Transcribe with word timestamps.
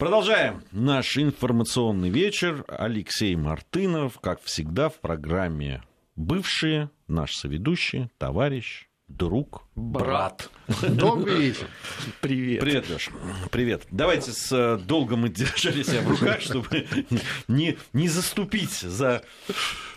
Продолжаем 0.00 0.62
наш 0.72 1.18
информационный 1.18 2.08
вечер. 2.08 2.64
Алексей 2.68 3.36
Мартынов, 3.36 4.18
как 4.18 4.40
всегда, 4.42 4.88
в 4.88 4.98
программе 4.98 5.82
«Бывшие», 6.16 6.88
наш 7.06 7.34
соведущий, 7.34 8.08
товарищ, 8.16 8.88
друг, 9.10 9.64
брат. 9.74 10.50
Добрый 10.82 11.36
вечер. 11.36 11.66
Привет. 12.20 12.60
Привет, 12.60 12.88
Леш. 12.88 13.10
Привет. 13.50 13.86
Давайте 13.90 14.32
с 14.32 14.52
э, 14.52 14.78
долго 14.78 15.16
мы 15.16 15.28
держали 15.28 15.82
себя 15.82 16.02
в 16.02 16.10
руках, 16.10 16.40
чтобы 16.40 16.86
не, 17.48 17.76
не 17.92 18.08
заступить 18.08 18.72
за 18.72 19.22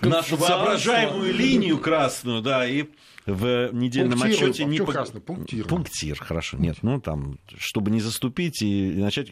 нашу 0.01 0.35
воображаемую 0.35 1.33
линию 1.33 1.77
красную, 1.77 2.41
да, 2.41 2.67
и 2.67 2.85
в 3.25 3.69
недельном 3.71 4.19
Пунктируй, 4.19 4.49
отчете 4.49 4.65
не 4.65 4.71
почему 4.71 4.87
пог- 4.87 4.93
красный? 4.93 5.21
Пунктир. 5.21 5.67
Пунктир, 5.67 6.19
хорошо. 6.19 6.57
Нет, 6.57 6.77
ну 6.81 6.99
там, 6.99 7.39
чтобы 7.57 7.91
не 7.91 8.01
заступить 8.01 8.61
и 8.61 8.93
начать 8.95 9.29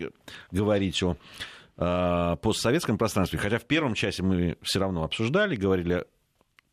говорить 0.52 1.04
о 1.04 1.18
э, 1.78 2.38
постсоветском 2.42 2.98
пространстве. 2.98 3.40
Хотя 3.40 3.60
в 3.60 3.66
первом 3.66 3.96
часе 3.96 4.24
мы 4.24 4.58
все 4.62 4.80
равно 4.80 5.04
обсуждали, 5.04 5.56
говорили 5.56 6.06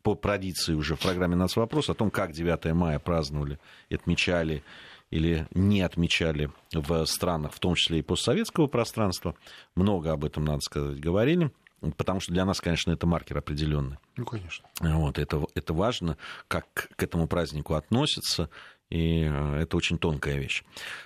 по 0.03 0.15
традиции 0.15 0.73
уже 0.73 0.95
в 0.95 0.99
программе 0.99 1.35
«Нас 1.35 1.55
вопрос» 1.55 1.89
о 1.89 1.93
том, 1.93 2.11
как 2.11 2.31
9 2.31 2.73
мая 2.73 2.99
праздновали, 2.99 3.59
и 3.89 3.95
отмечали 3.95 4.63
или 5.11 5.47
не 5.53 5.81
отмечали 5.81 6.51
в 6.71 7.05
странах, 7.05 7.53
в 7.53 7.59
том 7.59 7.75
числе 7.75 7.99
и 7.99 8.03
постсоветского 8.03 8.67
пространства. 8.67 9.35
Много 9.75 10.11
об 10.11 10.23
этом, 10.23 10.45
надо 10.45 10.61
сказать, 10.61 10.99
говорили. 10.99 11.51
Потому 11.95 12.19
что 12.19 12.33
для 12.33 12.43
нас, 12.43 12.59
конечно, 12.59 12.91
это 12.91 13.07
маркер 13.07 13.37
определенный. 13.37 13.97
Ну, 14.17 14.25
конечно. 14.25 14.67
Вот, 14.81 15.17
это, 15.17 15.45
это 15.55 15.73
важно, 15.73 16.17
как 16.49 16.89
к 16.95 17.01
этому 17.01 17.25
празднику 17.25 17.75
относятся, 17.75 18.49
и 18.89 19.21
это 19.21 19.77
очень 19.77 19.97
тонкая 19.97 20.37
вещь. 20.37 20.63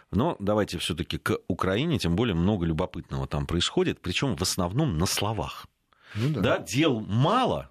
Но 0.10 0.36
давайте 0.40 0.80
все-таки 0.80 1.20
к 1.20 1.38
Украине, 1.48 2.00
тем 2.00 2.16
более 2.16 2.34
много 2.34 2.66
любопытного 2.66 3.28
там 3.28 3.46
происходит, 3.46 4.02
причем 4.02 4.36
в 4.36 4.42
основном 4.42 4.98
на 4.98 5.06
словах. 5.06 5.68
Ну, 6.16 6.30
да. 6.30 6.42
Да, 6.42 6.60
дел 6.60 7.02
мало, 7.02 7.70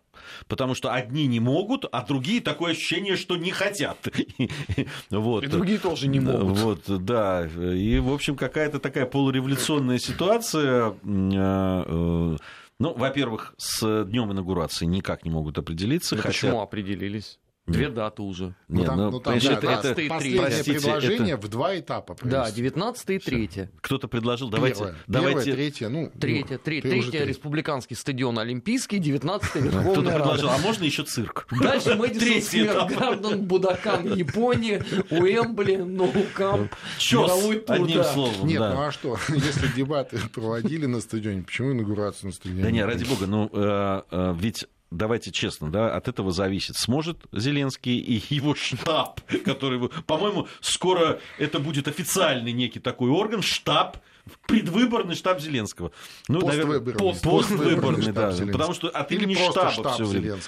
потому 0.48 0.75
что 0.75 0.92
одни 0.92 1.27
не 1.27 1.41
могут, 1.41 1.84
а 1.92 2.05
другие 2.05 2.41
такое 2.41 2.73
ощущение, 2.73 3.17
что 3.17 3.37
не 3.37 3.51
хотят. 3.51 3.98
Вот. 5.11 5.45
И 5.45 5.47
другие 5.47 5.79
тоже 5.79 6.09
не 6.09 6.20
могут. 6.20 6.59
Вот, 6.59 7.05
да. 7.05 7.47
И, 7.47 7.98
в 7.98 8.12
общем, 8.12 8.37
какая-то 8.37 8.79
такая 8.79 9.06
полуреволюционная 9.06 9.98
ситуация. 9.98 10.91
э, 10.91 10.92
э, 11.05 12.37
Ну, 12.79 12.95
во-первых, 12.95 13.55
с 13.59 14.05
днем 14.05 14.33
инаугурации 14.33 14.87
никак 14.87 15.25
не 15.25 15.31
могут 15.31 15.59
определиться. 15.59 16.17
Да 16.17 16.23
хотя- 16.23 16.33
Почему 16.33 16.61
определились? 16.62 17.39
Две 17.66 17.91
даты 17.91 18.22
уже. 18.22 18.56
Ну, 18.66 18.80
Не, 18.80 18.84
там, 18.86 18.96
ну, 18.96 19.10
ну, 19.12 19.20
там, 19.20 19.38
понимаешь, 19.38 19.44
да, 19.44 19.52
это- 19.52 19.82
да, 19.82 19.91
это- 19.91 20.08
последнее 20.08 20.41
простите, 20.42 20.72
предложение 20.72 21.34
это- 21.34 21.46
в 21.46 21.48
два 21.48 21.78
этапа. 21.78 22.16
Да, 22.24 22.41
провести. 22.42 22.56
19 22.56 23.10
и 23.10 23.18
3. 23.20 23.68
Кто-то 23.80 24.08
предложил, 24.08 24.50
давайте, 24.50 24.78
Первое, 24.80 24.96
давайте 25.06 25.44
первое, 25.44 25.55
третье, 25.56 25.88
ну, 25.88 26.10
Третье, 26.20 26.46
ну, 26.55 26.58
третье, 26.58 26.90
третье 26.90 27.10
три. 27.20 27.24
республиканский 27.24 27.94
стадион 27.94 28.40
Олимпийский, 28.40 28.98
19 28.98 29.48
кто-то 29.50 29.64
Верховная 29.68 30.14
предложил, 30.16 30.48
Рада. 30.48 30.60
а 30.60 30.66
можно 30.66 30.84
еще 30.84 31.05
цирк? 31.05 31.46
Дальше 31.62 31.94
Мэдисон 31.94 32.42
Сквер. 32.42 32.98
Гарден, 32.98 33.44
Будакан, 33.44 34.12
Япония, 34.12 34.84
Уэмбли, 35.10 35.77
Ноукамп, 35.77 36.72
мировой 37.12 37.60
тур, 37.60 37.77
одним 37.77 37.96
да. 37.98 38.05
словом. 38.12 38.46
Нет, 38.48 38.58
да. 38.58 38.74
ну 38.74 38.80
а 38.83 38.90
что, 38.90 39.16
если 39.28 39.68
дебаты 39.77 40.18
проводили 40.34 40.86
на 40.86 41.00
стадионе, 41.00 41.42
почему 41.42 41.70
инаугурацию 41.72 42.30
на 42.30 42.33
стадионе? 42.34 42.62
Да 42.64 42.70
не, 42.72 42.84
ради 42.84 43.05
бога, 43.05 43.27
ну 43.28 43.48
э, 43.52 44.02
э, 44.10 44.34
ведь 44.36 44.66
давайте 44.93 45.31
честно, 45.33 45.71
да, 45.71 45.95
от 45.95 46.09
этого 46.09 46.31
зависит, 46.33 46.77
сможет 46.77 47.19
Зеленский 47.33 47.98
и 47.98 48.23
его 48.35 48.55
штаб, 48.55 49.21
который, 49.45 49.89
по-моему, 50.07 50.47
скоро 50.61 51.21
это 51.39 51.59
будет 51.59 51.89
официальный 51.89 52.53
некий 52.53 52.81
такой 52.81 53.11
орган, 53.11 53.43
штаб, 53.43 53.98
предвыборный 54.47 55.17
штаб 55.17 55.41
Зеленского. 55.41 55.91
Ну, 56.29 56.47
наверное, 56.47 56.79
Поствыборный. 56.79 56.98
пост- 57.01 57.23
Поствыборный 57.23 57.75
поствыборный, 57.75 58.03
штаб 58.03 58.47
да, 58.47 58.53
потому 58.53 58.75
что 58.75 58.89
от 58.89 59.11
Или 59.13 59.25
имени 59.25 59.35
штаба 59.51 59.70
штаб 59.73 59.95
все 59.95 60.05
время 60.05 60.39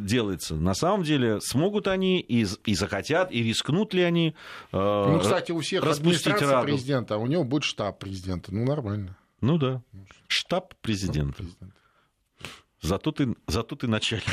делается. 0.00 0.54
На 0.54 0.74
самом 0.74 1.02
деле, 1.02 1.40
смогут 1.40 1.88
они 1.88 2.20
и, 2.20 2.46
и 2.66 2.74
захотят, 2.74 3.32
и 3.32 3.42
рискнут 3.42 3.94
ли 3.94 4.02
они 4.02 4.34
э, 4.72 5.04
Ну, 5.10 5.18
кстати, 5.20 5.50
у 5.52 5.60
всех 5.60 5.82
администрация 5.84 6.50
Раду? 6.50 6.66
президента, 6.66 7.14
а 7.14 7.18
у 7.18 7.26
него 7.26 7.44
будет 7.44 7.64
штаб 7.64 7.98
президента. 7.98 8.52
Ну, 8.54 8.64
нормально. 8.66 9.16
Ну 9.40 9.56
да. 9.56 9.82
Штаб 10.28 10.74
президента. 10.82 11.36
Президент. 11.38 11.72
Зато 12.86 13.10
ты, 13.10 13.34
зато 13.48 13.74
ты 13.76 13.88
начальник. 13.88 14.24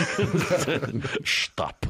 Штаб. 1.23 1.85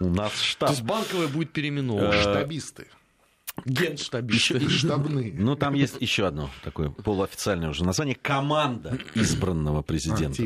У 0.00 0.08
нас 0.08 0.32
То 0.32 0.44
штаб. 0.44 0.70
есть 0.70 0.82
банковая 0.82 1.26
будет 1.28 1.52
переименована. 1.52 2.14
Э, 2.14 2.20
Штабисты. 2.20 2.86
Генштабисты. 3.64 4.58
И 4.58 4.68
штабные. 4.68 5.32
Ну, 5.36 5.56
там 5.56 5.74
есть 5.74 5.96
еще 6.00 6.26
одно 6.26 6.50
такое 6.62 6.90
полуофициальное 6.90 7.70
уже 7.70 7.84
название. 7.84 8.14
Команда 8.14 8.96
избранного 9.14 9.82
президента. 9.82 10.42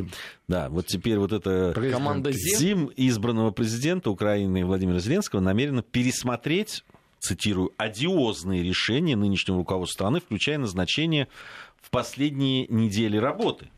Да, 0.49 0.71
вот 0.71 0.87
теперь 0.87 1.19
вот 1.19 1.33
это 1.33 1.73
Президент. 1.75 1.99
Команда 1.99 2.33
Зе. 2.33 2.57
Тим 2.57 2.91
избранного 2.97 3.51
президента 3.51 4.11
Украины 4.11 4.65
Владимира 4.65 4.99
Зеленского 4.99 5.41
намерена 5.41 5.83
пересмотреть, 5.83 6.85
цитирую, 7.19 7.73
одиозные 7.77 8.63
решения 8.63 9.17
нынешнего 9.17 9.59
руководства 9.59 9.95
страны, 10.05 10.21
включая 10.21 10.57
назначение 10.57 11.29
в 11.83 11.91
последние 11.91 12.67
недели 12.69 13.19
работы. 13.19 13.69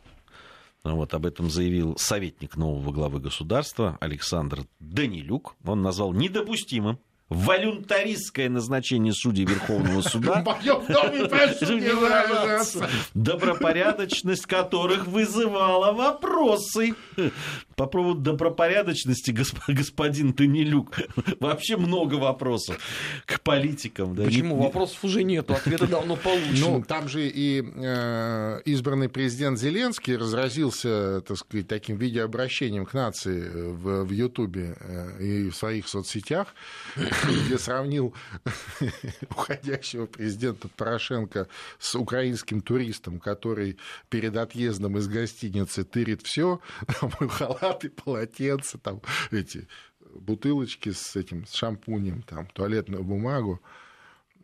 Вот 0.85 1.15
об 1.15 1.25
этом 1.25 1.49
заявил 1.49 1.97
советник 1.97 2.57
нового 2.57 2.93
главы 2.93 3.19
государства 3.19 3.97
Александр 4.01 4.67
Данилюк. 4.81 5.57
Он 5.65 5.81
назвал 5.81 6.13
недопустимым 6.13 6.99
волюнтаристское 7.29 8.49
назначение 8.49 9.13
судей 9.13 9.45
Верховного 9.45 10.03
суда 10.09 10.45
добропорядочность 13.15 14.47
которых 14.47 15.07
вызывала 15.07 15.93
вопросы. 15.93 16.95
По 17.77 17.87
поводу 17.87 18.21
добропорядочности 18.21 19.31
госп- 19.33 19.59
господин 19.69 20.33
Танилюк 20.33 20.97
вообще 21.41 21.77
много 21.77 22.15
вопросов 22.15 22.79
к 23.27 23.41
политикам. 23.41 24.15
да. 24.15 24.25
Почему? 24.25 24.63
Вопросов 24.63 25.03
уже 25.05 25.25
нету, 25.25 25.55
ответы 25.55 25.87
давно 25.89 26.15
Ну, 26.15 26.21
получены. 26.23 26.85
там 26.85 27.09
же 27.09 27.27
и 27.29 27.63
э, 27.63 28.61
избранный 28.65 29.09
президент 29.09 29.59
Зеленский 29.59 30.17
разразился, 30.17 31.21
так 31.23 31.37
сказать, 31.37 31.67
таким 31.67 31.97
видеообращением 31.97 32.87
к 32.87 32.95
нации 32.95 33.49
в, 33.73 34.05
в 34.05 34.11
Ютубе 34.13 34.77
э, 34.81 35.23
и 35.23 35.51
в 35.51 35.57
своих 35.57 35.89
соцсетях, 35.89 36.55
где 37.47 37.59
сравнил 37.59 38.15
уходящего 39.31 40.07
президента 40.07 40.69
Порошенко 40.69 41.49
с 41.79 41.95
украинским 41.95 42.61
туристом, 42.61 43.21
который 43.21 43.79
перед 44.09 44.37
отъездом 44.37 44.99
из 44.99 45.09
гостиницы 45.09 45.85
тырит 45.85 46.23
все, 46.23 46.61
халаты, 47.29 47.91
полотенца, 47.91 48.79
там 48.79 49.01
эти 49.31 49.69
бутылочки 50.15 50.91
с 50.91 51.17
этим 51.17 51.47
с 51.47 51.55
шампунем, 51.55 52.23
там 52.23 52.47
туалетную 52.47 53.05
бумагу 53.05 53.61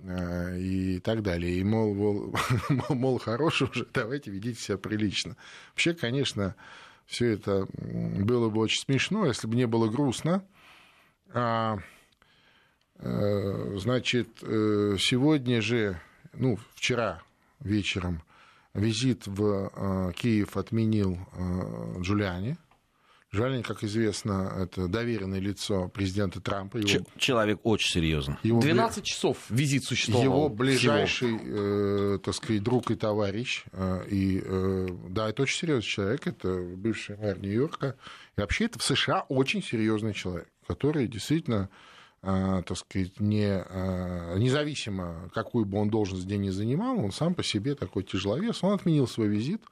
э, 0.01 0.59
и 0.59 1.01
так 1.01 1.23
далее. 1.23 1.55
И, 1.59 1.65
мол, 1.65 1.95
мол, 1.95 2.35
мол, 2.89 3.19
хорош 3.19 3.63
уже, 3.63 3.87
давайте 3.95 4.31
ведите 4.31 4.61
себя 4.61 4.79
прилично. 4.79 5.37
Вообще, 5.71 5.95
конечно, 5.95 6.57
все 7.07 7.33
это 7.33 7.67
было 7.75 8.51
бы 8.51 8.61
очень 8.61 8.83
смешно, 8.83 9.27
если 9.27 9.47
бы 9.47 9.57
не 9.57 9.67
было 9.67 9.89
грустно. 9.89 10.45
А, 11.33 11.79
значит, 13.03 14.29
э, 14.43 14.97
сегодня 14.99 15.61
же, 15.63 16.01
ну, 16.33 16.59
вчера 16.75 17.23
вечером 17.61 18.23
визит 18.75 19.27
в 19.27 19.71
э, 19.75 20.13
Киев 20.15 20.57
отменил 20.57 21.19
э, 21.37 22.01
Джулиани. 22.01 22.57
Джулиани, 23.33 23.63
как 23.63 23.85
известно, 23.85 24.53
это 24.59 24.89
доверенное 24.89 25.39
лицо 25.39 25.89
президента 25.89 26.41
Трампа. 26.41 26.79
Его, 26.79 26.89
Ч- 26.89 27.05
Человек 27.17 27.61
очень 27.63 27.89
серьезный. 27.93 28.37
его 28.43 28.59
бли- 28.59 28.73
12 28.73 29.05
часов 29.05 29.39
визит 29.51 29.85
существовал. 29.85 30.25
его 30.25 30.45
всего. 30.47 30.57
ближайший, 30.57 31.39
э, 31.43 32.19
так 32.25 32.35
сказать, 32.35 32.63
друг 32.65 32.91
и 32.91 32.97
товарищ. 32.97 33.65
э, 33.73 34.05
и, 34.11 34.43
э, 34.45 34.89
да, 35.11 35.29
это 35.31 35.43
очень 35.43 35.59
серьезный 35.61 35.83
человек, 35.89 36.27
это 36.27 36.61
бывший 36.77 37.17
мэр 37.19 37.39
Нью-Йорка. 37.39 37.95
И 38.37 38.41
вообще 38.41 38.65
это 38.65 38.81
в 38.81 38.83
США 38.83 39.21
очень 39.29 39.63
серьезный 39.63 40.13
человек, 40.13 40.49
который 40.67 41.07
действительно, 41.07 41.69
э, 41.73 41.77
так 42.23 42.77
сказать, 42.77 43.19
не, 43.19 43.65
э, 43.67 44.39
независимо, 44.39 45.31
какую 45.33 45.65
бы 45.65 45.79
он 45.79 45.89
должность 45.89 46.27
где 46.27 46.37
ни 46.37 46.51
занимал, 46.51 46.99
он 46.99 47.13
сам 47.13 47.35
по 47.35 47.43
себе 47.43 47.75
такой 47.75 48.03
тяжеловес. 48.03 48.63
Он 48.63 48.75
отменил 48.75 49.09
свой 49.09 49.29
визит, 49.29 49.63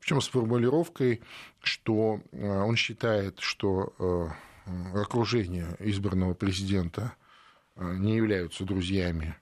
причем 0.00 0.20
с 0.20 0.28
формулировкой, 0.28 1.22
что 1.62 2.20
э, 2.32 2.62
он 2.62 2.76
считает, 2.76 3.38
что 3.40 4.32
окружение 4.94 5.76
избранного 5.78 6.32
президента 6.32 7.12
не 7.76 8.16
являются 8.16 8.64
друзьями 8.64 9.36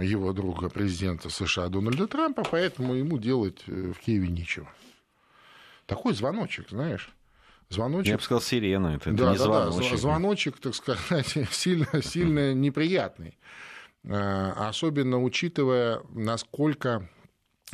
его 0.00 0.32
друга, 0.32 0.68
президента 0.68 1.28
США 1.28 1.68
Дональда 1.68 2.06
Трампа, 2.06 2.44
поэтому 2.48 2.94
ему 2.94 3.18
делать 3.18 3.62
э, 3.66 3.92
в 3.92 3.98
Киеве 3.98 4.28
нечего. 4.28 4.68
Такой 5.86 6.14
звоночек, 6.14 6.70
знаешь. 6.70 7.12
Я 7.72 7.76
Звоночек. 7.76 8.16
бы 8.16 8.22
сказал, 8.22 8.40
сирена. 8.42 8.88
Это, 8.96 9.10
это 9.10 9.18
Да, 9.24 9.32
не 9.32 9.38
да, 9.38 9.46
да, 9.46 9.70
звоночек. 9.70 9.98
звоночек, 9.98 10.58
так 10.58 10.74
сказать, 10.74 11.36
сильно, 11.50 12.02
сильно 12.02 12.54
неприятный. 12.54 13.38
Э, 14.04 14.52
Особенно 14.56 15.22
учитывая, 15.22 16.00
насколько 16.10 17.08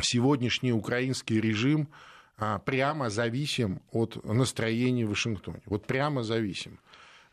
сегодняшний 0.00 0.72
украинский 0.72 1.40
режим 1.40 1.88
а, 2.36 2.58
прямо 2.60 3.10
зависим 3.10 3.82
от 3.90 4.24
настроений 4.24 5.04
в 5.04 5.10
Вашингтоне. 5.10 5.60
Вот 5.66 5.86
прямо 5.86 6.22
зависим. 6.22 6.78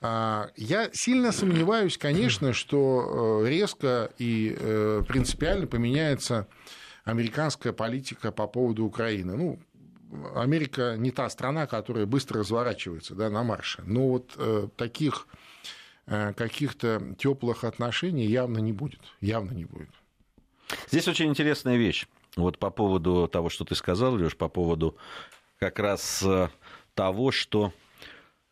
А, 0.02 0.50
я 0.56 0.90
сильно 0.94 1.32
сомневаюсь, 1.32 1.98
конечно, 1.98 2.54
что 2.54 3.42
э, 3.46 3.50
резко 3.50 4.12
и 4.18 4.56
э, 4.60 5.04
принципиально 5.08 5.68
поменяется 5.68 6.48
американская 7.04 7.72
политика 7.72 8.32
по 8.32 8.48
поводу 8.48 8.84
Украины. 8.86 9.36
Ну, 9.38 9.60
Америка 10.36 10.96
не 10.98 11.12
та 11.12 11.30
страна, 11.30 11.68
которая 11.68 12.06
быстро 12.06 12.40
разворачивается 12.40 13.16
да, 13.16 13.30
на 13.30 13.44
марше. 13.44 13.84
Но 13.86 14.08
вот 14.10 14.34
э, 14.38 14.68
таких 14.76 15.28
э, 16.06 16.34
каких-то 16.34 17.16
теплых 17.18 17.64
отношений 17.64 18.26
явно 18.26 18.60
не 18.60 18.72
будет. 18.72 19.02
Явно 19.22 19.52
не 19.52 19.66
будет. 19.66 19.90
Здесь 20.90 21.08
очень 21.08 21.28
интересная 21.28 21.78
вещь. 21.78 22.08
Вот 22.36 22.58
по 22.58 22.70
поводу 22.70 23.28
того, 23.28 23.50
что 23.50 23.66
ты 23.66 23.76
сказал, 23.76 24.16
Леш, 24.16 24.36
по 24.36 24.50
поводу 24.50 24.98
как 25.60 25.80
раз 25.80 26.22
э, 26.24 26.50
того, 26.94 27.32
что 27.32 27.74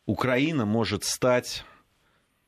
Украина 0.06 0.64
может 0.64 1.04
стать 1.04 1.64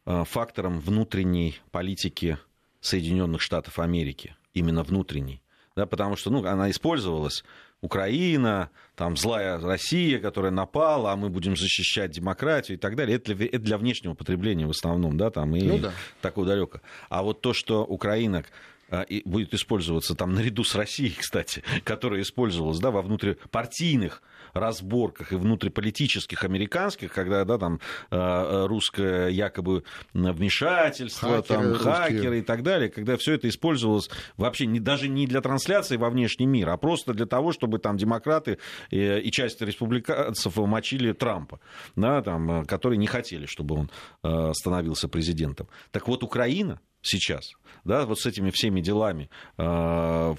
э, 0.05 0.25
фактором 0.25 0.81
внутренней 0.81 1.61
политики 1.71 2.39
Соединенных 2.81 3.41
Штатов 3.41 3.79
Америки, 3.79 4.37
именно 4.55 4.83
внутренней. 4.83 5.43
Да, 5.75 5.87
потому 5.87 6.17
что 6.17 6.31
ну, 6.31 6.47
она 6.47 6.71
использовалась 6.71 7.45
Украина, 7.83 8.71
там 8.95 9.17
злая 9.17 9.59
Россия, 9.59 10.19
которая 10.19 10.51
напала, 10.51 11.13
а 11.13 11.17
мы 11.17 11.29
будем 11.29 11.57
защищать 11.57 12.11
демократию 12.11 12.79
и 12.79 12.81
так 12.81 12.97
далее. 12.97 13.17
Это 13.17 13.35
для, 13.35 13.47
это 13.47 13.59
для 13.59 13.79
внешнего 13.79 14.15
потребления 14.15 14.67
в 14.67 14.71
основном, 14.71 15.17
да, 15.17 15.31
там 15.31 15.55
и 15.55 15.63
ну, 15.63 15.79
да. 15.79 15.93
такого 16.23 16.47
далеко. 16.47 16.81
А 17.09 17.23
вот 17.23 17.43
то, 17.43 17.53
что 17.53 17.85
Украина 17.85 18.45
а, 18.89 19.03
и 19.03 19.29
будет 19.29 19.53
использоваться 19.53 20.15
там 20.15 20.35
наряду 20.35 20.65
с 20.65 20.75
Россией, 20.75 21.15
кстати, 21.19 21.63
которая 21.85 22.23
использовалась 22.23 22.79
да, 22.79 22.91
во 22.91 23.03
внутрипартийных 23.03 24.23
разборках 24.59 25.33
и 25.33 25.37
внутриполитических 25.37 26.45
американских, 26.45 27.13
когда 27.13 27.45
да, 27.45 27.59
там 27.59 27.81
а, 28.11 28.67
русское 28.67 29.29
якобы 29.29 29.85
вмешательство, 30.13 31.43
хакеры, 31.43 31.43
там, 31.43 31.75
хакеры 31.75 32.39
и 32.41 32.43
так 32.43 32.63
далее, 32.63 32.89
когда 32.89 33.17
все 33.17 33.35
это 33.35 33.49
использовалось 33.49 34.11
вообще 34.37 34.67
не, 34.67 34.81
даже 34.81 35.09
не 35.09 35.27
для 35.27 35.41
трансляции 35.41 35.97
во 35.97 36.11
внешний 36.11 36.47
мир, 36.47 36.71
а 36.71 36.77
просто 36.77 37.15
для 37.15 37.27
того, 37.27 37.53
чтобы 37.53 37.79
там 37.79 37.97
демократы 37.97 38.59
и, 38.91 38.99
э, 38.99 39.21
и 39.21 39.31
часть 39.31 39.61
республиканцев 39.63 40.57
мочили 40.57 41.13
Трампа, 41.13 41.61
да, 41.97 42.23
там, 42.23 42.63
э, 42.63 42.65
которые 42.65 42.99
не 42.99 43.07
хотели, 43.07 43.47
чтобы 43.47 43.77
он 43.77 43.91
э, 44.23 44.53
становился 44.55 45.09
президентом. 45.09 45.69
Так 45.91 46.09
вот, 46.09 46.23
Украина 46.23 46.81
сейчас, 47.07 47.53
да, 47.87 48.05
вот 48.05 48.19
с 48.19 48.27
этими 48.27 48.51
всеми 48.51 48.81
делами, 48.81 49.31
э, 49.59 49.63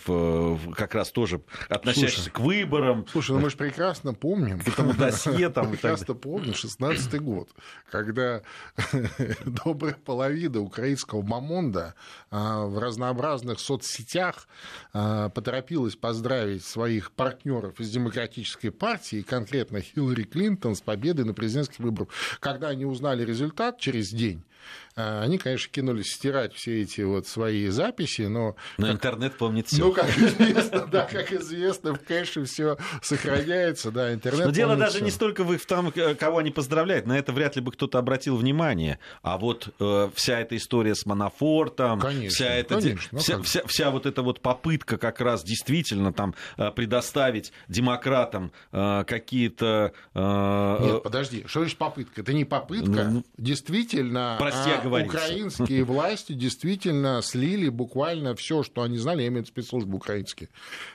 в, 0.06 0.74
как 0.74 0.94
раз 0.96 1.12
тоже 1.12 1.42
относящиеся 1.70 2.30
к 2.30 2.40
выборам. 2.40 3.06
Слушай, 3.10 3.32
ну 3.32 3.40
мы 3.40 3.50
же 3.50 3.56
прекрасно 3.56 4.14
помним. 4.14 4.60
К 4.60 4.68
этому 4.68 4.94
досье 4.94 5.50
там. 5.50 5.72
Прекрасно 5.72 6.14
помним 6.14 6.54
16 6.54 7.22
год, 7.22 7.50
когда 7.90 8.42
добрая 9.46 9.96
половина 10.04 10.60
украинского 10.60 11.22
мамонда 11.22 11.96
э, 12.32 12.38
в 12.38 12.80
разнообразных 12.80 13.60
соцсетях 13.62 14.48
э, 14.94 15.30
поторопилась 15.34 15.96
поздравить 15.96 16.66
своих 16.66 17.12
партнеров 17.14 17.80
из 17.80 17.90
Демократической 17.90 18.72
партии, 18.72 19.22
конкретно 19.22 19.80
Хиллари 19.80 20.24
Клинтон, 20.24 20.76
с 20.76 20.82
победой 20.82 21.24
на 21.24 21.34
президентских 21.34 21.80
выборах. 21.80 22.10
Когда 22.42 22.68
они 22.68 22.86
узнали 22.86 23.24
результат 23.24 23.80
через 23.80 24.10
день, 24.10 24.44
они, 24.96 25.38
конечно, 25.38 25.72
кинулись 25.72 26.14
стирать 26.14 26.56
все 26.56 26.82
эти 26.82 27.02
вот 27.02 27.28
свои 27.28 27.68
записи, 27.68 28.24
но... 28.24 28.56
Но 28.78 28.88
как... 28.88 28.96
интернет 28.96 29.38
помнит 29.38 29.68
все. 29.68 29.86
Ну, 29.86 29.94
как 29.94 30.10
известно, 30.18 30.88
да, 30.88 31.04
как 31.04 31.32
известно, 31.32 31.96
кэше 31.96 32.46
все 32.46 32.78
сохраняется, 33.04 33.92
да, 33.92 34.12
интернет 34.14 34.46
Но 34.48 34.52
дело 34.52 34.76
даже 34.76 35.02
не 35.02 35.12
столько 35.12 35.44
в 35.44 35.66
том, 35.66 35.94
кого 36.20 36.40
они 36.40 36.50
поздравляют, 36.50 37.06
на 37.06 37.18
это 37.18 37.32
вряд 37.32 37.56
ли 37.56 37.62
бы 37.62 37.72
кто-то 37.72 38.00
обратил 38.00 38.38
внимание, 38.38 39.00
а 39.22 39.38
вот 39.38 39.74
э, 39.80 40.10
вся 40.16 40.40
эта 40.40 40.58
история 40.58 40.96
с 40.96 41.06
Манафортом, 41.06 42.00
конечно, 42.00 42.30
вся, 42.30 42.56
эта, 42.56 42.76
конечно, 42.82 43.10
ну 43.12 43.20
вся, 43.20 43.42
вся, 43.44 43.62
вся 43.68 43.92
вот 43.92 44.06
эта 44.06 44.24
вот 44.24 44.42
попытка 44.42 44.98
как 44.98 45.22
раз 45.22 45.44
действительно 45.44 46.12
там 46.12 46.34
э, 46.58 46.72
предоставить 46.72 47.52
демократам 47.68 48.52
э, 48.72 49.04
какие-то... 49.06 49.94
Э, 50.16 50.78
Нет, 50.82 51.04
подожди, 51.04 51.44
что 51.46 51.60
значит 51.60 51.78
попытка? 51.78 52.22
Это 52.22 52.34
не 52.34 52.46
попытка, 52.46 53.04
ну, 53.04 53.24
действительно... 53.38 54.38
Прости, 54.52 54.72
а 54.72 54.82
говорится. 54.82 55.18
Украинские 55.18 55.84
власти 55.84 56.34
действительно 56.34 57.22
слили 57.22 57.70
буквально 57.70 58.36
все, 58.36 58.64
что 58.64 58.82
они 58.82 58.98
знали, 58.98 59.22
я 59.22 59.28
имею 59.28 59.44
в 59.44 59.46
виду 59.46 59.48
спецслужбы 59.48 59.98
украинские, 59.98 60.50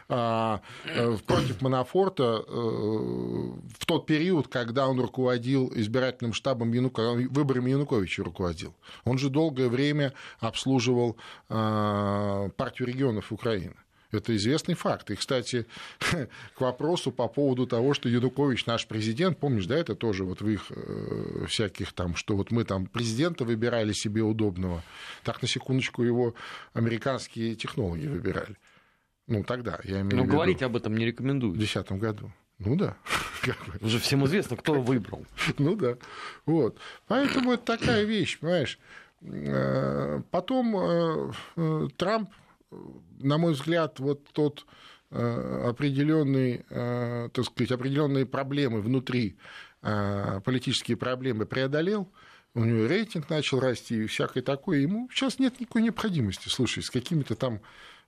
а, 0.09 0.61
э, 0.85 1.17
против 1.27 1.61
Манафорта 1.61 2.45
э, 2.47 2.53
в 2.53 3.87
тот 3.87 4.07
период, 4.07 4.49
когда 4.49 4.89
он 4.89 5.01
руководил 5.01 5.73
избирательным 5.75 6.33
штабом 6.33 6.73
Януковича, 6.73 7.29
выборами 7.31 7.71
Януковича 7.71 8.25
руководил. 8.25 8.75
Он 9.05 9.19
же 9.19 9.31
долгое 9.31 9.69
время 9.69 10.13
обслуживал 10.41 11.17
а, 11.49 12.49
партию 12.57 12.89
регионов 12.89 13.33
Украины. 13.33 13.75
Это 14.13 14.37
известный 14.37 14.75
факт. 14.75 15.11
И, 15.11 15.17
кстати, 15.17 15.67
к 16.55 16.61
вопросу 16.61 17.11
по 17.11 17.29
поводу 17.29 17.67
того, 17.67 17.95
что 17.95 18.09
Янукович 18.09 18.67
наш 18.67 18.87
президент, 18.87 19.39
помнишь, 19.39 19.67
да, 19.67 19.77
это 19.77 19.95
тоже 19.95 20.25
вот 20.25 20.43
в 20.43 20.49
их 20.49 20.67
э, 20.71 21.47
всяких 21.49 21.93
там, 21.93 22.15
что 22.15 22.37
вот 22.37 22.51
мы 22.51 22.65
там 22.65 22.87
президента 22.87 23.45
выбирали 23.45 23.93
себе 23.93 24.23
удобного, 24.23 24.83
так 25.25 25.41
на 25.41 25.49
секундочку 25.49 26.03
его 26.03 26.35
американские 26.75 27.55
технологи 27.55 28.07
выбирали. 28.07 28.57
Ну, 29.27 29.45
тогда, 29.45 29.81
я 29.85 30.03
имею 30.03 30.17
Но 30.17 30.23
в 30.23 30.27
виду. 30.27 30.33
говорить 30.33 30.63
об 30.63 30.77
этом 30.77 30.97
не 30.97 31.07
рекомендую. 31.07 31.53
В 31.53 31.57
2010 31.57 31.93
году. 31.93 32.31
Ну 32.59 32.77
да. 32.77 32.97
Уже 33.81 33.99
всем 33.99 34.27
известно, 34.27 34.57
кто 34.57 34.75
выбрал. 34.75 35.25
Ну 35.59 35.75
да. 35.75 35.97
Вот. 36.45 36.77
Поэтому 37.07 37.53
это 37.53 37.79
такая 37.79 38.05
вещь, 38.05 38.39
понимаешь. 38.39 38.79
Э, 39.23 40.21
потом 40.31 40.77
э, 40.77 41.89
Трамп 41.97 42.31
на 43.19 43.39
мой 43.39 43.53
взгляд, 43.53 44.01
вот 44.01 44.27
тот 44.33 44.67
э, 45.11 45.69
определенный, 45.69 46.65
э, 46.69 47.29
так 47.33 47.45
сказать, 47.45 47.73
определенные 47.73 48.27
проблемы 48.27 48.81
внутри, 48.81 49.37
э, 49.83 50.41
политические 50.45 50.97
проблемы 50.97 51.47
преодолел, 51.47 52.11
у 52.55 52.65
него 52.65 52.87
рейтинг 52.87 53.31
начал 53.31 53.61
расти 53.61 54.05
и 54.05 54.07
всякое 54.07 54.43
такое, 54.43 54.79
ему 54.79 55.09
сейчас 55.13 55.39
нет 55.39 55.59
никакой 55.61 55.83
необходимости, 55.83 56.49
слушай, 56.49 56.83
с 56.83 56.91
какими-то 56.91 57.35
там, 57.35 57.61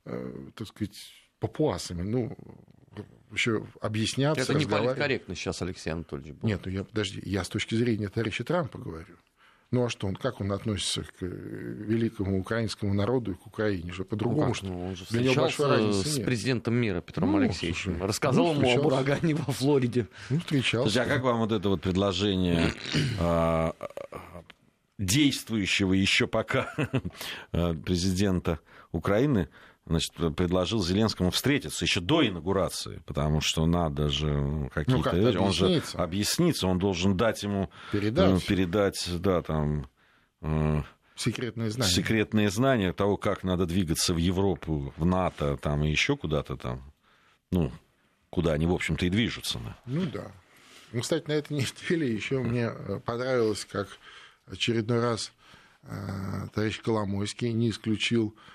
так 0.05 0.69
сказать, 0.69 0.99
папуасами, 1.39 2.03
ну, 2.03 2.37
еще 3.33 3.67
объясняться, 3.81 4.43
Это 4.43 4.55
не 4.55 4.67
политкорректно 4.67 5.35
сейчас, 5.35 5.63
Алексей 5.63 5.91
Анатольевич. 5.91 6.43
Нет, 6.43 6.61
ну 6.65 6.71
я, 6.71 6.85
подожди, 6.85 7.23
я 7.25 7.43
с 7.43 7.49
точки 7.49 7.75
зрения 7.75 8.09
товарища 8.09 8.45
Трампа 8.45 8.79
говорю. 8.79 9.17
Ну 9.75 9.87
а 9.87 9.89
что 9.89 10.07
он, 10.07 10.15
как 10.15 10.41
он 10.41 10.53
относится 10.53 11.03
к 11.03 11.23
э, 11.23 11.27
великому 11.27 12.39
украинскому 12.39 12.95
народу 12.95 13.33
и 13.33 13.35
к 13.35 13.45
Украине? 13.45 13.93
Же 13.93 14.05
по-другому, 14.05 14.47
ну, 14.49 14.55
что 14.55 14.67
ну, 14.67 14.87
он 14.87 14.95
же 14.95 15.05
встречался 15.05 15.93
с 15.93 16.17
нет. 16.17 16.25
президентом 16.25 16.75
мира 16.75 17.01
Петром 17.01 17.33
ну, 17.33 17.39
Алексеевичем. 17.39 17.95
Слушай, 17.95 18.07
Рассказал 18.07 18.55
ну, 18.55 18.61
ему 18.61 18.79
об 18.79 18.87
урагане 18.87 19.35
во 19.35 19.53
Флориде. 19.53 20.07
Ну, 20.31 20.39
встречался. 20.39 20.93
Слушай, 20.93 21.07
а 21.07 21.13
как 21.13 21.25
вам 21.25 21.39
вот 21.39 21.51
это 21.51 21.69
вот 21.69 21.81
предложение 21.81 22.73
а, 23.19 23.75
действующего 24.97 25.93
еще 25.93 26.29
пока 26.29 26.73
президента 27.51 28.61
Украины 28.93 29.49
значит, 29.87 30.13
предложил 30.37 30.83
Зеленскому 30.83 31.31
встретиться 31.31 31.85
еще 31.85 32.01
до 32.01 32.27
инаугурации, 32.27 33.03
потому 33.07 33.41
что 33.41 33.67
надо 33.67 34.09
же 34.09 34.33
ну, 34.33 34.69
какие-то... 34.71 35.33
Ну, 35.33 35.45
он 35.45 35.53
же 35.53 35.83
объяснится, 35.95 36.67
он 36.67 36.79
должен 36.79 37.17
дать 37.17 37.43
ему... 37.43 37.71
Передать. 37.93 38.31
Ну, 38.31 38.41
передать, 38.41 39.07
да, 39.21 39.43
там... 39.43 39.89
Э, 40.41 40.83
секретные 41.17 41.71
знания. 41.71 41.93
Секретные 41.93 42.51
знания 42.51 42.93
того, 42.93 43.17
как 43.17 43.45
надо 43.45 43.67
двигаться 43.67 44.15
в 44.15 44.17
Европу, 44.17 44.95
в 44.97 45.05
НАТО, 45.05 45.59
там 45.59 45.85
и 45.85 45.91
еще 45.91 46.17
куда-то 46.17 46.57
там. 46.57 46.93
Ну, 47.51 47.71
куда 48.31 48.55
они, 48.55 48.67
в 48.67 48.73
общем-то, 48.73 49.05
и 49.05 49.11
движутся. 49.11 49.59
Да. 49.59 49.77
Ну 49.87 50.07
да. 50.07 50.33
Ну, 50.93 51.03
кстати, 51.03 51.29
на 51.29 51.33
этой 51.33 51.59
неделе 51.59 52.13
еще 52.13 52.39
мне 52.41 52.71
понравилось, 53.05 53.67
как 53.67 53.89
очередной 54.47 55.01
раз 55.01 55.31
э, 55.83 56.49
товарищ 56.55 56.81
Коломойский 56.81 57.53
не 57.53 57.69
исключил 57.69 58.35
Э, 58.35 58.54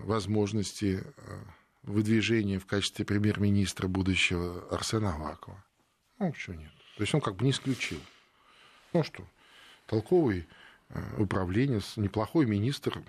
возможности 0.00 1.02
э, 1.04 1.42
выдвижения 1.82 2.58
в 2.58 2.66
качестве 2.66 3.04
премьер-министра 3.04 3.88
будущего 3.88 4.66
Арсена 4.70 5.14
Авакова. 5.14 5.62
Ну, 6.18 6.32
что 6.34 6.54
нет. 6.54 6.70
То 6.96 7.02
есть 7.02 7.14
он 7.14 7.20
как 7.20 7.36
бы 7.36 7.44
не 7.44 7.50
исключил. 7.50 7.98
Ну 8.92 9.02
что, 9.02 9.24
толковый 9.86 10.46
э, 10.88 11.22
управленец, 11.22 11.96
неплохой 11.96 12.46
министр, 12.46 13.02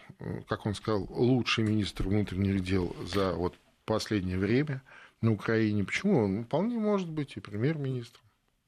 как 0.48 0.66
он 0.66 0.74
сказал, 0.76 1.08
лучший 1.10 1.64
министр 1.64 2.08
внутренних 2.08 2.64
дел 2.64 2.96
за 3.06 3.34
вот 3.34 3.56
последнее 3.86 4.38
время 4.38 4.82
на 5.22 5.32
Украине. 5.32 5.84
Почему? 5.84 6.24
Он 6.24 6.44
вполне 6.46 6.78
может 6.78 7.10
быть 7.10 7.38
и 7.38 7.40
премьер-министром. 7.40 8.24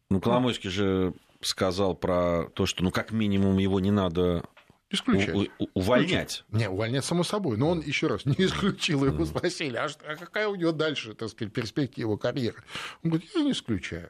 Ну, 0.10 0.22
Коломойский 0.22 0.70
же 0.70 1.14
сказал 1.42 1.96
про 1.96 2.46
то, 2.54 2.66
что, 2.66 2.84
ну, 2.84 2.92
как 2.92 3.12
минимум, 3.12 3.58
его 3.58 3.80
не 3.80 3.92
надо 3.92 4.44
Исключать. 4.90 5.36
У, 5.36 5.48
у, 5.60 5.68
увольнять. 5.74 6.46
Не, 6.50 6.70
увольнять 6.70 7.04
само 7.04 7.24
собой. 7.24 7.58
Но 7.58 7.70
он, 7.70 7.82
еще 7.82 8.08
раз, 8.08 8.26
не 8.26 8.36
исключил. 8.38 9.04
Его 9.06 9.26
спросили, 9.26 9.76
а, 9.76 9.90
а 10.06 10.16
какая 10.16 10.48
у 10.48 10.56
него 10.56 10.72
дальше, 10.72 11.14
так 11.14 11.30
сказать, 11.30 11.54
перспектива 11.54 12.16
карьеры? 12.16 12.64
Он 13.04 13.12
говорит, 13.12 13.30
я 13.36 13.42
не 13.42 13.52
исключаю. 13.52 14.10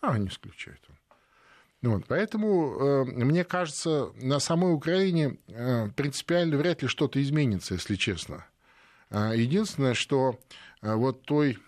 А, 0.00 0.16
не 0.18 0.28
исключает 0.28 0.80
он. 0.88 0.96
Вот, 1.82 2.04
поэтому, 2.08 2.78
э, 2.78 3.04
мне 3.04 3.44
кажется, 3.44 4.10
на 4.16 4.40
самой 4.40 4.72
Украине 4.72 5.38
э, 5.48 5.88
принципиально 5.94 6.56
вряд 6.56 6.82
ли 6.82 6.88
что-то 6.88 7.22
изменится, 7.22 7.74
если 7.74 7.96
честно. 7.96 8.46
А, 9.10 9.32
единственное, 9.34 9.94
что 9.94 10.40
э, 10.82 10.94
вот 10.94 11.22
той 11.22 11.58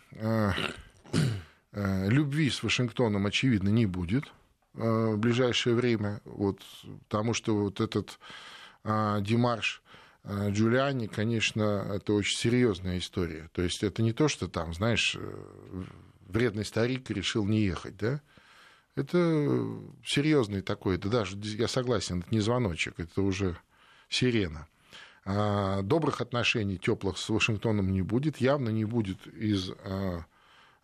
любви 1.73 2.51
с 2.51 2.63
Вашингтоном, 2.63 3.27
очевидно, 3.27 3.69
не 3.69 3.87
будет 3.87 4.25
в 4.79 5.17
ближайшее 5.17 5.75
время, 5.75 6.21
вот, 6.25 6.61
потому 7.09 7.35
что 7.35 7.57
вот 7.57 7.81
этот 7.81 8.19
а, 8.85 9.21
демарш 9.21 9.83
Джулиани, 10.27 11.07
конечно, 11.07 11.91
это 11.95 12.13
очень 12.13 12.37
серьезная 12.37 12.99
история. 12.99 13.49
То 13.53 13.63
есть 13.63 13.83
это 13.83 14.03
не 14.03 14.13
то, 14.13 14.29
что 14.29 14.47
там, 14.47 14.75
знаешь, 14.75 15.17
вредный 16.27 16.65
старик 16.65 17.11
решил 17.11 17.47
не 17.47 17.61
ехать, 17.61 17.97
да? 17.97 18.21
Это 18.95 19.17
серьезный 20.05 20.61
такой, 20.61 20.99
да 20.99 21.09
даже, 21.09 21.37
я 21.37 21.69
согласен, 21.69 22.21
это 22.21 22.29
не 22.31 22.41
звоночек, 22.41 22.99
это 22.99 23.23
уже 23.23 23.57
сирена. 24.09 24.67
А, 25.25 25.83
добрых 25.83 26.21
отношений 26.21 26.79
теплых 26.79 27.19
с 27.19 27.29
Вашингтоном 27.29 27.93
не 27.93 28.03
будет, 28.03 28.39
явно 28.39 28.71
не 28.71 28.85
будет 28.85 29.27
из, 29.27 29.71
а, 29.85 30.25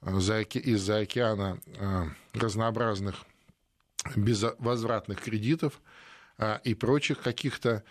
из-за 0.03 0.99
океана 0.99 1.59
а, 1.79 2.09
разнообразных 2.35 3.25
безвозвратных 4.17 5.21
кредитов 5.21 5.81
и 6.65 6.75
прочих 6.75 7.21
каких-то 7.21 7.85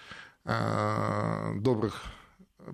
добрых 0.43 2.03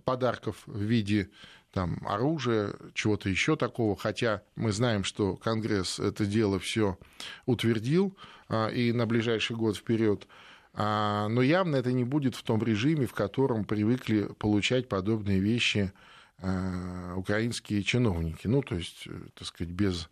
подарков 0.04 0.64
в 0.66 0.80
виде 0.80 1.30
там, 1.72 2.02
оружия, 2.08 2.74
чего-то 2.96 3.30
еще 3.30 3.56
такого, 3.56 3.96
хотя 3.96 4.42
мы 4.56 4.72
знаем, 4.72 5.04
что 5.04 5.36
Конгресс 5.36 6.00
это 6.00 6.26
дело 6.26 6.58
все 6.60 6.98
утвердил 7.46 8.18
и 8.74 8.92
на 8.92 9.06
ближайший 9.06 9.56
год 9.56 9.78
вперед 9.78 10.28
а, 10.74 11.28
но 11.28 11.42
явно 11.42 11.76
это 11.76 11.92
не 11.92 12.04
будет 12.04 12.36
в 12.36 12.44
том 12.44 12.64
режиме, 12.64 13.06
в 13.06 13.14
котором 13.14 13.66
привыкли 13.66 14.30
получать 14.38 14.88
подобные 14.88 15.40
вещи 15.40 15.92
а, 16.38 17.16
украинские 17.16 17.84
чиновники. 17.84 18.48
Ну, 18.48 18.62
то 18.62 18.76
есть, 18.76 19.08
э, 19.08 19.20
так 19.34 19.48
сказать, 19.48 19.74
без 19.74 20.10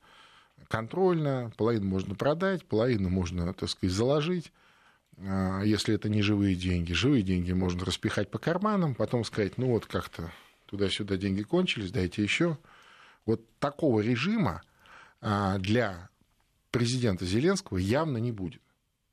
контрольно, 0.67 1.51
половину 1.57 1.85
можно 1.85 2.15
продать, 2.15 2.65
половину 2.65 3.09
можно, 3.09 3.53
так 3.53 3.69
сказать, 3.69 3.95
заложить, 3.95 4.51
а, 5.17 5.61
если 5.61 5.95
это 5.95 6.09
не 6.09 6.21
живые 6.21 6.55
деньги. 6.55 6.93
Живые 6.93 7.23
деньги 7.23 7.51
можно 7.51 7.85
распихать 7.85 8.29
по 8.29 8.37
карманам, 8.37 8.95
потом 8.95 9.23
сказать, 9.23 9.57
ну 9.57 9.67
вот 9.67 9.85
как-то 9.85 10.31
туда-сюда 10.65 11.17
деньги 11.17 11.43
кончились, 11.43 11.91
дайте 11.91 12.23
еще. 12.23 12.57
Вот 13.25 13.41
такого 13.59 14.01
режима 14.01 14.61
для 15.21 16.09
президента 16.71 17.25
Зеленского 17.25 17.77
явно 17.77 18.17
не 18.17 18.31
будет 18.31 18.61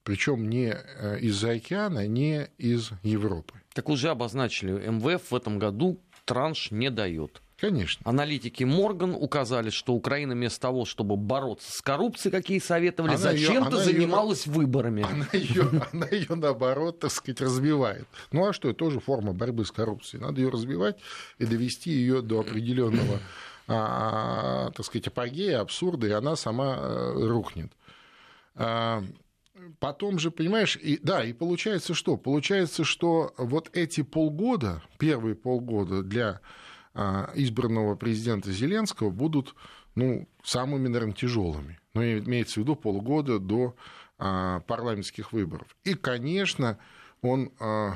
причем 0.04 0.48
не 0.48 0.68
э, 0.68 1.18
из-за 1.20 1.52
океана, 1.52 2.06
не 2.06 2.48
из 2.58 2.90
Европы. 3.02 3.54
Так 3.72 3.88
уже 3.88 4.10
обозначили, 4.10 4.72
МВФ 4.72 5.30
в 5.30 5.34
этом 5.34 5.58
году 5.58 5.98
транш 6.24 6.70
не 6.70 6.90
дает. 6.90 7.40
Конечно. 7.56 8.02
Аналитики 8.04 8.64
Морган 8.64 9.14
указали, 9.14 9.70
что 9.70 9.94
Украина 9.94 10.34
вместо 10.34 10.61
того, 10.61 10.84
чтобы 10.84 11.16
бороться 11.16 11.70
с 11.70 11.80
коррупцией, 11.80 12.32
какие 12.32 12.58
советовали, 12.58 13.14
зачем-то 13.14 13.76
занималась 13.76 14.46
ее, 14.46 14.52
выборами. 14.52 15.04
Она 15.04 15.28
ее, 15.32 15.70
она 15.92 16.06
ее, 16.08 16.34
наоборот, 16.34 16.99
так 17.00 17.12
сказать, 17.12 17.40
развивает. 17.40 18.08
Ну 18.32 18.46
а 18.46 18.52
что, 18.52 18.70
это 18.70 18.78
тоже 18.78 18.99
форма 18.99 19.32
борьбы 19.32 19.64
с 19.64 19.70
коррупцией. 19.70 20.20
Надо 20.20 20.40
ее 20.40 20.49
развивать 20.49 20.99
и 21.38 21.46
довести 21.46 21.90
ее 21.90 22.23
до 22.23 22.40
определенного, 22.40 23.20
а, 23.68 24.70
так 24.73 24.84
сказать, 24.84 25.06
апогея, 25.06 25.61
абсурда, 25.61 26.08
и 26.08 26.11
она 26.11 26.34
сама 26.34 26.76
э, 26.76 27.26
рухнет. 27.28 27.73
А, 28.56 29.04
потом 29.78 30.18
же, 30.18 30.32
понимаешь, 30.32 30.76
и, 30.76 30.99
да, 31.00 31.25
и 31.25 31.32
получается 31.32 31.94
что? 31.94 32.16
Получается, 32.16 32.82
что 32.82 33.32
вот 33.38 33.70
эти 33.75 34.02
полгода, 34.02 34.82
первые 34.99 35.37
полгода 35.37 36.02
для 36.02 36.28
а, 36.28 36.40
избранного 36.94 37.96
президента 37.96 38.52
Зеленского 38.52 39.10
будут 39.10 39.54
ну, 39.94 40.28
самыми, 40.42 40.88
наверное, 40.88 41.14
тяжелыми. 41.14 41.78
Но 41.94 42.00
ну, 42.00 42.18
имеется 42.18 42.54
в 42.54 42.62
виду 42.62 42.76
полгода 42.76 43.38
до 43.38 43.76
а, 44.18 44.60
парламентских 44.60 45.32
выборов. 45.32 45.76
И, 45.84 45.94
конечно, 45.94 46.78
он 47.22 47.52
а, 47.60 47.94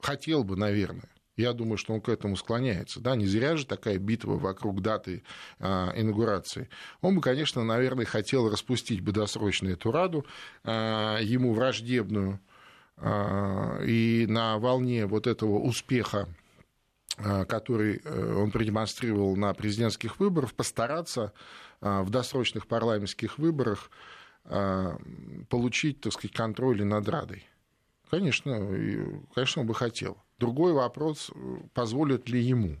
хотел 0.00 0.44
бы, 0.44 0.56
наверное, 0.56 1.08
я 1.36 1.52
думаю, 1.52 1.78
что 1.78 1.94
он 1.94 2.00
к 2.00 2.08
этому 2.08 2.36
склоняется. 2.36 3.00
Да, 3.00 3.16
не 3.16 3.26
зря 3.26 3.56
же 3.56 3.66
такая 3.66 3.98
битва 3.98 4.36
вокруг 4.36 4.82
даты 4.82 5.22
а, 5.58 5.92
инаугурации. 5.96 6.68
Он 7.00 7.14
бы, 7.14 7.20
конечно, 7.20 7.64
наверное, 7.64 8.04
хотел 8.04 8.50
распустить 8.50 9.00
бы 9.00 9.12
досрочно 9.12 9.68
эту 9.68 9.90
Раду, 9.90 10.26
а, 10.64 11.18
ему 11.20 11.54
враждебную, 11.54 12.40
а, 12.96 13.80
и 13.82 14.26
на 14.28 14.58
волне 14.58 15.06
вот 15.06 15.26
этого 15.26 15.58
успеха 15.58 16.28
а, 16.28 16.39
который 17.16 18.00
э, 18.02 18.34
он 18.34 18.50
продемонстрировал 18.50 19.36
на 19.36 19.52
президентских 19.52 20.20
выборах, 20.20 20.54
постараться 20.54 21.32
а, 21.80 22.02
в 22.02 22.10
досрочных 22.10 22.66
парламентских 22.66 23.38
выборах 23.38 23.90
получить, 25.50 26.00
так 26.00 26.14
сказать, 26.14 26.34
контроль 26.34 26.82
над 26.82 27.06
Радой. 27.08 27.46
Конечно, 28.10 28.58
конечно, 29.34 29.60
он 29.60 29.68
бы 29.68 29.74
хотел. 29.74 30.16
Другой 30.38 30.72
вопрос, 30.72 31.30
позволят 31.74 32.26
ли 32.30 32.40
ему. 32.40 32.78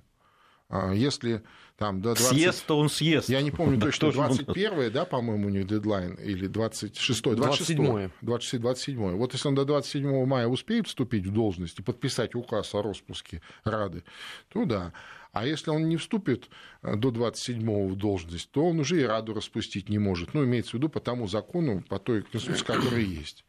А 0.70 0.92
если 0.92 1.42
там 1.76 2.00
до 2.00 2.14
20... 2.14 2.28
Съест, 2.28 2.66
то 2.66 2.78
он 2.78 2.88
съест. 2.88 3.28
Я 3.28 3.42
не 3.42 3.50
помню 3.50 3.80
точно, 3.80 4.12
21 4.12 4.92
да, 4.92 5.04
по-моему, 5.04 5.48
у 5.48 5.50
них 5.50 5.66
дедлайн, 5.66 6.14
или 6.14 6.46
26 6.46 7.22
26 7.22 7.76
27 7.76 8.10
26 8.22 8.62
27 8.62 9.16
Вот 9.16 9.32
если 9.32 9.48
он 9.48 9.56
до 9.56 9.64
27 9.64 10.24
мая 10.26 10.46
успеет 10.46 10.86
вступить 10.86 11.26
в 11.26 11.32
должность 11.32 11.80
и 11.80 11.82
подписать 11.82 12.36
указ 12.36 12.72
о 12.74 12.82
распуске 12.82 13.42
Рады, 13.64 14.04
то 14.48 14.64
да. 14.64 14.92
А 15.32 15.46
если 15.46 15.70
он 15.70 15.88
не 15.88 15.96
вступит 15.96 16.48
э, 16.82 16.96
до 16.96 17.10
27 17.10 17.88
в 17.88 17.96
должность, 17.96 18.50
то 18.50 18.66
он 18.66 18.80
уже 18.80 19.00
и 19.00 19.04
Раду 19.04 19.34
распустить 19.34 19.88
не 19.88 19.98
может. 19.98 20.34
Ну, 20.34 20.44
имеется 20.44 20.72
в 20.72 20.74
виду 20.74 20.88
по 20.88 21.00
тому 21.00 21.28
закону, 21.28 21.82
по 21.88 21.98
той 21.98 22.22
конституции, 22.22 22.64
которая 22.64 23.00
есть. 23.00 23.44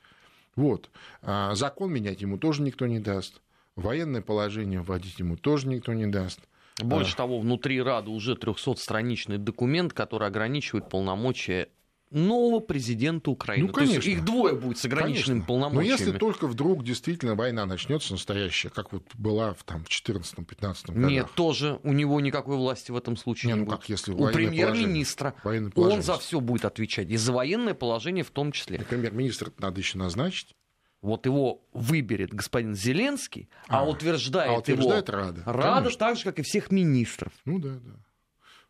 Вот. 0.56 0.90
А 1.22 1.54
закон 1.56 1.92
менять 1.92 2.22
ему 2.22 2.38
тоже 2.38 2.62
никто 2.62 2.88
не 2.88 3.00
даст. 3.00 3.42
Военное 3.76 4.22
положение 4.22 4.82
вводить 4.82 5.20
ему 5.20 5.38
тоже 5.38 5.68
никто 5.68 5.94
не 5.94 6.08
даст. 6.08 6.40
Больше 6.86 7.16
того, 7.16 7.40
внутри 7.40 7.82
Рады 7.82 8.10
уже 8.10 8.34
300-страничный 8.34 9.38
документ, 9.38 9.94
который 9.94 10.28
ограничивает 10.28 10.90
полномочия 10.90 11.70
нового 12.12 12.60
президента 12.60 13.32
Украины. 13.32 13.68
Ну, 13.68 13.74
конечно. 13.74 14.02
То 14.02 14.08
есть 14.08 14.20
их 14.20 14.26
двое 14.26 14.56
будет 14.56 14.78
с 14.78 14.86
ограниченными 14.86 15.40
конечно. 15.40 15.48
полномочиями. 15.48 15.88
Но 15.88 15.98
если 15.98 16.18
только 16.18 16.48
вдруг 16.48 16.84
действительно 16.84 17.36
война 17.36 17.66
начнется 17.66 18.12
настоящая, 18.12 18.70
как 18.70 18.92
вот 18.92 19.04
была 19.16 19.54
в 19.54 19.64
там, 19.64 19.84
14-15 19.84 20.94
годах. 20.94 21.10
Нет, 21.10 21.28
тоже 21.36 21.80
у 21.84 21.94
него 21.94 22.20
никакой 22.20 22.58
власти 22.58 22.92
в 22.92 22.98
этом 22.98 23.16
случае 23.16 23.54
не, 23.54 23.54
не 23.54 23.60
ну, 23.62 23.66
будет. 23.66 23.80
Как, 23.80 23.90
если 23.90 24.12
у 24.12 24.28
премьер-министра 24.28 25.34
он 25.76 26.02
за 26.02 26.18
все 26.18 26.40
будет 26.40 26.66
отвечать. 26.66 27.10
И 27.10 27.18
за 27.18 27.32
военное 27.32 27.74
положение 27.74 28.24
в 28.24 28.32
том 28.32 28.52
числе. 28.52 28.80
Премьер-министр 28.80 29.52
надо 29.58 29.80
еще 29.80 29.98
назначить. 29.98 30.56
Вот 31.02 31.26
его 31.26 31.62
выберет 31.74 32.34
господин 32.34 32.76
Зеленский, 32.76 33.50
а, 33.68 33.80
а 33.80 33.90
утверждает, 33.90 34.52
а 34.52 34.60
утверждает 34.60 35.08
его 35.08 35.18
Рада. 35.18 35.44
Рада 35.46 35.80
Конечно. 35.80 36.00
так 36.00 36.18
же, 36.18 36.24
как 36.24 36.40
и 36.40 36.44
всех 36.44 36.72
министров. 36.72 37.34
Ну 37.46 37.58
да, 37.60 37.80
да. 37.84 37.94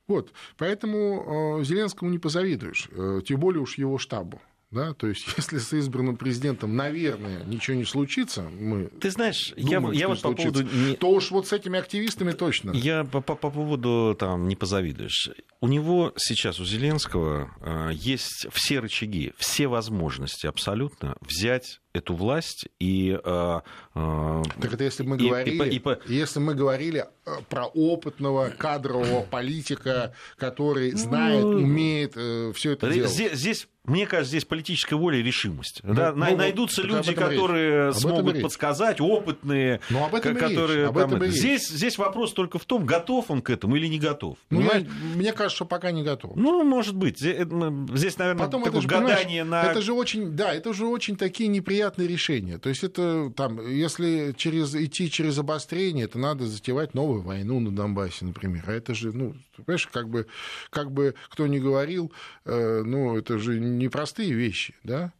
Вот, 0.07 0.31
поэтому 0.57 1.59
э, 1.59 1.63
Зеленскому 1.63 2.09
не 2.09 2.19
позавидуешь, 2.19 2.89
э, 2.91 3.21
тем 3.25 3.39
более 3.39 3.61
уж 3.61 3.77
его 3.77 3.97
штабу. 3.97 4.41
Да, 4.71 4.93
то 4.93 5.07
есть, 5.07 5.25
если 5.37 5.57
с 5.57 5.73
избранным 5.73 6.15
президентом, 6.15 6.75
наверное, 6.75 7.43
ничего 7.43 7.75
не 7.75 7.83
случится, 7.83 8.43
мы 8.43 8.85
Ты 8.99 9.11
знаешь, 9.11 9.53
думаем, 9.57 9.91
я, 9.91 9.99
я 10.01 10.07
вот 10.07 10.19
случится, 10.19 10.63
по 10.63 10.69
поводу... 10.69 10.97
То 10.97 11.11
уж 11.11 11.31
вот 11.31 11.47
с 11.47 11.53
этими 11.53 11.77
активистами 11.77 12.31
точно. 12.31 12.71
Я 12.71 13.03
по, 13.03 13.21
по, 13.21 13.35
по 13.35 13.51
поводу, 13.51 14.15
там, 14.17 14.47
не 14.47 14.55
позавидуешь. 14.55 15.29
У 15.59 15.67
него 15.67 16.13
сейчас, 16.15 16.59
у 16.59 16.65
Зеленского, 16.65 17.51
э, 17.59 17.91
есть 17.93 18.47
все 18.51 18.79
рычаги, 18.79 19.33
все 19.37 19.67
возможности 19.67 20.47
абсолютно 20.47 21.17
взять 21.21 21.81
эту 21.93 22.15
власть 22.15 22.67
и... 22.79 23.19
Э, 23.23 23.61
э, 23.95 24.43
так 24.61 24.73
это 24.73 24.83
если 24.83 25.03
мы 25.03 25.17
и, 25.17 25.27
говорили, 25.27 25.69
и, 25.69 26.11
и, 26.11 26.15
если 26.15 26.39
мы 26.39 26.55
говорили 26.55 27.05
э, 27.25 27.31
про 27.49 27.65
опытного 27.65 28.49
кадрового 28.49 29.23
политика, 29.23 30.13
который 30.37 30.91
знает, 30.91 31.43
ну, 31.43 31.49
умеет 31.49 32.13
все 32.55 32.71
это 32.71 32.89
делать. 32.91 33.11
Здесь, 33.11 33.33
здесь 33.33 33.67
мне 33.83 34.05
кажется, 34.05 34.29
здесь 34.29 34.45
политическая 34.45 34.95
воля 34.95 35.17
и 35.17 35.23
решимость. 35.23 35.79
Ну, 35.81 35.95
да, 35.95 36.13
ну, 36.13 36.37
найдутся 36.37 36.83
люди, 36.83 37.13
которые 37.13 37.87
речь. 37.87 37.95
смогут 37.95 38.39
подсказать, 38.39 39.01
опытные, 39.01 39.81
ну, 39.89 40.05
об 40.05 40.13
этом 40.13 40.35
которые... 40.35 40.87
Об 40.87 40.99
этом 40.99 41.19
там, 41.19 41.27
здесь, 41.29 41.67
здесь 41.67 41.97
вопрос 41.97 42.33
только 42.33 42.59
в 42.59 42.65
том, 42.65 42.85
готов 42.85 43.31
он 43.31 43.41
к 43.41 43.49
этому 43.49 43.75
или 43.77 43.87
не 43.87 43.97
готов. 43.97 44.37
Ну, 44.51 44.61
я, 44.61 44.85
мне 45.15 45.33
кажется, 45.33 45.55
что 45.55 45.65
пока 45.65 45.89
не 45.89 46.03
готов. 46.03 46.35
Ну, 46.35 46.63
может 46.63 46.95
быть. 46.95 47.17
Здесь, 47.17 48.17
наверное, 48.19 48.45
Потом 48.45 48.63
такое 48.63 48.81
же, 48.81 48.87
гадание 48.87 49.43
на... 49.43 49.63
Это 49.63 49.81
же 49.81 49.93
очень, 49.93 50.35
да, 50.35 50.53
это 50.53 50.73
же 50.73 50.85
очень 50.85 51.15
такие 51.15 51.49
неприятные 51.49 51.80
неприятное 51.81 52.07
решение. 52.07 52.57
То 52.57 52.69
есть 52.69 52.83
это 52.83 53.31
там, 53.35 53.65
если 53.67 54.33
через, 54.37 54.75
идти 54.75 55.09
через 55.09 55.37
обострение, 55.39 56.05
это 56.05 56.19
надо 56.19 56.45
затевать 56.45 56.93
новую 56.93 57.21
войну 57.21 57.59
на 57.59 57.71
Донбассе, 57.71 58.25
например. 58.25 58.63
А 58.67 58.73
это 58.73 58.93
же, 58.93 59.11
ну, 59.11 59.35
понимаешь, 59.57 59.87
как 59.87 60.09
бы, 60.09 60.27
как 60.69 60.91
бы 60.91 61.15
кто 61.29 61.47
ни 61.47 61.59
говорил, 61.59 62.11
э, 62.45 62.83
ну, 62.85 63.17
это 63.17 63.39
же 63.39 63.59
непростые 63.59 64.33
вещи, 64.33 64.75
да? 64.83 65.11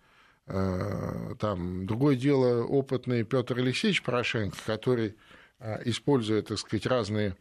Э, 0.47 1.33
там 1.39 1.87
другое 1.87 2.15
дело 2.15 2.63
опытный 2.63 3.23
Петр 3.23 3.57
Алексеевич 3.57 4.03
Порошенко, 4.03 4.57
который, 4.65 5.15
э, 5.59 5.81
используя, 5.85 6.41
так 6.43 6.59
сказать, 6.59 6.85
разные 6.85 7.35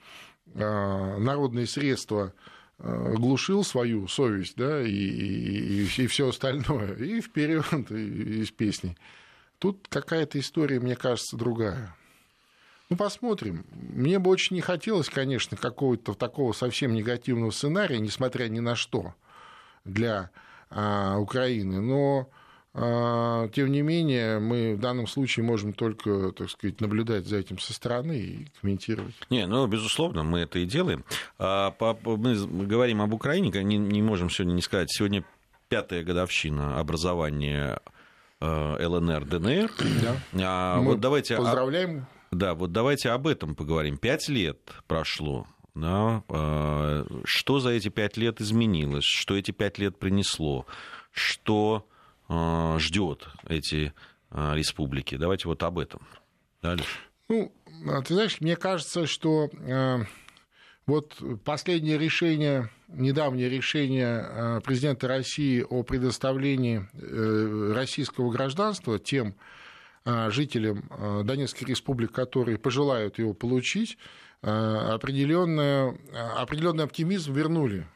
э, 0.54 1.18
народные 1.18 1.66
средства, 1.66 2.32
глушил 2.82 3.64
свою 3.64 4.08
совесть, 4.08 4.54
да, 4.56 4.82
и, 4.82 4.90
и, 4.90 5.82
и 5.84 6.06
все 6.06 6.28
остальное, 6.28 6.94
и 6.94 7.20
вперед 7.20 7.90
из 7.90 8.50
песни. 8.50 8.96
Тут 9.58 9.86
какая-то 9.88 10.38
история, 10.38 10.80
мне 10.80 10.96
кажется, 10.96 11.36
другая. 11.36 11.94
Ну, 12.88 12.96
посмотрим. 12.96 13.64
Мне 13.70 14.18
бы 14.18 14.30
очень 14.30 14.56
не 14.56 14.62
хотелось, 14.62 15.08
конечно, 15.08 15.56
какого-то 15.56 16.14
такого 16.14 16.52
совсем 16.52 16.92
негативного 16.92 17.50
сценария, 17.50 18.00
несмотря 18.00 18.48
ни 18.48 18.58
на 18.58 18.74
что, 18.74 19.14
для 19.84 20.30
а, 20.70 21.18
Украины. 21.18 21.80
Но 21.80 22.30
тем 22.72 23.72
не 23.72 23.82
менее, 23.82 24.38
мы 24.38 24.76
в 24.76 24.80
данном 24.80 25.08
случае 25.08 25.44
можем 25.44 25.72
только, 25.72 26.30
так 26.30 26.48
сказать, 26.50 26.80
наблюдать 26.80 27.26
за 27.26 27.38
этим 27.38 27.58
со 27.58 27.72
стороны 27.72 28.16
и 28.16 28.46
комментировать. 28.60 29.14
Не, 29.28 29.46
ну, 29.46 29.66
безусловно, 29.66 30.22
мы 30.22 30.40
это 30.40 30.60
и 30.60 30.66
делаем. 30.66 31.04
А, 31.38 31.74
мы 32.04 32.66
говорим 32.66 33.02
об 33.02 33.12
Украине, 33.12 33.50
не, 33.64 34.02
можем 34.02 34.30
сегодня 34.30 34.54
не 34.54 34.62
сказать. 34.62 34.88
Сегодня 34.92 35.24
пятая 35.68 36.04
годовщина 36.04 36.78
образования 36.78 37.80
э, 38.40 38.86
ЛНР, 38.86 39.24
ДНР. 39.24 39.70
Да. 40.02 40.16
А, 40.34 40.80
мы 40.80 40.92
вот 40.92 41.00
давайте 41.00 41.36
поздравляем. 41.36 42.06
Да, 42.30 42.54
вот 42.54 42.70
давайте 42.70 43.10
об 43.10 43.26
этом 43.26 43.56
поговорим. 43.56 43.96
Пять 43.96 44.28
лет 44.28 44.58
прошло. 44.86 45.46
Да, 45.74 46.22
что 47.24 47.60
за 47.60 47.70
эти 47.70 47.88
пять 47.88 48.16
лет 48.16 48.40
изменилось? 48.40 49.04
Что 49.04 49.36
эти 49.36 49.50
пять 49.50 49.78
лет 49.78 49.98
принесло? 49.98 50.66
Что 51.12 51.86
ждет 52.30 53.26
эти 53.48 53.92
э, 54.30 54.54
республики. 54.54 55.16
Давайте 55.16 55.48
вот 55.48 55.62
об 55.62 55.78
этом. 55.78 56.06
Дальше. 56.62 56.86
Ну, 57.28 57.52
а 57.86 58.02
ты 58.02 58.14
знаешь, 58.14 58.40
мне 58.40 58.56
кажется, 58.56 59.06
что 59.06 59.50
э, 59.52 59.98
вот 60.86 61.20
последнее 61.44 61.98
решение, 61.98 62.70
недавнее 62.88 63.48
решение 63.48 64.60
президента 64.62 65.08
России 65.08 65.62
о 65.62 65.82
предоставлении 65.82 66.88
российского 67.72 68.30
гражданства 68.30 68.98
тем 68.98 69.36
жителям 70.04 70.88
Донецкой 71.24 71.68
республики, 71.68 72.12
которые 72.12 72.58
пожелают 72.58 73.18
его 73.18 73.34
получить, 73.34 73.98
определенный, 74.40 75.90
определенный 76.36 76.84
оптимизм 76.84 77.32
вернули 77.32 77.86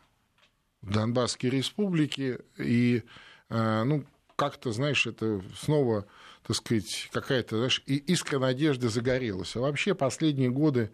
в 0.82 0.92
Донбасские 0.92 1.50
республики. 1.50 2.38
И 2.58 3.02
ну, 3.48 4.04
как-то, 4.36 4.72
знаешь, 4.72 5.06
это 5.06 5.42
снова, 5.56 6.06
так 6.46 6.56
сказать, 6.56 7.08
какая-то, 7.12 7.56
знаешь, 7.56 7.82
искра 7.86 8.38
надежды 8.38 8.88
загорелась. 8.88 9.56
А 9.56 9.60
вообще 9.60 9.94
последние 9.94 10.50
годы 10.50 10.90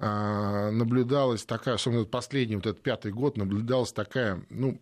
а, 0.00 0.72
наблюдалась 0.72 1.44
такая, 1.44 1.76
особенно 1.76 2.04
последний, 2.04 2.56
вот 2.56 2.66
этот 2.66 2.82
пятый 2.82 3.12
год, 3.12 3.36
наблюдалась 3.36 3.92
такая, 3.92 4.44
ну, 4.50 4.80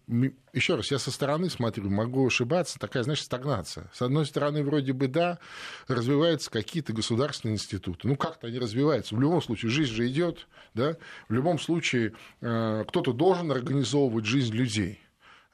еще 0.55 0.75
раз, 0.75 0.91
я 0.91 0.99
со 0.99 1.11
стороны 1.11 1.51
смотрю, 1.51 1.91
могу 1.91 2.27
ошибаться, 2.27 2.79
такая, 2.79 3.03
знаешь, 3.03 3.21
стагнация. 3.21 3.91
С 3.93 4.01
одной 4.01 4.25
стороны, 4.25 4.65
вроде 4.65 4.95
бы, 4.95 5.09
да, 5.09 5.39
развиваются 5.87 6.51
какие-то 6.51 6.95
государственные 6.95 7.57
институты. 7.57 8.09
Ну, 8.09 8.17
как-то 8.17 8.47
они 8.47 8.59
развиваются. 8.59 9.15
В 9.15 9.21
любом 9.21 9.43
случае, 9.43 9.71
жизнь 9.71 9.93
же 9.93 10.09
идет, 10.09 10.49
да, 10.73 10.97
в 11.29 11.33
любом 11.35 11.59
случае, 11.59 12.15
а, 12.41 12.85
кто-то 12.85 13.13
должен 13.13 13.53
организовывать 13.53 14.25
жизнь 14.25 14.55
людей. 14.55 15.02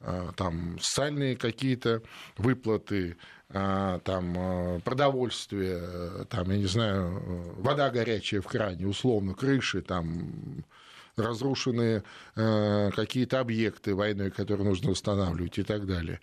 А, 0.01 0.33
там 0.37 0.79
социальные 0.81 1.37
какие-то 1.37 2.03
выплаты, 2.37 3.17
а, 3.49 3.99
там 4.01 4.35
а, 4.39 4.81
продовольствие, 4.81 6.25
там, 6.27 6.51
я 6.51 6.57
не 6.57 6.67
знаю, 6.67 7.55
вода 7.57 7.91
горячая 7.91 8.41
в 8.41 8.47
кране, 8.47 8.87
условно, 8.87 9.35
крыши, 9.35 9.83
там 9.83 10.65
разрушенные 11.17 12.05
какие-то 12.37 13.41
объекты 13.41 13.97
войной, 13.97 14.31
которые 14.31 14.65
нужно 14.69 14.91
восстанавливать 14.91 15.59
и 15.59 15.65
так 15.65 15.85
далее. 15.85 16.21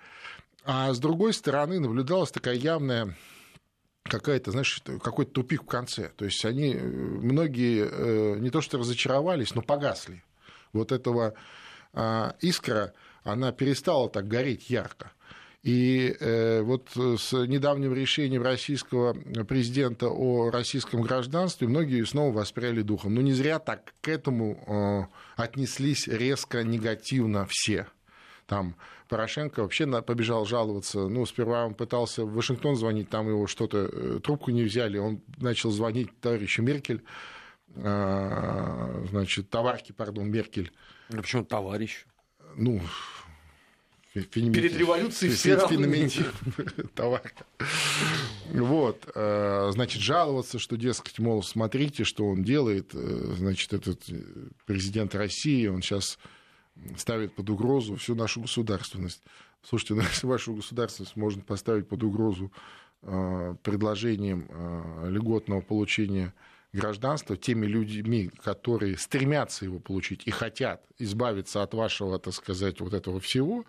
А 0.63 0.93
с 0.93 0.99
другой 0.99 1.33
стороны 1.33 1.81
наблюдалась 1.81 2.31
такая 2.31 2.55
явная 2.55 3.13
какая-то, 4.03 4.51
знаешь, 4.51 4.81
какой-то 5.03 5.31
тупик 5.31 5.63
в 5.63 5.65
конце. 5.65 6.11
То 6.15 6.23
есть 6.23 6.45
они, 6.45 6.75
многие 6.75 7.89
э, 7.91 8.39
не 8.39 8.51
то 8.51 8.61
что 8.61 8.77
разочаровались, 8.77 9.53
но 9.53 9.61
погасли. 9.61 10.23
Вот 10.71 10.93
этого 10.93 11.33
искра 12.41 12.93
она 13.25 13.51
перестала 13.51 14.07
так 14.09 14.27
гореть 14.27 14.69
ярко. 14.69 15.11
И 15.63 16.15
э, 16.19 16.61
вот 16.61 16.89
с 16.93 17.33
недавним 17.33 17.91
решением 17.91 18.43
российского 18.43 19.13
президента 19.45 20.09
о 20.09 20.51
российском 20.51 21.01
гражданстве 21.01 21.67
многие 21.67 22.05
снова 22.05 22.31
воспряли 22.31 22.83
духом. 22.83 23.15
Но 23.15 23.21
не 23.21 23.33
зря 23.33 23.57
так 23.57 23.95
к 24.01 24.07
этому 24.07 25.09
э, 25.37 25.41
отнеслись 25.41 26.07
резко 26.07 26.63
негативно 26.63 27.47
все. 27.49 27.87
Там 28.45 28.75
Порошенко 29.09 29.63
вообще 29.63 29.87
побежал 30.03 30.45
жаловаться. 30.45 31.07
Ну, 31.07 31.25
сперва 31.25 31.65
он 31.65 31.73
пытался 31.73 32.25
в 32.25 32.33
Вашингтон 32.35 32.75
звонить, 32.75 33.09
там 33.09 33.27
его 33.27 33.47
что-то, 33.47 33.89
э, 33.91 34.19
трубку 34.23 34.51
не 34.51 34.61
взяли. 34.61 34.99
Он 34.99 35.23
начал 35.37 35.71
звонить 35.71 36.11
товарищу 36.21 36.61
Меркель, 36.61 37.03
значит, 37.75 39.49
товарки, 39.49 39.91
пардон, 39.91 40.29
Меркель. 40.29 40.71
Да 41.09 41.21
почему 41.23 41.43
товарищ? 41.43 42.05
Ну, 42.55 42.81
Перед 44.23 44.77
революцией 44.77 45.33
все 45.33 45.55
равны. 45.55 46.09
товар. 46.95 47.33
Вот, 48.53 49.11
э, 49.13 49.71
значит, 49.73 50.01
жаловаться, 50.01 50.57
что, 50.57 50.77
дескать, 50.77 51.19
мол, 51.19 51.43
смотрите, 51.43 52.05
что 52.05 52.25
он 52.25 52.41
делает, 52.41 52.91
э, 52.93 53.33
значит, 53.35 53.73
этот 53.73 54.09
э, 54.09 54.21
президент 54.65 55.15
России, 55.15 55.67
он 55.67 55.81
сейчас 55.81 56.17
ставит 56.95 57.35
под 57.35 57.49
угрозу 57.49 57.97
всю 57.97 58.15
нашу 58.15 58.41
государственность. 58.41 59.21
Слушайте, 59.61 59.95
ну, 59.95 60.01
если 60.09 60.27
вашу 60.27 60.53
государственность 60.53 61.17
можно 61.17 61.41
поставить 61.41 61.87
под 61.87 62.03
угрозу 62.03 62.51
предложением 63.01 64.49
льготного 65.07 65.61
получения 65.61 66.33
гражданства 66.73 67.37
теми 67.37 67.67
людьми, 67.67 68.31
которые 68.43 68.97
стремятся 68.97 69.65
его 69.65 69.77
получить 69.77 70.23
и 70.25 70.31
хотят 70.31 70.83
избавиться 70.97 71.61
от 71.61 71.75
вашего, 71.75 72.17
так 72.17 72.33
сказать, 72.33 72.81
вот 72.81 72.95
этого 72.95 73.19
всего, 73.19 73.63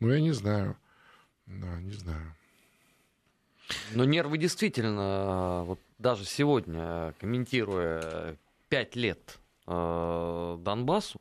ну, 0.00 0.12
я 0.12 0.20
не 0.20 0.32
знаю. 0.32 0.76
Да, 1.46 1.80
не 1.80 1.92
знаю. 1.92 2.34
Но 3.92 4.04
нервы 4.04 4.38
действительно, 4.38 5.64
вот 5.64 5.78
даже 5.98 6.24
сегодня, 6.24 7.14
комментируя 7.18 8.36
пять 8.68 8.96
лет 8.96 9.38
э, 9.66 10.58
Донбассу, 10.60 11.20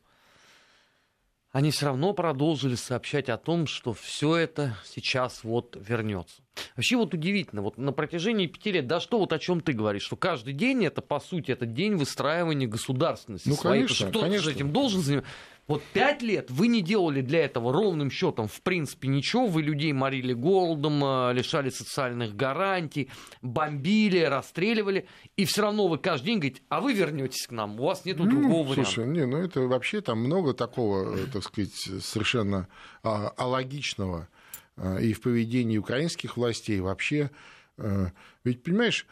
они 1.54 1.70
все 1.70 1.86
равно 1.86 2.14
продолжили 2.14 2.74
сообщать 2.74 3.30
о 3.30 3.38
том, 3.38 3.68
что 3.68 3.94
все 3.94 4.36
это 4.38 4.76
сейчас 4.86 5.44
вот 5.44 5.78
вернется. 5.80 6.42
Вообще 6.76 6.98
вот 6.98 7.14
удивительно, 7.14 7.62
вот 7.62 7.78
на 7.78 7.92
протяжении 7.92 8.48
пяти 8.48 8.72
лет, 8.72 8.88
да 8.88 9.00
что 9.00 9.20
вот 9.20 9.34
о 9.34 9.40
чем 9.40 9.62
ты 9.62 9.74
говоришь, 9.74 10.02
что 10.02 10.16
каждый 10.16 10.54
день 10.54 10.84
это 10.84 11.04
по 11.04 11.20
сути 11.20 11.52
это 11.52 11.68
день 11.68 11.96
выстраивания 11.96 12.68
государственности. 12.68 13.50
Ну 13.50 13.56
своей, 13.56 13.84
конечно, 13.84 14.10
кто-то 14.10 14.26
конечно. 14.26 14.50
этим 14.50 14.74
должен 14.74 15.02
заниматься. 15.02 15.30
Вот 15.66 15.82
пять 15.94 16.22
лет 16.22 16.52
вы 16.52 16.68
не 16.68 16.82
делали 16.82 17.22
для 17.22 17.46
этого 17.46 17.72
ровным 17.72 18.12
счетом, 18.12 18.48
в 18.50 18.62
принципе, 18.62 19.08
ничего. 19.08 19.48
Вы 19.48 19.62
людей 19.62 19.94
морили 19.94 20.34
голодом, 20.34 21.04
э, 21.04 21.34
лишали 21.34 21.70
социальных 21.70 22.36
гарантий, 22.36 23.10
бомбили, 23.42 24.20
расстреливали. 24.20 25.08
И 25.38 25.46
все 25.46 25.62
равно 25.62 25.88
вы 25.88 26.00
каждый 26.00 26.26
день 26.26 26.40
говорите, 26.40 26.62
а 26.68 26.82
вы 26.82 26.94
вернетесь 26.94 27.48
к 27.48 27.52
нам, 27.52 27.80
у 27.80 27.86
вас 27.86 28.04
нет 28.04 28.18
ну, 28.20 28.26
другого 28.26 28.74
слушай, 28.74 29.06
варианта. 29.06 29.20
Не, 29.20 29.26
ну 29.26 29.38
это 29.38 29.62
вообще 29.62 30.02
там 30.02 30.20
много 30.20 30.54
такого, 30.54 31.16
э, 31.16 31.28
так 31.32 31.44
сказать, 31.44 31.74
совершенно 32.02 32.68
а, 33.02 33.30
алогичного 33.38 34.28
а, 34.76 34.98
и 34.98 35.14
в 35.14 35.22
поведении 35.22 35.78
украинских 35.78 36.36
властей 36.36 36.82
вообще. 36.82 37.32
А, 37.78 38.12
ведь, 38.44 38.64
понимаешь, 38.64 39.08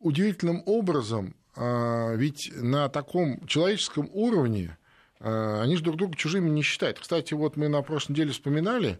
удивительным 0.00 0.62
образом, 0.66 1.34
ведь 1.56 2.52
на 2.54 2.88
таком 2.88 3.44
человеческом 3.46 4.08
уровне 4.12 4.78
они 5.20 5.76
же 5.76 5.82
друг 5.82 5.96
друга 5.96 6.16
чужими 6.16 6.48
не 6.48 6.62
считают. 6.62 6.98
Кстати, 6.98 7.34
вот 7.34 7.56
мы 7.56 7.68
на 7.68 7.82
прошлой 7.82 8.12
неделе 8.12 8.32
вспоминали, 8.32 8.98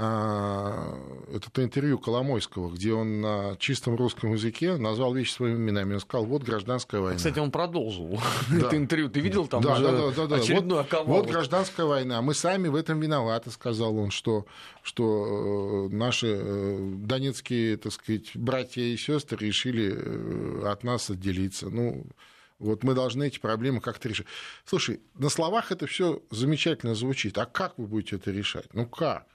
а, 0.00 0.96
это 1.34 1.64
интервью 1.64 1.98
Коломойского, 1.98 2.70
где 2.70 2.92
он 2.92 3.20
на 3.20 3.56
чистом 3.58 3.96
русском 3.96 4.32
языке 4.32 4.76
назвал 4.76 5.12
вещи 5.12 5.32
своими 5.32 5.56
именами. 5.56 5.94
Он 5.94 6.00
сказал, 6.00 6.24
вот 6.24 6.44
гражданская 6.44 7.00
война. 7.00 7.16
Кстати, 7.16 7.40
он 7.40 7.50
продолжил 7.50 8.20
это 8.52 8.76
интервью. 8.76 9.08
Ты 9.08 9.18
видел 9.18 9.48
там 9.48 9.60
да, 9.60 9.72
уже 9.72 9.82
да, 9.82 10.10
да, 10.14 10.26
да, 10.26 10.36
очередной 10.36 10.86
вот, 10.88 11.06
вот 11.06 11.26
гражданская 11.26 11.84
война. 11.84 12.22
Мы 12.22 12.34
сами 12.34 12.68
в 12.68 12.76
этом 12.76 13.00
виноваты, 13.00 13.50
сказал 13.50 13.96
он, 13.96 14.12
что, 14.12 14.46
что 14.82 15.88
э, 15.90 15.94
наши 15.94 16.38
э, 16.38 16.78
донецкие, 16.98 17.76
так 17.76 17.92
сказать, 17.92 18.30
братья 18.34 18.82
и 18.82 18.96
сестры 18.96 19.46
решили 19.46 19.92
э, 19.96 20.68
от 20.70 20.84
нас 20.84 21.10
отделиться. 21.10 21.70
Ну, 21.70 22.06
вот 22.58 22.82
мы 22.82 22.94
должны 22.94 23.28
эти 23.28 23.38
проблемы 23.38 23.80
как-то 23.80 24.08
решить. 24.08 24.26
Слушай, 24.64 25.00
на 25.14 25.28
словах 25.28 25.70
это 25.72 25.86
все 25.86 26.22
замечательно 26.30 26.94
звучит. 26.94 27.38
А 27.38 27.46
как 27.46 27.78
вы 27.78 27.86
будете 27.86 28.16
это 28.16 28.30
решать? 28.30 28.72
Ну 28.74 28.86
как? 28.86 29.26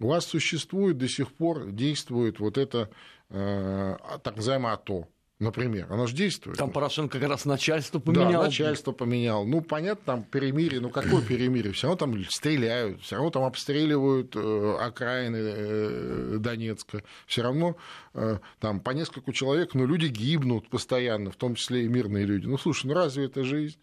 У 0.00 0.08
вас 0.08 0.26
существует 0.26 0.96
до 0.96 1.08
сих 1.08 1.32
пор, 1.32 1.70
действует 1.70 2.40
вот 2.40 2.56
это 2.56 2.90
э, 3.28 3.96
так 4.22 4.36
называемое 4.36 4.74
АТО, 4.74 5.08
например, 5.40 5.86
оно 5.90 6.06
же 6.06 6.14
действует. 6.14 6.58
Там 6.58 6.70
Порошенко 6.70 7.18
как 7.18 7.28
раз 7.28 7.44
начальство 7.44 7.98
поменял. 7.98 8.30
Да, 8.30 8.42
начальство 8.42 8.92
поменял. 8.92 9.44
Ну, 9.44 9.62
понятно, 9.62 10.04
там 10.04 10.22
перемирие, 10.22 10.80
ну 10.80 10.90
какое 10.90 11.22
перемирие? 11.22 11.72
Все 11.72 11.88
равно 11.88 11.96
там 11.98 12.24
стреляют, 12.28 13.02
все 13.02 13.16
равно 13.16 13.30
там 13.30 13.44
обстреливают 13.44 14.36
э, 14.36 14.76
окраины 14.80 15.36
э, 15.36 16.36
Донецка, 16.38 17.02
все 17.26 17.42
равно 17.42 17.76
э, 18.14 18.38
там 18.60 18.80
по 18.80 18.90
нескольку 18.90 19.32
человек, 19.32 19.74
но 19.74 19.86
люди 19.86 20.06
гибнут 20.06 20.68
постоянно, 20.68 21.30
в 21.30 21.36
том 21.36 21.54
числе 21.54 21.86
и 21.86 21.88
мирные 21.88 22.26
люди. 22.26 22.46
Ну, 22.46 22.58
слушай, 22.58 22.86
ну 22.86 22.94
разве 22.94 23.24
это 23.24 23.42
жизнь? 23.42 23.78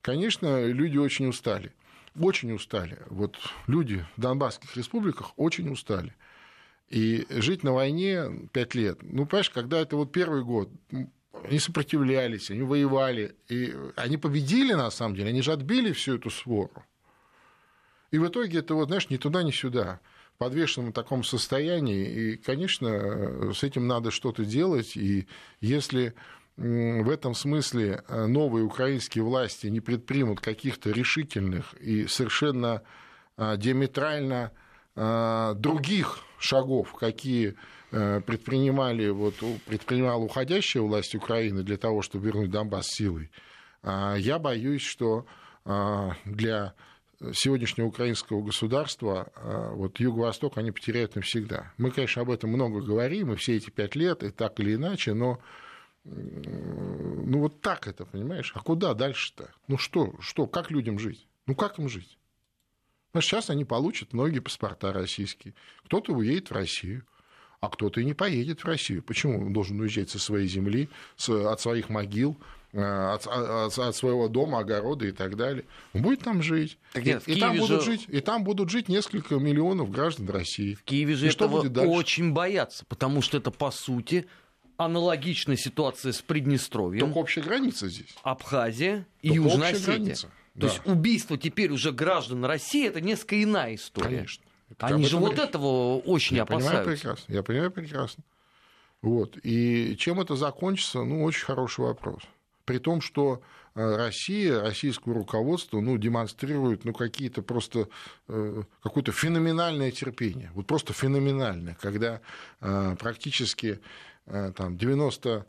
Конечно, 0.00 0.64
люди 0.64 0.96
очень 0.96 1.26
устали 1.26 1.72
очень 2.18 2.52
устали. 2.52 2.98
Вот 3.08 3.36
люди 3.66 4.04
в 4.16 4.20
Донбасских 4.20 4.76
республиках 4.76 5.32
очень 5.36 5.70
устали. 5.70 6.14
И 6.90 7.24
жить 7.30 7.62
на 7.62 7.72
войне 7.72 8.48
пять 8.52 8.74
лет, 8.74 8.98
ну, 9.02 9.24
понимаешь, 9.24 9.50
когда 9.50 9.80
это 9.80 9.96
вот 9.96 10.10
первый 10.10 10.42
год, 10.42 10.68
они 11.44 11.60
сопротивлялись, 11.60 12.50
они 12.50 12.62
воевали, 12.62 13.36
и 13.48 13.74
они 13.94 14.16
победили, 14.16 14.72
на 14.72 14.90
самом 14.90 15.14
деле, 15.14 15.28
они 15.28 15.40
же 15.40 15.52
отбили 15.52 15.92
всю 15.92 16.16
эту 16.16 16.30
свору. 16.30 16.84
И 18.10 18.18
в 18.18 18.26
итоге 18.26 18.58
это 18.58 18.74
вот, 18.74 18.88
знаешь, 18.88 19.08
ни 19.08 19.18
туда, 19.18 19.44
ни 19.44 19.52
сюда, 19.52 20.00
в 20.34 20.38
подвешенном 20.38 20.92
таком 20.92 21.22
состоянии, 21.22 22.06
и, 22.06 22.36
конечно, 22.36 23.54
с 23.54 23.62
этим 23.62 23.86
надо 23.86 24.10
что-то 24.10 24.44
делать, 24.44 24.96
и 24.96 25.28
если 25.60 26.14
в 26.56 27.08
этом 27.08 27.34
смысле 27.34 28.02
э, 28.06 28.26
новые 28.26 28.64
украинские 28.64 29.24
власти 29.24 29.68
не 29.68 29.80
предпримут 29.80 30.40
каких-то 30.40 30.90
решительных 30.90 31.72
и 31.74 32.06
совершенно 32.06 32.82
э, 33.38 33.56
диаметрально 33.56 34.52
э, 34.52 34.59
других 34.94 36.18
шагов, 36.38 36.94
какие 36.94 37.56
предпринимали, 37.90 39.08
вот, 39.08 39.34
предпринимала 39.66 40.22
уходящая 40.22 40.82
власть 40.82 41.14
Украины 41.14 41.62
для 41.62 41.76
того, 41.76 42.02
чтобы 42.02 42.26
вернуть 42.26 42.50
Донбасс 42.50 42.86
силой, 42.86 43.30
я 43.82 44.38
боюсь, 44.38 44.82
что 44.82 45.26
для 46.24 46.74
сегодняшнего 47.32 47.86
украинского 47.86 48.42
государства 48.42 49.32
вот 49.74 50.00
Юго-Восток 50.00 50.56
они 50.56 50.70
потеряют 50.70 51.16
навсегда. 51.16 51.72
Мы, 51.76 51.90
конечно, 51.90 52.22
об 52.22 52.30
этом 52.30 52.50
много 52.50 52.80
говорим, 52.80 53.32
и 53.32 53.36
все 53.36 53.56
эти 53.56 53.70
пять 53.70 53.94
лет, 53.94 54.22
и 54.22 54.30
так 54.30 54.58
или 54.60 54.74
иначе, 54.74 55.12
но 55.14 55.38
ну 56.02 57.40
вот 57.40 57.60
так 57.60 57.86
это, 57.86 58.06
понимаешь? 58.06 58.52
А 58.54 58.60
куда 58.60 58.94
дальше-то? 58.94 59.52
Ну 59.68 59.76
что, 59.76 60.14
что, 60.20 60.46
как 60.46 60.70
людям 60.70 60.98
жить? 60.98 61.28
Ну 61.46 61.54
как 61.54 61.78
им 61.78 61.90
жить? 61.90 62.16
Ну, 63.12 63.20
сейчас 63.20 63.50
они 63.50 63.64
получат 63.64 64.12
многие 64.12 64.40
паспорта 64.40 64.92
российские. 64.92 65.54
Кто-то 65.84 66.12
уедет 66.12 66.50
в 66.50 66.52
Россию, 66.52 67.04
а 67.60 67.68
кто-то 67.68 68.00
и 68.00 68.04
не 68.04 68.14
поедет 68.14 68.60
в 68.60 68.64
Россию. 68.64 69.02
Почему 69.02 69.46
он 69.46 69.52
должен 69.52 69.78
уезжать 69.80 70.10
со 70.10 70.18
своей 70.18 70.46
земли, 70.46 70.88
от 71.28 71.60
своих 71.60 71.88
могил, 71.90 72.38
э, 72.72 72.80
от, 72.80 73.26
от, 73.26 73.78
от 73.78 73.96
своего 73.96 74.28
дома, 74.28 74.60
огорода 74.60 75.06
и 75.06 75.12
так 75.12 75.36
далее? 75.36 75.64
Он 75.92 76.02
будет 76.02 76.20
там 76.20 76.42
жить. 76.42 76.78
Так 76.92 77.04
нет, 77.04 77.22
и, 77.26 77.32
и, 77.32 77.40
там 77.40 77.54
же... 77.56 77.60
будут 77.60 77.84
жить 77.84 78.06
и 78.08 78.20
там 78.20 78.44
будут 78.44 78.70
жить 78.70 78.88
несколько 78.88 79.34
миллионов 79.36 79.90
граждан 79.90 80.28
России. 80.30 80.74
В 80.74 80.84
Киеве 80.84 81.14
же 81.16 81.26
и 81.26 81.30
этого 81.30 81.60
очень 81.84 82.32
боятся, 82.32 82.84
потому 82.86 83.20
что 83.20 83.36
это, 83.36 83.50
по 83.50 83.70
сути, 83.70 84.26
аналогичная 84.78 85.56
ситуация 85.56 86.12
с 86.12 86.22
Приднестровьем. 86.22 87.00
Только 87.00 87.18
общая 87.18 87.42
граница 87.42 87.88
здесь. 87.88 88.14
Абхазия 88.22 89.06
и 89.20 89.28
Только 89.28 89.42
Южная 89.42 89.72
Осетия. 89.72 89.86
Граница. 89.86 90.30
То 90.60 90.66
да. 90.66 90.72
есть 90.72 90.86
убийство 90.86 91.38
теперь 91.38 91.72
уже 91.72 91.90
граждан 91.90 92.44
России 92.44 92.86
это 92.86 93.00
несколько 93.00 93.42
иная 93.42 93.74
история. 93.74 94.16
Конечно. 94.18 94.44
Это 94.68 94.86
Они 94.86 95.06
же 95.06 95.16
вот 95.16 95.38
этого 95.38 95.98
очень 95.98 96.36
я 96.36 96.42
опасаются. 96.42 96.70
Понимаю 96.70 96.96
прекрасно. 96.96 97.32
Я 97.32 97.42
понимаю 97.42 97.70
прекрасно. 97.70 98.24
Вот. 99.00 99.38
И 99.42 99.96
чем 99.96 100.20
это 100.20 100.36
закончится, 100.36 101.02
ну, 101.02 101.24
очень 101.24 101.46
хороший 101.46 101.80
вопрос. 101.80 102.22
При 102.66 102.78
том, 102.78 103.00
что 103.00 103.40
э, 103.74 103.96
Россия, 103.96 104.60
российское 104.60 105.14
руководство 105.14 105.80
ну, 105.80 105.96
демонстрирует 105.96 106.84
ну, 106.84 106.92
какие-то 106.92 107.40
просто 107.40 107.88
э, 108.28 108.62
какое-то 108.82 109.12
феноменальное 109.12 109.90
терпение. 109.90 110.50
Вот 110.54 110.66
просто 110.66 110.92
феноменальное, 110.92 111.76
когда 111.80 112.20
э, 112.60 112.96
практически 112.98 113.80
там, 114.26 114.76
90 114.76 115.46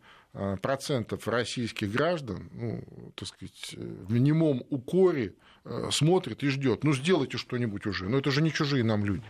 процентов 0.62 1.28
российских 1.28 1.91
граждан, 1.91 2.50
ну, 2.54 2.84
так 3.15 3.28
сказать, 3.28 3.76
в 3.76 4.17
немом 4.17 4.63
укоре 4.70 5.36
э, 5.65 5.89
смотрит 5.91 6.44
и 6.44 6.48
ждет. 6.48 6.84
Ну, 6.84 6.94
сделайте 6.94 7.38
что-нибудь 7.38 7.86
уже. 7.86 8.08
Но 8.08 8.17
это 8.17 8.32
же 8.32 8.41
не 8.41 8.52
чужие 8.52 8.84
нам 8.84 9.06
люди. 9.06 9.26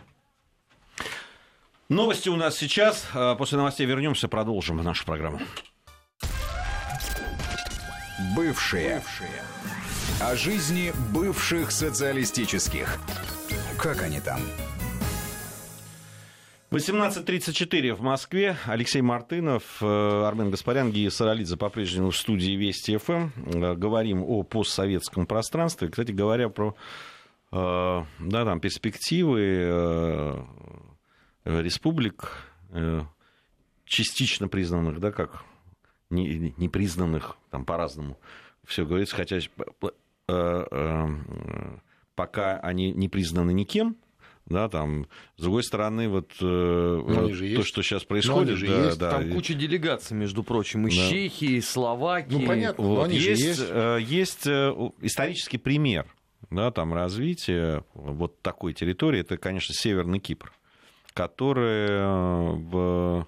Новости 1.88 2.28
у 2.28 2.36
нас 2.36 2.56
сейчас. 2.56 3.06
Э, 3.14 3.34
после 3.36 3.58
новостей 3.58 3.86
вернемся, 3.86 4.28
продолжим 4.28 4.76
нашу 4.76 5.04
программу. 5.04 5.40
Бывшие. 8.36 8.96
Бывшие. 8.96 9.42
О 10.20 10.36
жизни 10.36 10.92
бывших 11.12 11.72
социалистических. 11.72 13.00
Как 13.76 14.02
они 14.02 14.20
там? 14.20 14.40
18.34 16.72 17.92
в 17.92 18.00
Москве. 18.00 18.56
Алексей 18.64 19.02
Мартынов, 19.02 19.82
э, 19.82 20.24
Армен 20.24 20.50
Гаспарян, 20.50 20.90
Гия 20.90 21.10
Саралидзе 21.10 21.58
по-прежнему 21.58 22.08
в 22.12 22.16
студии 22.16 22.52
Вести 22.52 22.96
ФМ. 22.96 23.28
Э, 23.36 23.74
говорим 23.74 24.22
о 24.22 24.42
постсоветском 24.42 25.26
пространстве. 25.26 25.88
Кстати 25.88 26.12
говоря, 26.12 26.48
про 26.48 26.74
э, 27.52 28.04
да, 28.20 28.44
там, 28.46 28.58
перспективы 28.60 30.46
республик, 31.44 32.46
частично 33.84 34.48
признанных, 34.48 34.98
да, 34.98 35.12
как 35.12 35.44
непризнанных, 36.08 37.36
там 37.50 37.66
по-разному 37.66 38.16
все 38.64 38.86
говорится, 38.86 39.16
хотя 39.16 39.40
пока 42.14 42.60
они 42.60 42.92
не 42.92 43.08
признаны 43.10 43.52
никем, 43.52 43.96
да, 44.46 44.68
там, 44.68 45.06
с 45.36 45.42
другой 45.42 45.62
стороны, 45.62 46.08
вот 46.08 46.32
э, 46.40 46.40
то, 46.40 47.28
есть. 47.28 47.66
что 47.66 47.82
сейчас 47.82 48.04
происходит, 48.04 48.58
же 48.58 48.66
да, 48.66 48.84
есть. 48.86 48.98
Да, 48.98 49.10
там 49.10 49.28
и... 49.28 49.32
куча 49.32 49.54
делегаций, 49.54 50.16
между 50.16 50.42
прочим, 50.42 50.86
из 50.86 50.96
да. 50.96 51.08
Чехии, 51.08 51.60
Словакии. 51.60 52.32
Ну, 52.32 52.46
понятно, 52.46 52.84
вот. 52.84 53.10
есть, 53.10 53.42
есть. 53.42 53.64
Э, 53.68 53.98
есть 54.00 54.46
э, 54.46 54.72
исторический 55.00 55.58
пример, 55.58 56.06
да, 56.50 56.70
там, 56.70 56.92
развития 56.92 57.84
вот 57.94 58.40
такой 58.42 58.74
территории, 58.74 59.20
это, 59.20 59.36
конечно, 59.36 59.74
Северный 59.74 60.18
Кипр, 60.18 60.52
который 61.14 62.04
в 62.54 63.26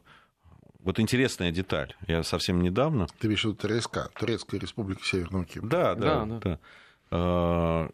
вот 0.85 1.00
интересная 1.00 1.50
деталь. 1.50 1.94
Я 2.07 2.22
совсем 2.22 2.62
недавно... 2.62 3.07
Ты 3.18 3.29
имеешь 3.29 3.40
в 3.40 3.44
виду 3.46 3.55
ТРСК, 3.57 4.11
Турецкая 4.18 4.61
республика 4.61 5.03
Северного 5.03 5.46
Кипра. 5.46 5.66
Да, 5.66 5.94
да, 5.94 6.24
да. 6.27 6.38
да. 6.38 6.59
Э, 7.16 7.88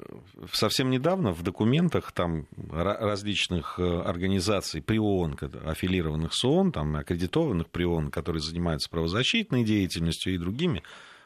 совсем 0.51 0.89
недавно 0.89 1.33
в 1.33 1.43
документах 1.43 2.11
там 2.13 2.47
различных 2.71 3.79
э, 3.79 4.01
организаций 4.01 4.81
при 4.81 4.99
ООН, 4.99 5.37
аффилированных 5.67 6.33
с 6.33 6.43
ООН, 6.43 6.73
там, 6.73 6.97
аккредитованных 6.97 7.69
при 7.69 7.85
ООН, 7.85 8.11
которые 8.11 8.41
занимаются 8.41 8.89
правозащитной 8.89 9.63
деятельностью 9.63 10.35
и 10.35 10.39
другими, 10.39 10.83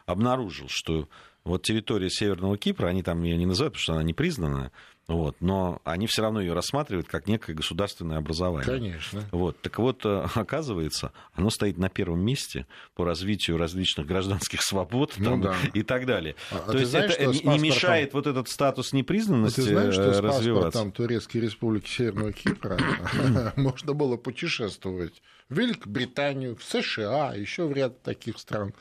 обнаружил, 0.06 0.66
что 0.68 1.08
вот 1.44 1.62
территория 1.62 2.10
Северного 2.10 2.58
Кипра, 2.58 2.88
они 2.88 3.04
там 3.04 3.22
ее 3.22 3.36
не 3.36 3.46
называют, 3.46 3.74
потому 3.74 3.82
что 3.82 3.92
она 3.92 4.02
не 4.02 4.14
признана, 4.14 4.72
вот, 5.06 5.36
но 5.40 5.82
они 5.84 6.06
все 6.06 6.22
равно 6.22 6.40
ее 6.40 6.54
рассматривают 6.54 7.08
как 7.08 7.26
некое 7.26 7.52
государственное 7.52 8.16
образование. 8.16 8.64
Конечно. 8.64 9.22
Вот, 9.32 9.60
так 9.60 9.78
вот, 9.78 10.04
э, 10.06 10.26
оказывается, 10.34 11.12
оно 11.34 11.50
стоит 11.50 11.76
на 11.76 11.90
первом 11.90 12.24
месте 12.24 12.66
по 12.94 13.04
развитию 13.04 13.58
различных 13.58 14.06
гражданских 14.06 14.62
свобод 14.62 15.14
ну, 15.18 15.24
там, 15.24 15.40
да. 15.42 15.56
и 15.74 15.82
так 15.82 16.06
далее. 16.06 16.36
А, 16.50 16.64
а 16.66 16.72
То 16.72 16.78
есть 16.78 16.90
знаешь, 16.90 17.12
это 17.12 17.26
не 17.26 17.32
паспортом... 17.32 17.62
мешает 17.62 18.14
вот 18.14 18.26
этот 18.26 18.48
статус 18.48 18.92
непризнанности 18.94 19.60
а 19.60 19.64
ты 19.64 19.70
знаешь, 19.70 19.94
что 19.94 20.22
развиваться. 20.22 20.78
Там 20.80 20.90
Турецкой 20.90 21.38
Республики 21.38 21.88
Северного 21.88 22.32
Кипра 22.32 22.78
можно 23.56 23.92
было 23.92 24.16
путешествовать 24.16 25.22
в 25.50 25.58
Великобританию, 25.58 26.56
в 26.56 26.64
США, 26.64 27.34
еще 27.34 27.66
в 27.66 27.72
ряд 27.72 28.02
таких 28.02 28.38
стран. 28.38 28.72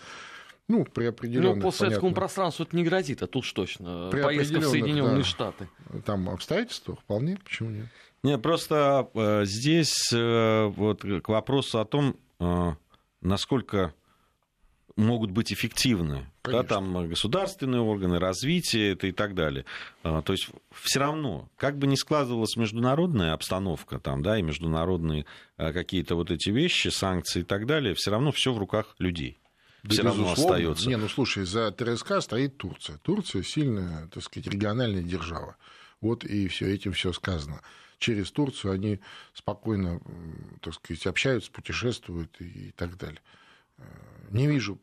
Ну, 0.70 0.86
при 0.86 1.06
определенных... 1.06 1.58
Ну, 1.58 1.62
по 1.62 1.72
советскому 1.72 2.10
понятно, 2.10 2.22
пространству 2.22 2.66
это 2.66 2.76
не 2.76 2.84
грозит, 2.84 3.22
а 3.22 3.28
тут 3.28 3.52
точно. 3.54 4.10
При 4.12 4.22
Поездка 4.22 4.60
в 4.60 4.66
Соединенные 4.66 5.18
да. 5.18 5.24
Штаты. 5.24 5.70
Там 6.06 6.30
обстоятельства 6.30 6.96
вполне, 6.96 7.38
почему 7.44 7.70
нет? 7.70 7.88
Нет, 8.24 8.42
просто 8.42 9.10
э, 9.14 9.44
здесь 9.46 10.12
э, 10.14 10.66
вот 10.68 11.02
к 11.02 11.28
вопросу 11.28 11.80
о 11.80 11.86
том, 11.86 12.16
э, 12.40 12.72
насколько 13.20 13.94
могут 14.96 15.32
быть 15.32 15.52
эффективны 15.52 16.28
да, 16.44 16.52
Конечно. 16.52 16.68
там 16.68 17.10
государственные 17.10 17.82
органы, 17.82 18.20
развитие 18.20 18.94
это 18.94 19.08
и 19.08 19.12
так 19.12 19.34
далее. 19.34 19.66
А, 20.04 20.22
То 20.22 20.34
есть 20.34 20.50
все 20.72 21.00
равно, 21.00 21.50
как 21.58 21.78
бы 21.78 21.88
ни 21.88 21.96
складывалась 21.96 22.58
международная 22.58 23.34
обстановка 23.34 24.00
там, 24.00 24.22
да, 24.22 24.38
и 24.38 24.42
международные 24.42 25.26
э, 25.58 25.72
какие-то 25.72 26.16
вот 26.16 26.32
эти 26.32 26.50
вещи, 26.50 26.90
санкции 26.90 27.42
и 27.42 27.44
так 27.44 27.66
далее, 27.66 27.96
все 27.96 28.12
равно 28.12 28.32
все 28.32 28.54
в 28.54 28.58
руках 28.58 28.96
людей. 29.00 29.40
Да, 29.84 29.90
все 29.94 30.04
равно 30.04 30.32
остается. 30.32 30.88
Не, 30.88 30.96
ну 30.96 31.10
слушай, 31.10 31.46
за 31.46 31.72
ТРСК 31.72 32.22
стоит 32.22 32.58
Турция. 32.58 32.98
Турция 33.00 33.44
сильная, 33.44 34.08
так 34.08 34.24
сказать, 34.24 34.48
региональная 34.48 35.04
держава. 35.04 35.58
Вот 36.00 36.24
и 36.24 36.48
все 36.48 36.74
этим 36.74 36.94
все 36.94 37.12
сказано. 37.12 37.62
Через 37.98 38.32
Турцию 38.32 38.74
они 38.74 39.00
спокойно, 39.34 40.02
так 40.62 40.74
сказать, 40.74 41.06
общаются, 41.06 41.52
путешествуют 41.52 42.36
и 42.40 42.72
так 42.76 42.98
далее. 42.98 43.22
Э, 43.78 43.84
Не 44.32 44.48
вижу 44.48 44.80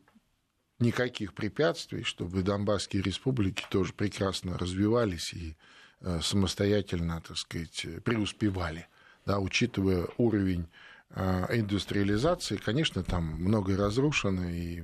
никаких 0.79 1.33
препятствий, 1.33 2.03
чтобы 2.03 2.41
Донбасские 2.41 3.01
республики 3.01 3.63
тоже 3.69 3.93
прекрасно 3.93 4.57
развивались 4.57 5.33
и 5.33 5.55
э, 6.01 6.19
самостоятельно, 6.21 7.21
так 7.21 7.37
сказать, 7.37 7.85
преуспевали, 8.03 8.87
да, 9.25 9.39
учитывая 9.39 10.07
уровень 10.17 10.67
индустриализации, 11.15 12.57
конечно, 12.57 13.03
там 13.03 13.23
многое 13.39 13.77
разрушено 13.77 14.49
и 14.49 14.83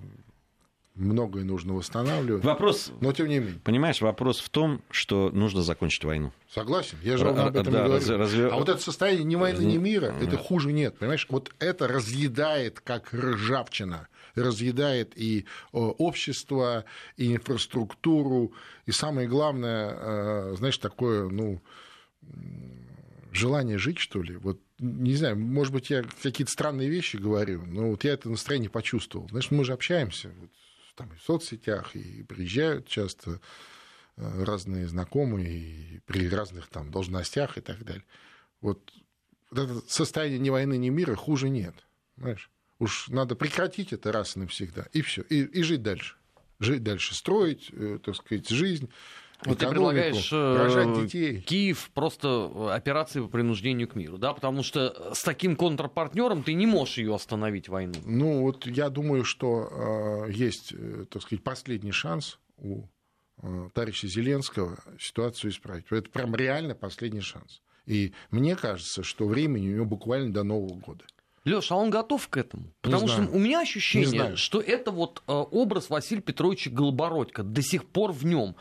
многое 0.96 1.44
нужно 1.44 1.74
восстанавливать, 1.74 2.44
Вопрос, 2.44 2.92
но 3.02 3.13
тем 3.13 3.28
не 3.28 3.38
менее, 3.40 3.60
понимаешь, 3.63 4.02
вопрос 4.02 4.40
в 4.40 4.50
том, 4.50 4.82
что 4.90 5.30
нужно 5.30 5.62
закончить 5.62 6.04
войну. 6.04 6.32
согласен, 6.50 6.98
я 7.04 7.18
же 7.18 7.24
ровно 7.26 7.46
об 7.48 7.56
этом 7.56 7.72
Да, 7.72 7.80
и 7.82 7.84
говорю. 7.86 7.94
раз- 7.94 8.10
разве- 8.10 8.48
А 8.48 8.56
вот 8.56 8.68
это 8.68 8.80
состояние 8.82 9.24
ни 9.24 9.36
войны, 9.36 9.62
ни 9.62 9.78
мира, 9.78 10.12
Нет. 10.12 10.28
это 10.30 10.38
хуже 10.38 10.74
нет, 10.74 10.98
понимаешь? 10.98 11.28
Вот 11.30 11.54
это 11.60 11.88
разъедает, 11.88 12.80
как 12.80 13.13
ржавчина, 13.13 14.08
разъедает 14.34 15.13
и 15.16 15.42
э, 15.42 15.78
общество, 15.78 16.84
и 17.16 17.36
инфраструктуру, 17.36 18.54
и 18.88 18.92
самое 18.92 19.28
главное, 19.28 19.94
э, 20.00 20.56
знаешь, 20.58 20.78
такое, 20.80 21.30
ну, 21.30 21.62
желание 23.32 23.78
жить, 23.78 24.00
что 24.00 24.22
ли. 24.22 24.36
Вот, 24.38 24.60
не 24.80 25.16
знаю, 25.16 25.38
может 25.38 25.74
быть, 25.74 25.90
я 25.90 26.04
какие-то 26.04 26.52
странные 26.52 26.90
вещи 26.90 27.18
говорю, 27.18 27.66
но 27.66 27.90
вот 27.90 28.04
я 28.04 28.13
это 28.13 28.30
настроение 28.30 28.70
почувствовал. 28.70 29.28
Знаешь, 29.30 29.52
мы 29.52 29.66
же 29.66 29.74
общаемся 29.74 30.32
вот, 30.40 30.50
там, 30.96 31.12
и 31.13 31.16
в 31.16 31.22
соцсетях, 31.22 31.96
и 31.96 32.24
приезжают 32.24 32.88
часто 32.88 33.40
э, 34.18 34.44
разные 34.44 34.88
знакомые 34.88 35.58
и 35.58 36.00
при 36.06 36.30
разных 36.30 36.68
там 36.68 36.92
должностях 36.92 37.58
и 37.58 37.62
так 37.62 37.84
далее. 37.84 38.06
Вот, 38.62 38.94
вот 39.50 39.60
это 39.60 39.82
состояние 39.88 40.40
ни 40.40 40.50
войны, 40.50 40.78
ни 40.78 40.90
мира 40.90 41.16
хуже 41.16 41.50
нет. 41.50 41.76
Знаешь? 42.18 42.50
Уж 42.80 43.08
надо 43.10 43.36
прекратить 43.36 43.94
это 43.94 44.12
раз 44.12 44.36
и 44.36 44.40
навсегда. 44.40 44.88
И 44.94 45.02
все. 45.02 45.24
И, 45.24 45.42
и 45.42 45.63
жить 45.63 45.82
дальше. 45.82 46.16
Жить 46.60 46.84
дальше, 46.84 47.16
строить, 47.16 47.70
э, 47.72 48.00
так 48.04 48.16
сказать, 48.16 48.48
жизнь. 48.50 48.90
Вот 49.45 49.60
ты 49.60 49.67
предлагаешь 49.67 50.34
э, 50.34 50.58
рожать 50.58 51.04
детей. 51.04 51.41
Киев 51.41 51.91
просто 51.93 52.52
э, 52.54 52.69
операции 52.71 53.21
по 53.21 53.28
принуждению 53.28 53.88
к 53.88 53.95
миру, 53.95 54.17
да, 54.17 54.34
потому 54.34 54.63
что 54.63 55.13
с 55.13 55.21
таким 55.21 55.56
контрпартнером 55.56 56.43
ты 56.43 56.54
не 56.54 56.65
можешь 56.65 56.97
ее 56.97 57.13
остановить 57.13 57.69
войну. 57.69 57.93
Ну, 58.04 58.41
вот 58.41 58.65
я 58.65 58.89
думаю, 58.89 59.23
что 59.23 60.26
э, 60.28 60.32
есть, 60.32 60.73
э, 60.73 61.06
так 61.10 61.21
сказать, 61.21 61.43
последний 61.43 61.91
шанс 61.91 62.39
у 62.58 62.86
э, 63.43 63.69
товарища 63.73 64.08
Зеленского 64.08 64.80
ситуацию 65.00 65.52
исправить. 65.52 65.86
Это 65.91 66.10
прям 66.10 66.36
реально 66.36 66.73
последний 66.73 67.21
шанс. 67.21 67.62
И 67.86 68.13
мне 68.32 68.56
кажется, 68.56 69.04
что 69.04 69.28
времени 69.28 69.69
у 69.69 69.76
него 69.76 69.86
буквально 69.86 70.34
до 70.34 70.43
Нового 70.43 70.73
года. 70.73 71.06
Леша, 71.45 71.76
а 71.76 71.78
он 71.78 71.89
готов 71.89 72.28
к 72.28 72.36
этому? 72.36 72.73
Потому 72.82 73.08
что 73.08 73.21
у 73.21 73.39
меня 73.39 73.62
ощущение, 73.62 74.36
что 74.36 74.60
это 74.60 74.91
вот 74.91 75.23
образ 75.28 75.89
Василия 75.89 76.21
Петровича 76.21 76.69
Голобородько 76.69 77.43
до 77.43 77.62
сих 77.62 77.86
пор 77.86 78.12
в 78.12 78.26
нем. 78.26 78.58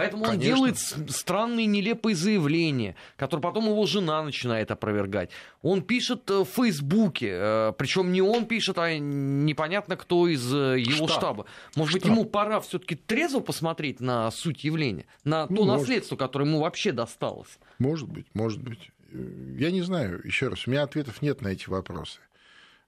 Поэтому 0.00 0.22
он 0.24 0.30
Конечно. 0.30 0.54
делает 0.56 0.78
с- 0.78 0.96
странные 1.14 1.66
нелепые 1.66 2.16
заявления, 2.16 2.96
которые 3.16 3.42
потом 3.42 3.66
его 3.66 3.84
жена 3.86 4.22
начинает 4.22 4.70
опровергать. 4.70 5.30
Он 5.62 5.82
пишет 5.82 6.30
э, 6.30 6.38
в 6.40 6.46
Фейсбуке, 6.46 7.74
причем 7.76 8.12
не 8.12 8.22
он 8.22 8.46
пишет, 8.46 8.78
а 8.78 8.96
непонятно 8.98 9.96
кто 9.96 10.26
из 10.28 10.52
э, 10.54 10.78
его 10.80 11.06
Штаб. 11.06 11.18
штаба. 11.20 11.46
Может 11.76 11.92
быть, 11.94 12.02
Штаб. 12.04 12.12
ему 12.16 12.24
пора 12.24 12.60
все-таки 12.60 12.94
трезво 12.94 13.40
посмотреть 13.40 14.00
на 14.00 14.30
суть 14.30 14.64
явления, 14.64 15.04
на 15.24 15.46
то 15.46 15.52
Ну, 15.52 15.64
может. 15.64 15.80
наследство, 15.82 16.16
которое 16.16 16.46
ему 16.46 16.60
вообще 16.60 16.92
досталось. 16.92 17.58
Может 17.78 18.08
быть, 18.08 18.26
может 18.32 18.62
быть. 18.62 18.90
Э, 19.12 19.54
Я 19.58 19.70
не 19.70 19.82
знаю, 19.82 20.20
еще 20.24 20.48
раз, 20.48 20.66
у 20.66 20.70
меня 20.70 20.82
ответов 20.84 21.20
нет 21.20 21.42
на 21.42 21.48
эти 21.48 21.68
вопросы. 21.68 22.20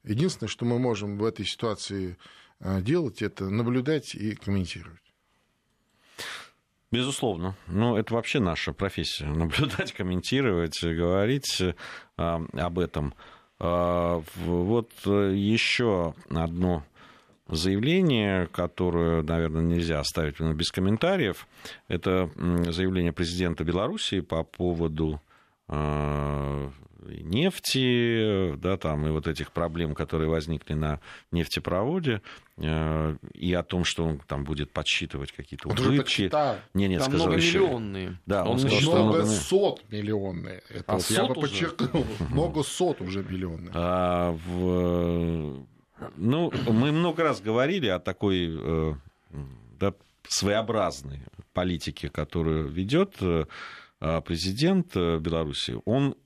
Единственное, 0.05 0.48
что 0.48 0.64
мы 0.64 0.79
можем 0.79 1.18
в 1.18 1.25
этой 1.25 1.44
ситуации 1.44 2.16
э, 2.61 2.81
делать, 2.81 3.20
это 3.22 3.51
наблюдать 3.51 4.14
и 4.14 4.35
комментировать. 4.35 5.01
Безусловно. 6.92 7.57
Ну, 7.68 7.96
это 7.96 8.14
вообще 8.14 8.38
наша 8.38 8.72
профессия. 8.74 9.24
Наблюдать, 9.26 9.92
комментировать, 9.92 10.78
говорить 10.85 11.61
э, 11.61 11.74
об 12.16 12.78
этом. 12.78 13.14
А, 13.59 14.22
вот 14.44 14.90
э, 15.07 15.33
еще 15.35 16.14
одно 16.28 16.85
заявление, 17.48 18.46
которое, 18.48 19.22
наверное, 19.22 19.62
нельзя 19.62 20.00
оставить 20.00 20.38
без 20.40 20.70
комментариев. 20.70 21.48
Это 21.88 22.31
заявление 22.70 23.12
президента 23.12 23.64
Беларуси 23.64 24.20
по 24.20 24.42
поводу 24.44 25.20
нефти, 27.22 28.54
да, 28.56 28.76
там, 28.76 29.06
и 29.06 29.11
вот 29.11 29.26
этих 29.26 29.52
проблем, 29.52 29.94
которые 29.94 30.28
возникли 30.30 30.74
на 30.74 31.00
нефтепроводе, 31.30 32.22
э, 32.58 33.16
и 33.35 33.52
о 33.54 33.62
том, 33.62 33.85
что 33.85 34.04
он 34.04 34.18
там 34.18 34.44
будет 34.44 34.70
подсчитывать 34.70 35.32
какие-то 35.32 35.68
убытки. 35.68 36.30
Не, 36.74 36.88
нет, 36.88 37.00
Там 37.02 37.11
сказал 37.11 37.32
еще. 37.32 37.58
Да, 38.26 38.44
он 38.44 38.52
он 38.52 38.58
сказал, 38.58 38.76
еще- 38.78 38.87
что 38.87 38.92
Много 38.92 39.18
много- 39.18 39.26
сот 39.26 39.82
миллионные. 39.90 40.62
Это 40.68 40.85
А 40.87 40.94
вот 40.96 41.11
я 41.11 41.22
бы 41.22 41.28
сот 41.28 41.37
уже? 41.38 41.48
подчеркнул. 41.48 42.06
Много 42.30 42.62
сот 42.62 43.00
уже 43.00 43.22
миллионных. 43.24 43.72
А, 43.74 44.32
в- 44.46 45.66
ну, 46.16 46.52
мы 46.68 46.92
много 46.92 47.22
раз 47.24 47.40
говорили 47.40 47.87
о 47.88 47.98
такой 47.98 48.56
э, 48.58 48.94
да, 49.80 49.94
своеобразной 50.28 51.20
политике, 51.52 52.08
которую 52.08 52.68
ведет 52.68 53.16
э, 53.20 53.44
президент 54.20 54.96
э, 54.96 55.18
Беларуси. 55.18 55.76
Он, 55.84 56.16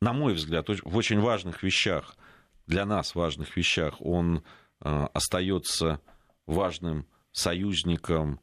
на 0.00 0.12
мой 0.12 0.34
взгляд, 0.34 0.68
в 0.68 0.96
очень 0.96 1.20
важных 1.20 1.62
вещах, 1.62 2.16
для 2.66 2.84
нас 2.84 3.14
важных 3.14 3.56
вещах, 3.56 4.00
он 4.00 4.44
э, 4.80 5.06
остается 5.14 6.00
важным 6.46 7.06
союзником, 7.32 8.40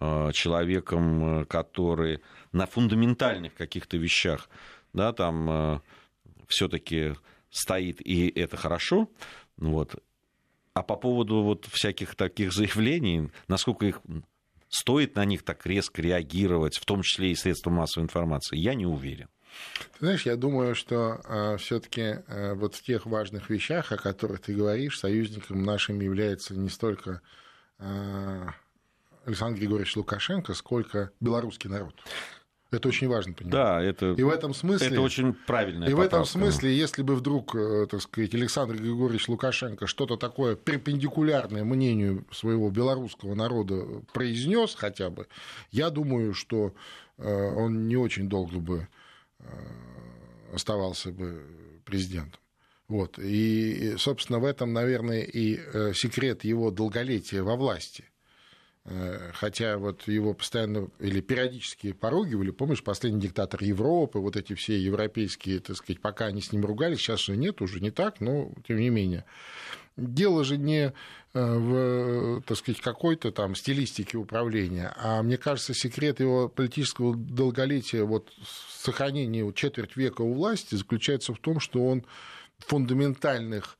э, 0.00 0.30
человеком, 0.32 1.42
э, 1.42 1.44
который 1.46 2.20
на 2.52 2.66
фундаментальных 2.66 3.54
каких-то 3.54 3.96
вещах, 3.96 4.48
да, 4.92 5.12
там 5.12 5.82
все-таки 6.48 7.14
стоит, 7.50 8.00
и 8.00 8.28
это 8.28 8.56
хорошо. 8.56 9.08
Вот. 9.58 10.02
А 10.72 10.82
по 10.82 10.96
поводу 10.96 11.42
вот 11.42 11.66
всяких 11.66 12.14
таких 12.14 12.52
заявлений, 12.52 13.30
насколько 13.48 13.86
их 13.86 14.00
стоит 14.68 15.16
на 15.16 15.24
них 15.24 15.42
так 15.42 15.64
резко 15.66 16.02
реагировать, 16.02 16.76
в 16.76 16.84
том 16.84 17.02
числе 17.02 17.32
и 17.32 17.34
средства 17.34 17.70
массовой 17.70 18.04
информации, 18.04 18.56
я 18.56 18.74
не 18.74 18.86
уверен. 18.86 19.28
Ты 19.92 19.98
знаешь, 20.00 20.26
я 20.26 20.36
думаю, 20.36 20.74
что 20.74 21.56
все-таки 21.58 22.18
вот 22.54 22.74
в 22.74 22.82
тех 22.82 23.06
важных 23.06 23.50
вещах, 23.50 23.92
о 23.92 23.96
которых 23.96 24.40
ты 24.40 24.54
говоришь, 24.54 24.98
союзником 24.98 25.62
нашим 25.62 26.00
является 26.00 26.54
не 26.54 26.68
столько 26.68 27.22
а, 27.78 28.54
Александр 29.24 29.58
Григорьевич 29.60 29.96
Лукашенко, 29.96 30.54
сколько 30.54 31.10
белорусский 31.20 31.70
народ. 31.70 31.94
Это 32.70 32.88
очень 32.88 33.08
важно 33.08 33.32
понимать. 33.32 33.52
Да, 33.52 33.82
это, 33.82 34.12
И 34.12 34.22
в 34.22 34.28
этом 34.28 34.52
смысле... 34.52 34.88
это 34.88 35.00
очень 35.00 35.32
правильно. 35.32 35.86
И 35.86 35.94
в 35.94 36.00
этом 36.00 36.26
смысле, 36.26 36.76
если 36.76 37.02
бы 37.02 37.16
вдруг, 37.16 37.54
э, 37.54 37.86
так 37.90 38.02
сказать, 38.02 38.34
Александр 38.34 38.76
Григорьевич 38.76 39.26
Лукашенко 39.28 39.86
что-то 39.86 40.16
такое 40.18 40.54
перпендикулярное 40.54 41.64
мнению 41.64 42.26
своего 42.30 42.68
белорусского 42.70 43.34
народа 43.34 44.02
произнес 44.12 44.74
хотя 44.74 45.08
бы, 45.08 45.28
я 45.70 45.88
думаю, 45.88 46.34
что 46.34 46.74
э, 47.16 47.54
он 47.54 47.88
не 47.88 47.96
очень 47.96 48.28
долго 48.28 48.58
бы 48.58 48.86
э, 49.38 49.44
оставался 50.52 51.10
бы 51.10 51.42
президентом. 51.86 52.40
Вот. 52.86 53.18
И, 53.18 53.94
собственно, 53.96 54.40
в 54.40 54.44
этом, 54.44 54.74
наверное, 54.74 55.22
и 55.22 55.56
секрет 55.94 56.44
его 56.44 56.70
долголетия 56.70 57.42
во 57.42 57.56
власти– 57.56 58.04
Хотя 59.34 59.76
вот 59.76 60.08
его 60.08 60.32
постоянно 60.32 60.88
или 60.98 61.20
периодически 61.20 61.92
поругивали, 61.92 62.50
помнишь, 62.50 62.82
последний 62.82 63.20
диктатор 63.20 63.62
Европы, 63.62 64.18
вот 64.18 64.34
эти 64.36 64.54
все 64.54 64.78
европейские, 64.78 65.60
так 65.60 65.76
сказать, 65.76 66.00
пока 66.00 66.26
они 66.26 66.40
с 66.40 66.52
ним 66.52 66.64
ругались, 66.64 66.98
сейчас 66.98 67.20
же 67.20 67.36
нет, 67.36 67.60
уже 67.60 67.80
не 67.80 67.90
так, 67.90 68.20
но 68.20 68.50
тем 68.66 68.78
не 68.78 68.88
менее. 68.88 69.24
дело 69.98 70.44
же 70.44 70.56
не 70.56 70.92
в, 71.34 72.42
так 72.46 72.56
сказать, 72.56 72.80
какой-то 72.80 73.30
там 73.32 73.54
стилистике 73.54 74.16
управления, 74.16 74.94
а 74.96 75.22
мне 75.22 75.36
кажется, 75.36 75.74
секрет 75.74 76.20
его 76.20 76.48
политического 76.48 77.14
долголетия, 77.14 78.04
вот 78.04 78.32
сохранения 78.68 79.52
четверть 79.52 79.96
века 79.96 80.22
у 80.22 80.32
власти 80.32 80.74
заключается 80.76 81.34
в 81.34 81.38
том, 81.38 81.60
что 81.60 81.84
он 81.84 82.04
в 82.58 82.66
фундаментальных 82.66 83.76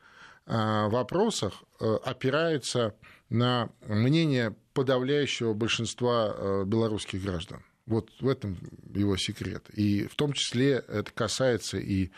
вопросах 0.46 1.62
опирается 1.78 2.94
на 3.28 3.70
мнение 3.86 4.54
подавляющего 4.74 5.54
большинства 5.54 6.64
белорусских 6.64 7.22
граждан. 7.22 7.62
Вот 7.86 8.10
в 8.20 8.28
этом 8.28 8.58
его 8.94 9.16
секрет. 9.16 9.64
И 9.72 10.06
в 10.06 10.14
том 10.14 10.32
числе 10.32 10.84
это 10.88 11.10
касается 11.12 11.78
и 11.78 12.10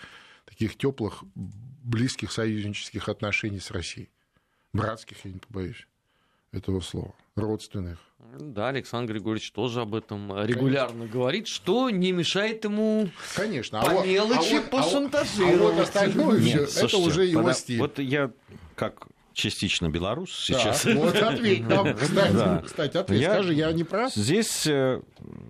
таких 0.45 0.77
теплых, 0.77 1.23
близких 1.35 2.33
союзнических 2.33 3.09
отношений 3.09 3.61
с 3.61 3.71
Россией. 3.71 4.11
Братских, 4.73 5.25
я 5.25 5.33
не 5.33 5.39
побоюсь 5.39 5.87
этого 6.53 6.81
слова, 6.81 7.15
родственных. 7.37 7.99
Да, 8.39 8.69
Александр 8.69 9.15
Григорьевич 9.15 9.51
тоже 9.53 9.81
об 9.81 9.95
этом 9.95 10.45
регулярно 10.45 10.99
Конечно. 10.99 11.19
говорит, 11.19 11.47
что 11.47 11.91
не 11.91 12.13
мешает 12.13 12.65
ему 12.65 13.09
Конечно. 13.35 13.81
А 13.81 13.85
по 13.85 14.03
а 14.03 14.07
мелочи 14.07 14.55
вот, 14.55 14.71
пошантажировать. 14.71 15.55
А 15.55 15.63
вот, 15.63 15.71
а 15.71 15.75
вот 15.75 15.83
остальное 15.83 16.41
Нет, 16.41 16.69
все, 16.69 16.89
слушайте, 16.89 16.97
это 16.97 17.07
уже 17.07 17.25
его 17.27 17.43
пода... 17.43 17.55
стиль. 17.55 17.79
Вот 17.79 17.99
я 17.99 18.31
как 18.75 19.09
частично 19.33 19.89
белорус 19.89 20.31
сейчас. 20.33 20.85
Да, 20.85 20.95
вот 20.95 21.17
ответь 21.17 21.67
нам, 21.67 21.95
кстати, 22.01 22.33
да. 22.33 22.63
кстати 22.65 22.97
ответь, 22.97 23.21
я, 23.21 23.33
скажи, 23.33 23.55
я 23.55 23.73
не 23.73 23.85
прав? 23.85 24.13
Здесь 24.15 24.67
э, 24.67 25.01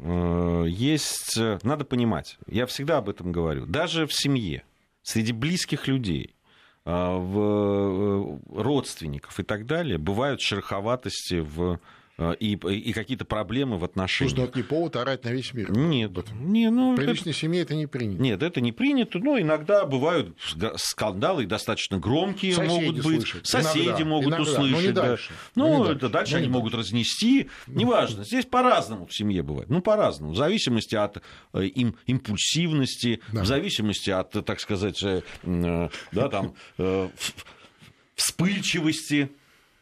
э 0.02 0.64
есть, 0.68 1.36
э, 1.38 1.58
надо 1.62 1.84
понимать, 1.84 2.38
я 2.46 2.66
всегда 2.66 2.98
об 2.98 3.08
этом 3.08 3.32
говорю, 3.32 3.66
даже 3.66 4.06
в 4.06 4.12
семье, 4.12 4.64
среди 5.02 5.32
близких 5.32 5.88
людей, 5.88 6.34
э, 6.84 6.90
в 6.90 8.40
родственников 8.50 9.40
и 9.40 9.42
так 9.42 9.66
далее, 9.66 9.98
бывают 9.98 10.40
шероховатости 10.40 11.40
в 11.40 11.74
Э, 11.74 11.78
и, 12.38 12.52
и 12.52 12.92
какие-то 12.92 13.24
проблемы 13.24 13.78
в 13.78 13.84
отношениях. 13.84 14.30
Слушай, 14.32 14.42
ну 14.42 14.48
это 14.48 14.58
не 14.58 14.62
повод 14.62 14.96
орать 14.96 15.24
на 15.24 15.30
весь 15.30 15.54
мир. 15.54 15.70
Нет. 15.70 16.12
Не, 16.34 16.70
ну, 16.70 16.92
в 16.92 16.96
приличной 16.96 17.30
это... 17.30 17.40
семье 17.40 17.62
это 17.62 17.74
не 17.74 17.86
принято. 17.86 18.22
Нет, 18.22 18.42
это 18.42 18.60
не 18.60 18.72
принято. 18.72 19.18
Но 19.18 19.38
иногда 19.38 19.86
бывают 19.86 20.36
скандалы 20.76 21.46
достаточно 21.46 21.98
громкие 21.98 22.54
Соседи 22.54 22.72
могут 22.72 23.04
быть. 23.04 23.22
Слышат. 23.22 23.46
Соседи 23.46 23.86
иногда, 23.86 24.04
могут 24.04 24.28
иногда. 24.28 24.42
услышать. 24.42 24.72
Но 24.72 24.80
не 24.82 24.92
да. 24.92 25.02
дальше. 25.02 25.32
Ну, 25.54 25.68
но 25.68 25.86
не 25.86 25.92
это 25.92 26.00
дальше, 26.00 26.12
дальше 26.12 26.34
они 26.36 26.46
дальше. 26.46 26.58
могут 26.58 26.74
разнести. 26.74 27.48
Неважно. 27.66 28.24
Здесь 28.24 28.44
по-разному 28.44 29.06
в 29.06 29.14
семье 29.14 29.42
бывает. 29.42 29.70
Ну, 29.70 29.80
по-разному. 29.80 30.32
В 30.32 30.36
зависимости 30.36 30.94
от 30.94 31.22
э, 31.54 31.64
им, 31.64 31.96
импульсивности, 32.06 33.20
да. 33.32 33.42
в 33.42 33.46
зависимости 33.46 34.10
от, 34.10 34.32
так 34.44 34.60
сказать, 34.60 35.02
э, 35.02 35.22
да, 36.12 36.28
там, 36.28 36.54
вспыльчивости 38.14 39.30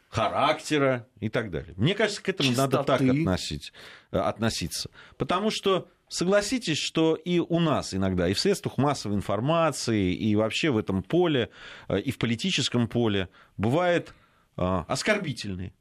характера 0.09 1.07
и 1.19 1.29
так 1.29 1.51
далее. 1.51 1.73
Мне 1.77 1.93
кажется, 1.93 2.21
к 2.21 2.29
этому 2.29 2.49
Чистоты. 2.49 2.77
надо 2.77 2.83
так 2.85 3.01
относить, 3.01 3.71
э, 4.11 4.17
относиться. 4.17 4.89
Потому 5.17 5.51
что 5.51 5.87
согласитесь, 6.07 6.79
что 6.79 7.15
и 7.15 7.39
у 7.39 7.59
нас 7.59 7.93
иногда, 7.93 8.27
и 8.27 8.33
в 8.33 8.39
средствах 8.39 8.77
массовой 8.77 9.15
информации, 9.15 10.13
и 10.13 10.35
вообще 10.35 10.71
в 10.71 10.77
этом 10.77 11.03
поле, 11.03 11.49
э, 11.87 11.99
и 11.99 12.11
в 12.11 12.17
политическом 12.17 12.87
поле 12.87 13.29
бывает 13.57 14.13
э, 14.57 14.83
оскорбительные 14.87 15.73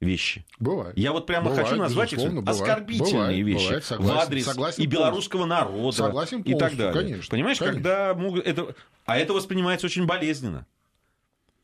вещи. 0.00 0.44
Бывает. 0.58 0.96
Я 0.96 1.12
вот 1.12 1.26
прямо 1.26 1.50
бывает, 1.50 1.66
хочу 1.66 1.80
назвать 1.80 2.12
их 2.12 2.18
бывает, 2.18 2.48
оскорбительные 2.48 3.12
бывает, 3.12 3.46
вещи 3.46 3.64
бывает, 3.64 3.84
согласен, 3.84 4.14
в 4.14 4.18
адрес 4.18 4.44
согласен 4.44 4.82
и 4.82 4.86
белорусского 4.86 5.44
народа 5.44 5.96
согласен 5.96 6.40
и 6.42 6.54
так 6.54 6.76
далее. 6.76 6.92
Конечно, 6.92 7.30
Понимаешь, 7.30 7.58
конечно. 7.58 7.76
когда 7.76 8.14
могут 8.14 8.46
это, 8.46 8.74
а 9.06 9.18
это 9.18 9.32
воспринимается 9.32 9.86
очень 9.86 10.06
болезненно. 10.06 10.66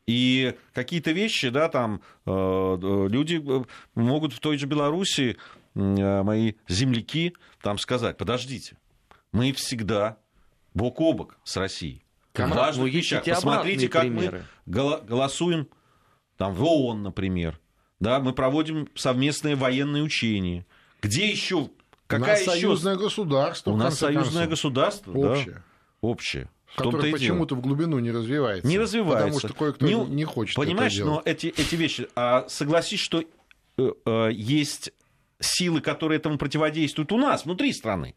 И 0.07 0.55
какие-то 0.73 1.11
вещи, 1.11 1.49
да, 1.49 1.67
там 1.67 2.01
э, 2.25 2.29
э, 2.29 3.07
люди 3.09 3.41
э, 3.43 3.63
могут 3.95 4.33
в 4.33 4.39
той 4.39 4.57
же 4.57 4.67
Беларуси, 4.67 5.37
мои 5.73 6.53
земляки, 6.69 7.33
там 7.61 7.77
сказать, 7.77 8.15
подождите, 8.15 8.77
мы 9.33 9.51
всегда 9.51 10.17
бок 10.73 11.01
о 11.01 11.11
бок 11.11 11.37
с 11.43 11.57
Россией. 11.57 12.05
Как 12.31 12.55
важных 12.55 12.93
вещах. 12.93 13.25
Посмотрите, 13.25 13.89
как 13.89 14.03
примеры. 14.03 14.45
мы 14.65 14.73
голосуем 15.05 15.67
там, 16.37 16.53
в 16.53 16.63
ООН, 16.63 17.03
например. 17.03 17.59
Да, 17.99 18.19
мы 18.19 18.31
проводим 18.33 18.87
совместные 18.95 19.55
военные 19.55 20.03
учения. 20.03 20.65
Где 21.01 21.29
еще? 21.29 21.69
Какая 22.07 22.25
У 22.25 22.29
нас 22.29 22.41
еще? 22.41 22.51
союзное 22.51 22.95
государство. 22.95 23.71
У 23.71 23.77
нас 23.77 23.97
союзное 23.97 24.47
государство. 24.47 25.11
Общее. 25.11 25.55
Да, 25.55 25.63
общее 26.01 26.49
который 26.75 27.11
почему-то 27.11 27.55
в 27.55 27.61
глубину 27.61 27.99
не 27.99 28.11
развивается. 28.11 28.67
Не 28.67 28.77
развивается. 28.77 29.25
Потому 29.25 29.39
что 29.39 29.53
кое-кто 29.53 29.85
не, 29.85 29.93
не 29.93 30.23
хочет 30.23 30.55
Понимаешь, 30.55 30.97
но 30.99 31.21
эти, 31.25 31.47
эти 31.47 31.75
вещи... 31.75 32.07
А 32.15 32.45
согласись, 32.47 32.99
что 32.99 33.23
э, 33.77 33.91
э, 34.05 34.29
есть 34.31 34.91
силы, 35.39 35.81
которые 35.81 36.17
этому 36.17 36.37
противодействуют 36.37 37.11
у 37.11 37.17
нас, 37.17 37.45
внутри 37.45 37.73
страны. 37.73 38.15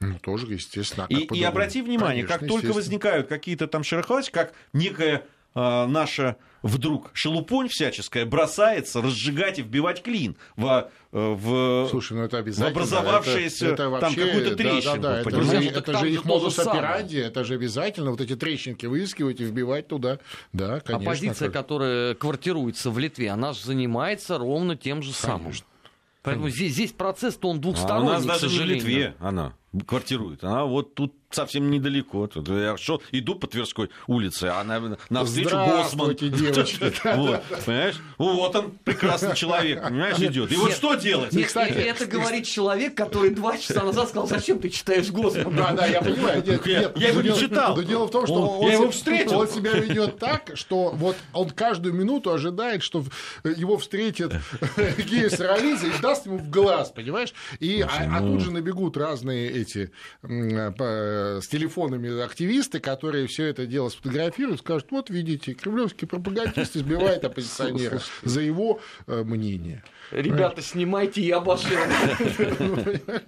Ну, 0.00 0.18
тоже, 0.18 0.52
естественно. 0.52 1.06
А 1.08 1.12
и, 1.12 1.24
и 1.24 1.42
обрати 1.42 1.80
внимание, 1.80 2.24
Конечно, 2.24 2.46
как 2.46 2.48
только 2.48 2.74
возникают 2.74 3.28
какие-то 3.28 3.66
там 3.66 3.84
шероховатости, 3.84 4.32
как 4.32 4.52
некая 4.72 5.26
наша 5.54 6.36
вдруг 6.64 7.10
шелупонь 7.12 7.68
всяческая 7.68 8.24
бросается 8.24 9.02
разжигать 9.02 9.58
и 9.58 9.62
вбивать 9.62 10.02
клин 10.02 10.36
в, 10.56 10.90
э, 11.12 11.34
в, 11.34 11.88
Слушай, 11.90 12.14
ну 12.14 12.24
это 12.24 12.42
в 12.42 12.62
образовавшееся 12.62 13.66
это, 13.66 13.74
это 13.74 13.90
вообще, 13.90 14.16
там 14.16 14.26
какую-то 14.26 14.56
трещинку. 14.56 15.00
Да, 15.00 15.22
да, 15.22 15.24
да, 15.24 15.30
это 15.30 15.42
же, 15.42 15.68
это 15.68 15.98
же 15.98 16.10
их 16.10 16.24
модус 16.24 16.58
операнди, 16.58 17.18
это 17.18 17.44
же 17.44 17.54
обязательно 17.54 18.10
вот 18.10 18.20
эти 18.22 18.34
трещинки 18.34 18.86
выискивать 18.86 19.40
и 19.40 19.44
вбивать 19.44 19.88
туда. 19.88 20.18
Да, 20.54 20.80
конечно. 20.80 20.96
Оппозиция, 20.96 21.50
как... 21.50 21.52
которая 21.52 22.14
квартируется 22.14 22.90
в 22.90 22.98
Литве, 22.98 23.30
она 23.30 23.52
же 23.52 23.60
занимается 23.60 24.38
ровно 24.38 24.74
тем 24.74 25.02
же 25.02 25.12
самым. 25.12 25.42
Конечно. 25.44 25.66
Поэтому 26.22 26.48
здесь, 26.48 26.72
здесь 26.72 26.92
процесс-то 26.92 27.50
он 27.50 27.60
двухсторонний, 27.60 28.08
а 28.08 28.10
у 28.10 28.14
нас 28.14 28.24
даже 28.24 28.46
к 28.46 28.50
сожалению. 28.50 28.82
в 28.82 28.88
Литве 28.88 29.14
она 29.20 29.54
квартирует. 29.86 30.44
Она 30.44 30.64
вот 30.64 30.94
тут 30.94 31.14
совсем 31.34 31.70
недалеко. 31.70 32.26
Тут 32.26 32.48
я 32.48 32.76
шел, 32.76 33.02
иду 33.12 33.34
по 33.34 33.46
Тверской 33.46 33.90
улице, 34.06 34.44
а 34.44 34.62
на, 34.64 34.96
навстречу 35.10 35.56
Босман. 35.56 36.14
девочки. 36.14 36.92
вот, 37.16 37.42
понимаешь? 37.64 37.96
Вот 38.18 38.56
он, 38.56 38.70
прекрасный 38.84 39.34
человек, 39.34 39.82
понимаешь, 39.82 40.18
идет. 40.18 40.52
И 40.52 40.56
вот 40.56 40.72
что 40.72 40.94
делать? 40.94 41.32
Нет, 41.32 41.48
кстати, 41.48 41.72
это 41.72 42.06
говорит 42.06 42.46
человек, 42.46 42.94
который 42.94 43.30
два 43.30 43.58
часа 43.58 43.82
назад 43.84 44.08
сказал, 44.08 44.28
зачем 44.28 44.58
ты 44.58 44.70
читаешь 44.70 45.10
Госман? 45.10 45.54
Да, 45.54 45.72
да, 45.72 45.86
я 45.86 46.00
понимаю. 46.00 46.42
Нет, 46.46 46.66
я, 46.66 46.80
нет, 46.80 46.96
я 46.96 47.08
его 47.08 47.22
не 47.22 47.34
читал. 47.36 47.76
Но 47.76 47.82
дело 47.82 48.06
в 48.06 48.10
том, 48.10 48.26
что 48.26 48.34
он, 48.34 48.64
он, 48.64 48.70
я 48.70 48.74
его 48.74 48.90
встретил. 48.90 49.40
он 49.40 49.48
себя 49.48 49.72
ведет 49.72 50.18
так, 50.18 50.52
что 50.54 50.90
вот 50.90 51.16
он 51.32 51.50
каждую 51.50 51.94
минуту 51.94 52.32
ожидает, 52.32 52.82
что 52.82 53.04
его 53.44 53.76
встретит 53.78 54.32
Гея 55.10 55.28
Саралидзе 55.28 55.88
и 55.88 56.00
даст 56.00 56.26
ему 56.26 56.38
в 56.38 56.48
глаз, 56.50 56.90
понимаешь? 56.90 57.34
И, 57.58 57.80
а, 57.80 58.18
а 58.18 58.20
тут 58.20 58.40
же 58.40 58.52
набегут 58.52 58.96
разные 58.96 59.63
эти 59.64 59.90
с 60.22 61.46
телефонами 61.48 62.22
активисты, 62.22 62.80
которые 62.80 63.26
все 63.26 63.46
это 63.46 63.66
дело 63.66 63.88
сфотографируют, 63.88 64.60
скажут, 64.60 64.90
вот 64.90 65.10
видите, 65.10 65.54
кремлевский 65.54 66.06
пропагандист 66.06 66.76
избивает 66.76 67.24
оппозиционера 67.24 68.00
за 68.22 68.40
его 68.40 68.80
э, 69.06 69.22
мнение. 69.24 69.82
Ребята, 70.14 70.62
снимайте, 70.62 71.20
я 71.22 71.40
башен. 71.40 71.76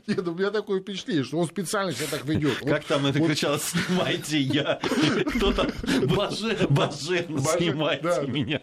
Нет, 0.06 0.28
у 0.28 0.34
меня 0.34 0.50
такое 0.52 0.80
впечатление, 0.80 1.24
что 1.24 1.38
он 1.38 1.48
специально 1.48 1.90
себя 1.90 2.06
так 2.08 2.24
ведет. 2.24 2.58
Как 2.58 2.84
там 2.84 3.06
это 3.06 3.18
кричал, 3.20 3.58
снимайте 3.58 4.38
я. 4.38 4.80
Кто-то 5.34 5.64
башен, 6.06 7.40
снимайте 7.40 8.26
меня. 8.28 8.60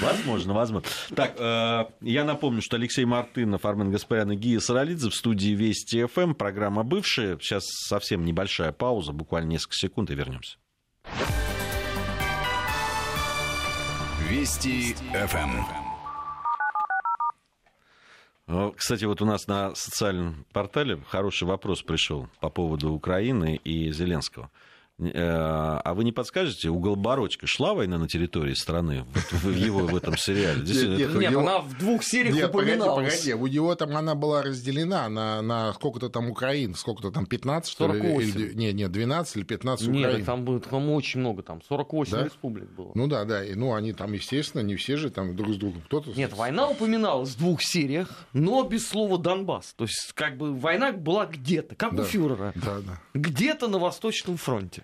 Возможно, 0.00 0.52
возможно. 0.52 0.88
Так, 1.14 1.34
э, 1.38 1.84
я 2.00 2.24
напомню, 2.24 2.60
что 2.60 2.76
Алексей 2.76 3.04
Мартынов, 3.04 3.64
Армен 3.64 3.92
Гаспарян 3.92 4.32
и 4.32 4.36
Гия 4.36 4.58
Саралидзе 4.58 5.10
в 5.10 5.14
студии 5.14 5.50
Вести 5.50 6.04
ФМ. 6.06 6.34
Программа 6.34 6.82
«Бывшая». 6.82 7.38
Сейчас 7.40 7.64
совсем 7.66 8.24
небольшая 8.24 8.72
пауза, 8.72 9.12
буквально 9.12 9.50
несколько 9.50 9.76
секунд 9.76 10.10
и 10.10 10.14
вернемся. 10.14 10.56
Вести 14.28 14.96
ФМ. 15.12 15.83
Ну, 18.46 18.72
кстати, 18.72 19.06
вот 19.06 19.22
у 19.22 19.24
нас 19.24 19.46
на 19.46 19.74
социальном 19.74 20.44
портале 20.52 21.00
хороший 21.08 21.44
вопрос 21.44 21.82
пришел 21.82 22.28
по 22.40 22.50
поводу 22.50 22.92
Украины 22.92 23.58
и 23.64 23.90
Зеленского. 23.90 24.50
Э, 25.00 25.10
а 25.12 25.92
вы 25.94 26.04
не 26.04 26.12
подскажете, 26.12 26.68
у 26.68 26.78
Голбородько 26.78 27.48
шла 27.48 27.74
война 27.74 27.98
на 27.98 28.06
территории 28.06 28.54
страны 28.54 29.04
в 29.32 29.50
его 29.50 29.80
в 29.80 29.96
этом 29.96 30.16
сериале? 30.16 30.62
Нет, 30.62 30.98
нет, 30.98 31.14
нет 31.14 31.36
она 31.36 31.58
в 31.58 31.76
двух 31.78 32.04
сериях 32.04 32.36
нет, 32.36 32.50
упоминалась. 32.50 32.94
Погоди, 32.94 33.32
погоди, 33.32 33.34
у 33.34 33.46
него 33.48 33.74
там 33.74 33.96
она 33.96 34.14
была 34.14 34.42
разделена 34.42 35.08
на, 35.08 35.42
на 35.42 35.72
сколько-то 35.72 36.10
там 36.10 36.30
Украин, 36.30 36.76
сколько-то 36.76 37.10
там 37.10 37.26
15, 37.26 37.72
что 37.72 37.86
48. 37.88 38.38
ли? 38.38 38.44
Или, 38.44 38.54
нет, 38.54 38.74
нет, 38.74 38.92
12 38.92 39.36
или 39.36 39.42
15 39.42 39.88
нет, 39.88 40.06
Украин. 40.06 40.24
там 40.24 40.44
было 40.44 40.60
там 40.60 40.88
очень 40.90 41.20
много, 41.20 41.42
там 41.42 41.60
48 41.60 42.12
да? 42.12 42.24
республик 42.24 42.70
было. 42.70 42.92
Ну 42.94 43.08
да, 43.08 43.24
да, 43.24 43.44
и, 43.44 43.54
ну 43.54 43.74
они 43.74 43.92
там, 43.94 44.12
естественно, 44.12 44.62
не 44.62 44.76
все 44.76 44.96
же 44.96 45.10
там 45.10 45.34
друг 45.34 45.54
с 45.54 45.56
другом. 45.56 45.82
Кто-то... 45.86 46.12
Нет, 46.12 46.32
война 46.34 46.68
упоминалась 46.68 47.30
в 47.30 47.38
двух 47.38 47.62
сериях, 47.62 48.26
но 48.32 48.62
без 48.62 48.86
слова 48.86 49.18
Донбасс. 49.18 49.74
То 49.74 49.84
есть, 49.84 50.12
как 50.14 50.36
бы 50.36 50.54
война 50.54 50.92
была 50.92 51.26
где-то, 51.26 51.74
как 51.74 51.96
да, 51.96 52.04
у 52.04 52.06
фюрера. 52.06 52.52
Да, 52.54 52.78
да. 52.78 53.00
Где-то 53.12 53.66
на 53.66 53.78
Восточном 53.78 54.36
фронте. 54.36 54.83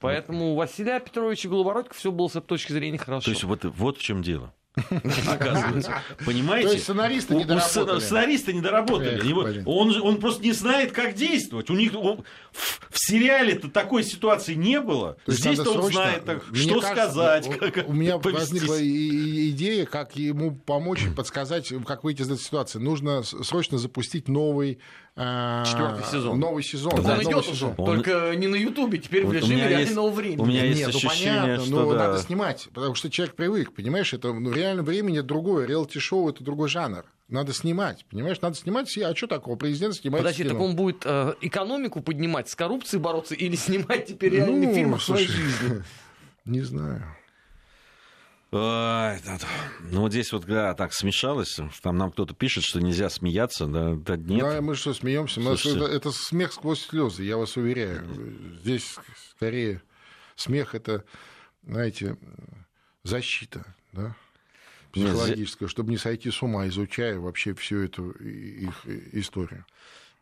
Поэтому 0.00 0.52
у 0.52 0.54
Василия 0.56 0.98
Петровича 1.00 1.48
Голобородько 1.48 1.94
все 1.94 2.10
было 2.10 2.28
с 2.28 2.36
этой 2.36 2.46
точки 2.46 2.72
зрения 2.72 2.98
хорошо. 2.98 3.26
То 3.26 3.30
есть 3.30 3.44
вот, 3.44 3.64
вот 3.64 3.98
в 3.98 4.02
чем 4.02 4.22
дело. 4.22 4.52
Оказывается. 5.28 6.00
Понимаете? 6.24 6.68
То 6.68 6.72
есть 6.74 6.84
сценаристы 6.84 7.34
не 7.34 7.44
доработали. 7.44 7.70
сцена- 7.84 8.00
Сценаристы 8.00 8.52
не 8.52 8.60
доработали. 8.60 9.62
Он, 9.66 10.00
он 10.00 10.16
просто 10.20 10.42
не 10.42 10.52
знает, 10.52 10.92
как 10.92 11.14
действовать. 11.14 11.70
У 11.70 11.74
них 11.74 11.92
в, 12.52 12.80
в 12.90 12.98
сериале-то 12.98 13.68
такой 13.70 14.02
ситуации 14.04 14.54
не 14.54 14.80
было. 14.80 15.14
То 15.24 15.32
есть 15.32 15.40
Здесь-то 15.42 15.70
он 15.70 15.76
срочно- 15.82 15.92
знает, 16.02 16.24
так, 16.24 16.50
Мне 16.50 16.60
что 16.60 16.80
кажется, 16.80 17.10
сказать. 17.10 17.48
у- 17.48 17.52
как 17.52 17.88
У 17.88 17.92
меня 17.92 18.18
повестись. 18.18 18.62
возникла 18.62 18.76
идея, 18.80 19.86
как 19.86 20.16
ему 20.16 20.52
помочь, 20.54 21.02
подсказать, 21.16 21.72
как 21.86 22.04
выйти 22.04 22.22
из 22.22 22.30
этой 22.30 22.40
ситуации. 22.40 22.78
Нужно 22.78 23.22
срочно 23.22 23.78
запустить 23.78 24.28
новый 24.28 24.78
а, 25.16 25.64
Четвертый 25.66 26.04
сезон. 26.10 26.38
Новый 26.40 26.62
сезон. 26.62 26.94
Он 26.94 27.02
да, 27.02 27.16
идет 27.20 27.32
новый 27.32 27.50
уже. 27.50 27.66
Он- 27.66 27.74
только 27.86 28.32
не 28.36 28.46
на 28.46 28.54
Ютубе, 28.56 28.98
теперь 28.98 29.24
в 29.24 29.26
Вот 29.26 29.34
у 29.34 29.38
режиме 29.38 29.58
есть- 29.62 29.70
реального 29.70 30.10
времени. 30.10 30.40
у 30.40 30.46
меня 30.46 30.64
есть 30.64 30.78
Нет, 30.78 30.90
ну 30.92 30.96
ощущение, 30.98 31.40
понятно, 31.42 31.64
что 31.66 31.74
но 31.84 31.92
да. 31.92 31.98
надо 31.98 32.18
снимать, 32.22 32.68
потому 32.72 32.94
что 32.94 33.10
человек 33.10 33.34
привык, 33.34 33.72
понимаешь, 33.74 34.14
это 34.14 34.32
ну, 34.32 34.52
реально 34.52 34.82
времени 34.82 35.18
это 35.18 35.26
другое, 35.28 35.66
реалити-шоу 35.66 36.30
это 36.30 36.42
другой 36.44 36.68
жанр. 36.68 37.04
Надо 37.30 37.52
снимать, 37.52 38.04
понимаешь, 38.10 38.40
надо 38.40 38.56
снимать, 38.56 38.96
а 38.98 39.14
что 39.14 39.28
такого, 39.28 39.54
президент 39.54 39.94
снимает 39.94 40.24
Подожди, 40.24 40.42
кино. 40.42 40.54
так 40.54 40.62
он 40.62 40.74
будет 40.74 41.02
э, 41.06 41.34
экономику 41.40 42.00
поднимать, 42.00 42.48
с 42.48 42.56
коррупцией 42.56 43.00
бороться 43.00 43.36
или 43.36 43.54
снимать 43.54 44.06
теперь 44.06 44.34
реальный 44.34 44.66
Ну, 44.66 44.74
фильм 44.74 44.94
о 44.94 44.98
своей 44.98 45.28
жизни? 45.28 45.84
Не 46.44 46.62
знаю. 46.62 47.04
Ой, 48.52 48.58
да, 49.24 49.38
да. 49.40 49.46
Ну, 49.92 50.00
вот 50.00 50.10
здесь 50.10 50.32
вот, 50.32 50.44
да, 50.44 50.74
так 50.74 50.92
смешалось. 50.92 51.60
Там 51.82 51.96
нам 51.98 52.10
кто-то 52.10 52.34
пишет, 52.34 52.64
что 52.64 52.80
нельзя 52.80 53.08
смеяться. 53.08 53.66
Да, 53.66 53.94
да 53.94 54.16
нет. 54.16 54.42
Ну, 54.42 54.56
а 54.56 54.60
мы 54.60 54.74
что, 54.74 54.92
смеемся? 54.92 55.38
Мы- 55.38 55.56
Слушайте. 55.56 55.84
это, 55.84 55.94
это 55.94 56.10
смех 56.10 56.52
сквозь 56.52 56.84
слезы, 56.84 57.22
я 57.22 57.36
вас 57.36 57.56
уверяю. 57.56 58.08
Здесь 58.60 58.96
скорее 59.36 59.82
смех 60.34 60.74
это, 60.74 61.04
знаете, 61.64 62.16
защита, 63.04 63.64
да? 63.92 64.16
Нет, 64.94 65.08
психологическая, 65.08 65.68
чтобы 65.68 65.90
не 65.90 65.98
сойти 65.98 66.30
с 66.30 66.42
ума, 66.42 66.66
изучая 66.68 67.18
вообще 67.18 67.54
всю 67.54 67.78
эту 67.80 68.10
их 68.10 68.86
историю. 69.12 69.64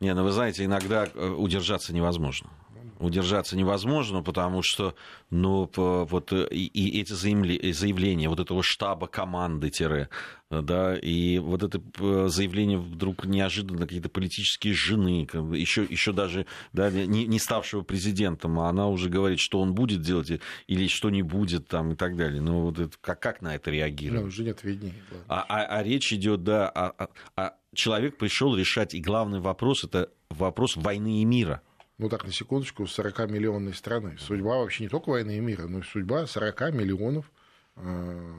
Не, 0.01 0.15
ну 0.15 0.23
вы 0.23 0.31
знаете, 0.31 0.65
иногда 0.65 1.09
э, 1.13 1.29
удержаться 1.29 1.93
невозможно. 1.93 2.51
Удержаться 2.99 3.57
невозможно, 3.57 4.23
потому 4.23 4.63
что, 4.63 4.95
ну, 5.31 5.71
вот 5.77 6.33
э, 6.33 6.49
и, 6.51 6.67
и 6.67 7.01
эти 7.01 7.13
заявле- 7.13 7.73
заявления 7.73 8.29
вот 8.29 8.41
этого 8.41 8.63
штаба 8.63 9.07
команды 9.07 9.71
тире, 9.71 10.09
э, 10.51 10.61
да, 10.63 10.97
и 10.97 11.39
вот 11.39 11.63
это 11.63 11.81
э, 12.01 12.29
заявление 12.29 12.79
вдруг 12.79 13.25
неожиданно 13.25 13.79
какие-то 13.79 14.09
политические 14.09 14.75
жены, 14.75 15.29
еще, 15.55 15.85
еще 15.89 16.13
даже 16.13 16.47
да, 16.73 16.91
не, 16.91 17.27
не 17.27 17.39
ставшего 17.39 17.83
президентом, 17.83 18.59
а 18.61 18.69
она 18.69 18.89
уже 18.89 19.09
говорит, 19.09 19.39
что 19.41 19.61
он 19.61 19.75
будет 19.75 20.03
делать 20.03 20.41
или 20.67 20.89
что 20.89 21.11
не 21.11 21.23
будет 21.23 21.69
там 21.69 21.93
и 21.93 21.95
так 21.95 22.17
далее. 22.17 22.41
Ну, 22.41 22.63
вот 22.63 22.79
это, 22.79 22.97
как, 23.01 23.21
как 23.21 23.43
на 23.43 23.55
это 23.55 23.71
реагировать? 23.71 24.23
Ну, 24.23 24.29
уже 24.29 24.45
нет 24.45 24.63
ладно. 24.65 24.93
А, 25.29 25.45
а- 25.49 25.79
а 25.79 25.83
речь 25.83 26.13
идет, 26.13 26.43
да, 26.45 26.69
а, 26.69 26.93
а- 26.99 27.09
а 27.37 27.55
человек 27.75 28.19
пришел 28.19 28.57
решать, 28.57 28.95
и 28.95 29.01
главный 29.01 29.41
вопрос 29.41 29.85
это 29.85 30.11
вопрос 30.31 30.77
войны 30.77 31.23
и 31.23 31.25
мира. 31.25 31.63
Ну 31.99 32.09
так, 32.09 32.25
на 32.25 32.33
секундочку, 32.33 32.85
40-миллионной 32.85 33.75
страны. 33.75 34.17
Судьба 34.19 34.59
вообще 34.59 34.85
не 34.85 34.89
только 34.89 35.11
войны 35.11 35.37
и 35.37 35.41
мира, 35.41 35.67
но 35.67 35.81
и 35.81 35.83
судьба 35.83 36.27
40 36.27 36.73
миллионов 36.73 37.31
э, 37.77 38.33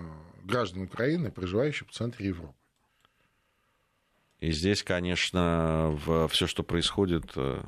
граждан 0.43 0.83
Украины, 0.83 1.29
проживающих 1.29 1.89
в 1.89 1.91
центре 1.91 2.27
Европы. 2.27 2.53
И 4.39 4.51
здесь, 4.51 4.83
конечно, 4.83 5.99
все, 6.29 6.47
что 6.47 6.63
происходит, 6.63 7.25
э, 7.35 7.61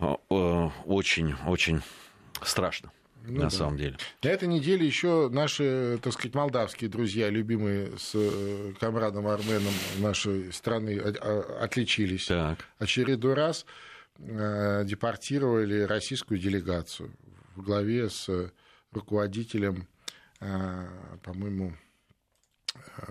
э, 0.00 0.14
э, 0.30 0.68
очень-очень 0.84 1.80
страшно, 2.42 2.92
Ну 3.26 3.34
на 3.34 3.40
да. 3.42 3.50
самом 3.50 3.76
деле. 3.76 3.96
На 4.22 4.28
этой 4.28 4.48
неделе 4.48 4.86
еще 4.86 5.28
наши, 5.30 5.98
так 6.02 6.12
сказать, 6.12 6.34
молдавские 6.34 6.88
друзья, 6.88 7.28
любимые 7.28 7.98
с 7.98 8.12
э, 8.14 8.72
комрадом 8.78 9.26
Арменом 9.26 9.72
нашей 9.98 10.52
страны, 10.52 10.98
от- 10.98 11.16
отличились. 11.62 12.26
Так. 12.26 12.58
очередной 12.78 13.34
раз 13.34 13.66
э, 14.18 14.84
депортировали 14.84 15.80
российскую 15.82 16.38
делегацию 16.38 17.10
в 17.56 17.62
главе 17.62 18.08
с 18.10 18.50
руководителем, 18.92 19.86
э, 20.40 20.86
по-моему, 21.22 21.74
э, 22.74 23.02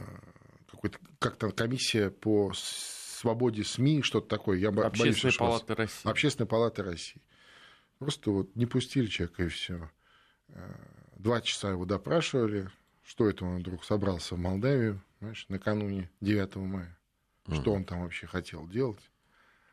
какой-то 0.72 0.98
как-то 1.20 1.52
комиссия 1.52 2.10
по 2.10 2.52
свободе 2.56 3.64
СМИ, 3.64 4.02
что-то 4.04 4.28
такое. 4.28 4.58
Я 4.60 4.72
бо- 4.72 4.84
боюсь 4.90 5.16
Общественной 5.18 5.30
ошибаться. 5.32 5.66
палаты 5.66 5.76
России. 5.76 6.10
Общественной 6.10 6.48
палаты 6.48 6.84
России. 6.84 7.22
Просто 8.00 8.30
вот 8.32 8.56
не 8.56 8.66
пустили 8.66 9.08
человека 9.08 9.44
и 9.44 9.48
все. 9.48 9.90
Два 11.18 11.42
часа 11.42 11.72
его 11.72 11.86
допрашивали. 11.86 12.70
Что 13.04 13.30
это 13.30 13.46
он 13.46 13.60
вдруг 13.60 13.84
собрался 13.84 14.36
в 14.36 14.40
Молдавию, 14.40 15.02
знаешь, 15.20 15.46
накануне 15.50 16.10
9 16.22 16.56
мая? 16.56 16.98
Что 17.52 17.74
он 17.74 17.86
там 17.86 18.02
вообще 18.02 18.26
хотел 18.26 18.68
делать? 18.68 19.12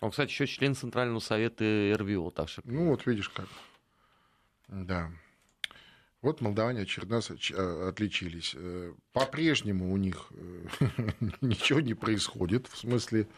Он, 0.00 0.10
кстати, 0.10 0.30
еще 0.30 0.46
член 0.46 0.74
Центрального 0.74 1.20
совета 1.20 1.64
РВО, 1.96 2.30
так 2.30 2.48
что... 2.48 2.60
Ну, 2.64 2.88
вот 2.88 3.06
видишь 3.06 3.28
как. 3.28 3.48
Да. 4.68 5.10
Вот 6.22 6.40
молдаване 6.40 6.82
очередной 6.82 7.20
э, 7.20 7.88
отличились. 7.88 8.52
Э, 8.56 8.94
По-прежнему 9.12 9.92
у 9.92 9.96
них 9.96 10.30
э, 10.30 10.66
ничего 11.40 11.80
не 11.80 11.94
происходит 11.94 12.66
в 12.66 12.76
смысле 12.76 13.28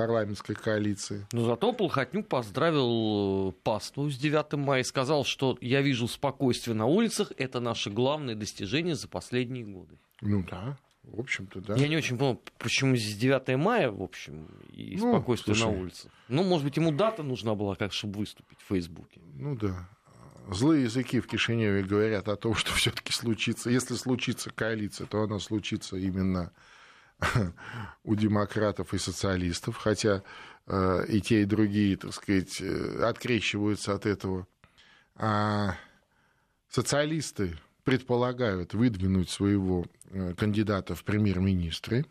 парламентской 0.00 0.54
коалиции. 0.54 1.26
Но 1.32 1.44
зато 1.44 1.72
Полхотнюк 1.74 2.26
поздравил 2.26 3.50
э, 3.50 3.52
пасту 3.62 4.08
с 4.10 4.16
9 4.16 4.54
мая 4.54 4.80
и 4.80 4.84
сказал, 4.84 5.24
что 5.24 5.58
я 5.60 5.82
вижу 5.82 6.08
спокойствие 6.08 6.74
на 6.74 6.86
улицах, 6.86 7.32
это 7.36 7.60
наше 7.60 7.90
главное 7.90 8.34
достижение 8.34 8.94
за 8.94 9.08
последние 9.08 9.64
годы. 9.64 9.98
Ну 10.22 10.42
да, 10.50 10.78
в 11.02 11.20
общем-то, 11.20 11.60
да. 11.60 11.74
Я 11.76 11.88
не 11.88 11.96
очень 11.98 12.16
понял, 12.16 12.40
почему 12.58 12.96
здесь 12.96 13.16
9 13.16 13.56
мая, 13.58 13.90
в 13.90 14.02
общем, 14.02 14.46
и 14.72 14.96
Ну, 14.98 15.12
спокойствие 15.12 15.54
на 15.54 15.60
слушай. 15.64 15.80
улице. 15.82 16.10
Ну, 16.28 16.44
может 16.44 16.64
быть, 16.64 16.76
ему 16.78 16.92
дата 16.92 17.22
нужна 17.22 17.54
была, 17.54 17.74
как 17.74 17.92
чтобы 17.92 18.20
выступить 18.20 18.58
в 18.60 18.68
Фейсбуке. 18.68 19.20
Ну 19.34 19.54
да. 19.54 19.86
Злые 20.50 20.84
языки 20.84 21.20
в 21.20 21.26
Кишиневе 21.26 21.82
говорят 21.82 22.26
о 22.28 22.36
том, 22.36 22.54
что 22.60 22.72
все-таки 22.72 23.12
случится. 23.12 23.68
Если 23.68 23.96
случится 23.96 24.50
коалиция, 24.50 25.06
то 25.06 25.22
она 25.22 25.38
случится 25.40 25.98
именно 25.98 26.52
у 28.04 28.14
демократов 28.14 28.94
и 28.94 28.98
социалистов, 28.98 29.76
хотя 29.76 30.22
э, 30.66 31.04
и 31.08 31.20
те, 31.20 31.42
и 31.42 31.46
другие, 31.46 31.96
так 31.96 32.14
сказать, 32.14 32.60
э, 32.60 33.02
открещиваются 33.04 33.94
от 33.94 34.06
этого. 34.06 34.46
А 35.16 35.76
социалисты 36.68 37.56
предполагают 37.84 38.74
выдвинуть 38.74 39.30
своего 39.30 39.86
э, 40.10 40.34
кандидата 40.34 40.94
в 40.94 41.04
премьер-министры 41.04 42.06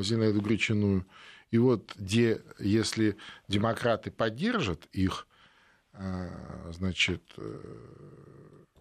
Зинаиду 0.00 0.40
Гречаную. 0.40 1.06
И 1.50 1.58
вот 1.58 1.94
где, 1.96 2.42
если 2.58 3.16
демократы 3.48 4.10
поддержат 4.10 4.86
их, 4.92 5.26
значит, 6.70 7.22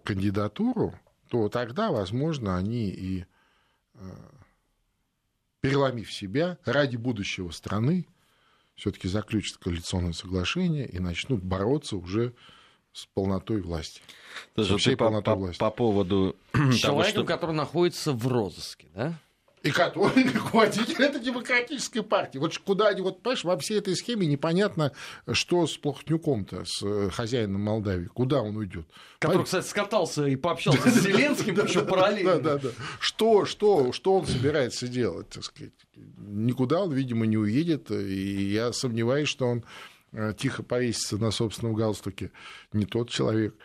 кандидатуру, 0.03 0.93
то 1.30 1.47
тогда, 1.47 1.91
возможно, 1.91 2.57
они 2.57 2.89
и 2.89 3.26
переломив 5.70 6.11
себя 6.11 6.57
ради 6.66 6.95
будущего 6.97 7.51
страны, 7.51 8.07
все-таки 8.76 9.07
заключат 9.07 9.57
коалиционное 9.57 10.13
соглашение 10.13 10.88
и 10.88 10.99
начнут 10.99 11.43
бороться 11.43 11.97
уже 11.97 12.34
с 12.93 13.05
полнотой 13.07 13.61
власти. 13.61 14.01
Даже 14.55 14.70
Со 14.74 14.78
всей 14.78 14.91
ты 14.91 14.97
по, 14.97 15.05
полнотой 15.05 15.34
по- 15.34 15.39
власти. 15.39 15.59
по 15.59 15.72
поводу 15.72 16.36
того, 16.51 16.72
человеком, 16.74 17.24
что... 17.24 17.24
который 17.26 17.55
находится 17.55 18.13
в 18.13 18.28
розыске, 18.28 18.88
да? 18.95 19.20
И 19.66 19.72
который 19.72 20.24
руководитель 20.32 21.03
этой 21.03 21.20
демократической 21.20 22.01
партии. 22.01 22.38
Вот 22.38 22.55
куда 22.59 22.89
они, 22.89 23.01
вот, 23.01 23.24
понимаешь, 23.24 23.43
во 23.43 23.57
всей 23.57 23.80
этой 23.80 23.95
схеме 23.95 24.28
непонятно, 24.28 24.91
что 25.32 25.66
с 25.66 25.76
Плохотнюком-то, 25.76 26.66
с 26.66 26.84
э, 26.84 27.09
хозяином 27.09 27.61
Молдавии, 27.61 28.05
куда 28.05 28.43
он 28.43 28.55
уйдет. 28.57 28.86
Который, 29.18 29.43
кстати, 29.43 29.66
скатался 29.66 30.28
и 30.28 30.36
пообщался 30.36 30.88
с 30.91 31.01
Зеленским, 31.01 31.55
причем 31.55 31.88
параллельно. 31.88 32.39
Да, 32.39 32.57
да, 32.57 32.59
да. 32.59 32.70
Что, 32.99 33.45
что, 33.45 33.91
что 33.91 34.20
он 34.20 34.28
собирается 34.28 34.88
делать, 34.88 35.30
так 35.30 35.43
сказать? 35.43 35.74
Никуда 35.95 36.82
он, 36.82 36.93
видимо, 36.93 37.26
не 37.26 37.38
уедет, 37.38 37.89
и 37.89 38.51
я 38.51 38.72
сомневаюсь, 38.72 39.30
что 39.30 39.47
он 39.47 39.63
э, 40.11 40.36
тихо 40.38 40.61
повесится 40.61 41.18
на 41.18 41.32
собственном 41.32 41.74
галстуке. 41.74 42.32
Не 42.72 42.86
тот 42.86 43.09
человек. 43.09 43.55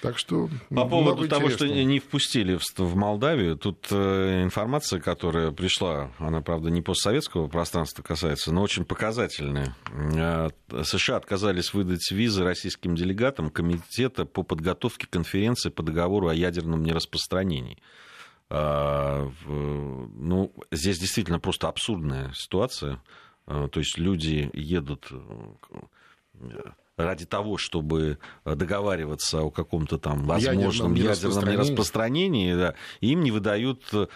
Так 0.00 0.18
что 0.18 0.48
По 0.70 0.84
поводу 0.88 1.28
того, 1.28 1.48
что 1.50 1.66
не 1.68 1.98
впустили 2.00 2.58
в, 2.76 2.96
Молдавию, 2.96 3.56
тут 3.56 3.86
э, 3.90 4.42
информация, 4.42 5.00
которая 5.00 5.50
пришла, 5.52 6.10
она, 6.18 6.40
правда, 6.40 6.70
не 6.70 6.82
постсоветского 6.82 7.48
пространства 7.48 8.02
касается, 8.02 8.52
но 8.52 8.62
очень 8.62 8.84
показательная. 8.84 9.76
Э, 9.92 10.48
США 10.84 11.16
отказались 11.16 11.74
выдать 11.74 12.10
визы 12.10 12.44
российским 12.44 12.94
делегатам 12.94 13.50
Комитета 13.50 14.24
по 14.24 14.42
подготовке 14.42 15.06
конференции 15.08 15.70
по 15.70 15.82
договору 15.82 16.28
о 16.28 16.34
ядерном 16.34 16.82
нераспространении. 16.82 17.78
В- 18.48 20.08
Ну, 20.14 20.52
здесь 20.70 20.98
действительно 20.98 21.38
просто 21.40 21.68
абсурдная 21.68 22.32
ситуация. 22.34 23.00
То 23.46 23.70
есть 23.76 23.98
люди 23.98 24.50
едут 24.52 25.08
э, 25.10 26.60
ради 26.96 27.24
того, 27.24 27.56
чтобы 27.58 28.18
договариваться 28.44 29.42
о 29.42 29.50
каком-то 29.50 29.98
там 29.98 30.24
возможном 30.24 30.94
Ядерном 30.94 30.94
ядерном 30.94 31.48
нераспространении. 31.48 32.54
да, 32.54 32.74
им 33.00 33.22
не 33.22 33.30
выдают 33.30 33.82
э, 33.92 34.06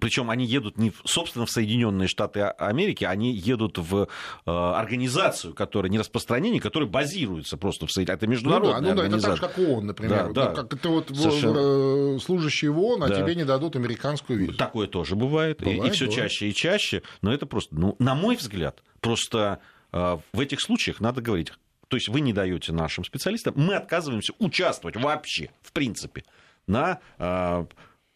причем 0.00 0.28
они 0.28 0.44
едут 0.44 0.76
не, 0.76 0.90
в- 0.90 1.00
собственно, 1.06 1.46
в 1.46 1.50
Соединенные 1.50 2.08
Штаты 2.08 2.40
А- 2.40 2.50
Америки, 2.58 3.04
они 3.04 3.32
едут 3.32 3.78
в 3.78 4.02
э, 4.02 4.50
организацию, 4.50 5.54
которая 5.54 5.90
не 5.90 5.98
распространение, 5.98 6.60
которая 6.60 6.88
базируется 6.90 7.56
просто 7.56 7.86
в 7.86 7.92
Соединенных 7.92 8.18
Это 8.18 8.26
Ну 8.26 8.32
международная 8.32 8.80
да, 8.82 8.88
ну 8.90 8.96
да, 8.96 9.06
это 9.16 9.20
так 9.22 9.36
же, 9.36 9.40
как 9.40 9.58
ООН, 9.58 9.86
например. 9.86 10.32
Да, 10.34 10.50
ну, 10.50 10.56
Как 10.56 10.74
это 10.74 10.88
вот 10.90 11.08
Совершенно. 11.08 12.16
э, 12.16 12.18
служащий 12.20 12.68
в 12.68 12.78
ООН, 12.78 13.04
а 13.04 13.08
Да. 13.08 13.22
тебе 13.22 13.34
не 13.34 13.44
дадут 13.44 13.76
американскую 13.76 14.38
визу. 14.40 14.52
Такое 14.58 14.88
тоже 14.88 15.16
бывает, 15.16 15.62
и- 15.62 15.70
и, 15.70 15.74
Бывает, 15.76 15.94
все 15.94 16.04
бывает. 16.06 16.22
чаще 16.30 16.48
и 16.50 16.54
чаще. 16.54 17.02
Но 17.22 17.32
это 17.32 17.46
просто, 17.46 17.74
ну, 17.74 17.96
на 17.98 18.14
мой 18.14 18.36
взгляд, 18.36 18.82
просто 19.00 19.60
э, 19.92 20.18
в 20.34 20.40
этих 20.40 20.60
случаях 20.60 20.98
надо 21.00 21.22
говорить. 21.22 21.52
То 21.94 21.96
есть 21.96 22.08
вы 22.08 22.22
не 22.22 22.32
даете 22.32 22.72
нашим 22.72 23.04
специалистам, 23.04 23.54
мы 23.56 23.76
отказываемся 23.76 24.32
участвовать 24.40 24.96
вообще, 24.96 25.50
в 25.62 25.70
принципе, 25.70 26.24
на 26.66 26.98
э, 27.18 27.66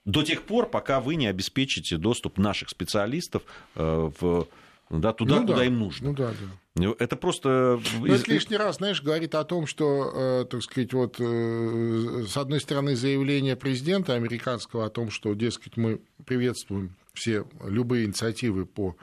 до 0.05 0.23
тех 0.25 0.43
пор, 0.43 0.69
пока 0.69 0.99
вы 1.01 1.15
не 1.15 1.29
обеспечите 1.29 1.97
доступ 1.97 2.39
наших 2.39 2.71
специалистов 2.71 3.45
э, 3.77 4.11
в, 4.21 4.49
да, 4.91 5.13
туда, 5.13 5.37
Ну 5.37 5.43
куда 5.43 5.59
да, 5.59 5.65
им 5.65 5.79
нужно. 5.79 6.09
Ну 6.09 6.17
да, 6.17 6.31
да. 6.31 6.83
Ну, 6.83 6.97
Это 6.99 7.15
просто... 7.15 7.81
Ну, 8.01 8.07
из- 8.07 8.23
это 8.23 8.33
лишний 8.33 8.57
раз, 8.57 8.79
знаешь, 8.79 9.01
говорит 9.01 9.37
о 9.37 9.45
том, 9.45 9.69
что, 9.69 10.11
э, 10.13 10.45
так 10.51 10.61
сказать, 10.65 10.93
вот 10.93 11.21
э, 11.21 12.25
с 12.29 12.37
одной 12.37 12.61
стороны 12.61 12.97
заявление 12.97 13.55
президента 13.55 14.15
американского 14.15 14.87
о 14.87 14.91
том, 14.91 15.13
что, 15.13 15.35
дескать, 15.35 15.77
мы 15.77 16.01
приветствуем 16.27 16.97
все 17.15 17.45
любые 17.65 18.07
инициативы 18.07 18.67
по 18.67 18.97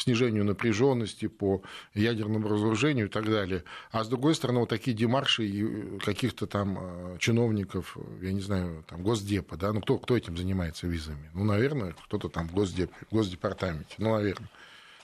снижению 0.00 0.44
напряженности, 0.44 1.28
по 1.28 1.62
ядерному 1.94 2.48
разоружению 2.48 3.06
и 3.06 3.08
так 3.08 3.26
далее. 3.26 3.64
А 3.90 4.02
с 4.04 4.08
другой 4.08 4.34
стороны, 4.34 4.60
вот 4.60 4.68
такие 4.68 4.96
демарши 4.96 5.46
и 5.46 5.98
каких-то 5.98 6.46
там 6.46 6.78
э, 6.80 7.18
чиновников, 7.18 7.96
я 8.20 8.32
не 8.32 8.40
знаю, 8.40 8.84
там, 8.88 9.02
Госдепа, 9.02 9.56
да, 9.56 9.72
ну 9.72 9.80
кто, 9.80 9.98
кто 9.98 10.16
этим 10.16 10.36
занимается 10.36 10.86
визами? 10.86 11.30
Ну, 11.34 11.44
наверное, 11.44 11.94
кто-то 12.04 12.28
там 12.28 12.48
в 12.48 12.54
Госдеп, 12.54 12.90
в 13.10 13.14
Госдепартаменте, 13.14 13.94
ну, 13.98 14.14
наверное. 14.14 14.48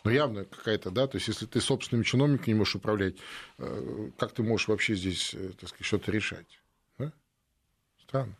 Ну, 0.04 0.12
явно 0.12 0.44
какая-то, 0.44 0.90
да, 0.90 1.08
то 1.08 1.16
есть 1.16 1.26
если 1.26 1.46
ты 1.46 1.60
собственным 1.60 2.04
чиновником 2.04 2.46
не 2.46 2.54
можешь 2.54 2.76
управлять, 2.76 3.16
э, 3.58 4.10
как 4.16 4.32
ты 4.32 4.42
можешь 4.42 4.68
вообще 4.68 4.94
здесь, 4.94 5.34
э, 5.34 5.50
так 5.58 5.68
сказать, 5.68 5.86
что-то 5.86 6.12
решать? 6.12 6.60
Да? 6.98 7.12
Странно. 8.02 8.36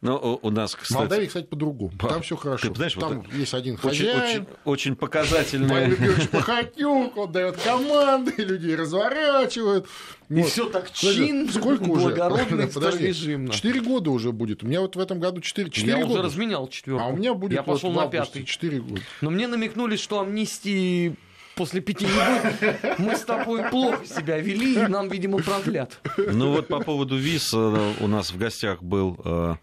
Ну, 0.00 0.38
у 0.42 0.50
нас, 0.50 0.74
В 0.74 0.78
кстати, 0.78 0.98
Молдавии, 0.98 1.26
кстати, 1.26 1.46
по-другому. 1.46 1.92
Там 1.98 2.22
все 2.22 2.36
хорошо. 2.36 2.68
ты 2.68 2.74
знаешь, 2.74 2.96
вот 2.96 3.08
Там 3.08 3.24
есть 3.32 3.54
один 3.54 3.74
очень, 3.74 3.82
хозяин, 4.06 4.42
очень, 4.42 4.46
очень 4.64 4.96
показательная... 4.96 5.86
Георгиевич 5.88 6.28
Пахатюк, 6.30 7.16
он 7.16 7.32
дает 7.32 7.56
команды, 7.56 8.32
людей 8.38 8.74
разворачивают. 8.76 9.86
И 10.30 10.34
Вот. 10.34 10.46
все 10.48 10.68
так 10.70 10.90
чинно, 10.92 11.52
сколько 11.52 11.82
уже? 11.84 12.06
благородно 12.08 12.66
старорежимно. 12.70 13.52
Четыре 13.52 13.80
года 13.80 14.10
уже 14.10 14.32
будет. 14.32 14.62
У 14.62 14.66
меня 14.66 14.80
вот 14.80 14.96
в 14.96 14.98
этом 14.98 15.20
году 15.20 15.40
четыре, 15.40 15.70
четыре 15.70 15.92
Я 15.92 15.98
уже 15.98 16.08
года. 16.08 16.22
разменял 16.22 16.66
четверку. 16.68 17.02
А 17.04 17.08
у 17.08 17.16
меня 17.16 17.34
будет 17.34 17.52
Я 17.56 17.62
вот 17.62 17.74
пошел 17.74 17.90
в 17.92 17.94
на 17.96 18.06
пятый. 18.06 18.44
четыре 18.44 18.80
года. 18.80 19.02
Но 19.20 19.30
мне 19.30 19.46
намекнули, 19.46 19.96
что 19.96 20.20
амнистии 20.20 21.16
после 21.54 21.80
пяти 21.80 22.06
не. 22.06 22.94
Мы 22.98 23.16
с 23.16 23.22
тобой 23.22 23.68
плохо 23.70 24.04
себя 24.06 24.38
вели, 24.38 24.74
и 24.74 24.86
нам, 24.86 25.08
видимо, 25.08 25.38
продлят. 25.38 26.00
Ну 26.16 26.52
вот 26.52 26.68
по 26.68 26.80
поводу 26.80 27.16
виз 27.16 27.52
э, 27.54 27.92
у 28.00 28.06
нас 28.06 28.32
в 28.32 28.38
гостях 28.38 28.82
был 28.82 29.18
э, 29.24 29.54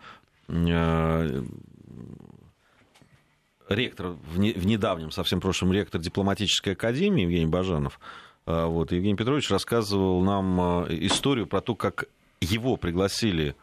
э, 0.47 1.43
ректор, 3.69 4.07
в, 4.07 4.39
не- 4.39 4.53
в 4.53 4.65
недавнем, 4.65 5.11
совсем 5.11 5.39
прошлом, 5.41 5.71
ректор 5.73 6.01
дипломатической 6.01 6.73
академии 6.73 7.23
Евгений 7.23 7.45
Бажанов. 7.47 7.99
Вот, 8.45 8.91
Евгений 8.91 9.15
Петрович 9.15 9.49
рассказывал 9.51 10.21
нам 10.23 10.85
историю 11.05 11.45
про 11.45 11.61
то, 11.61 11.75
как 11.75 12.05
его 12.41 12.75
пригласили, 12.75 13.55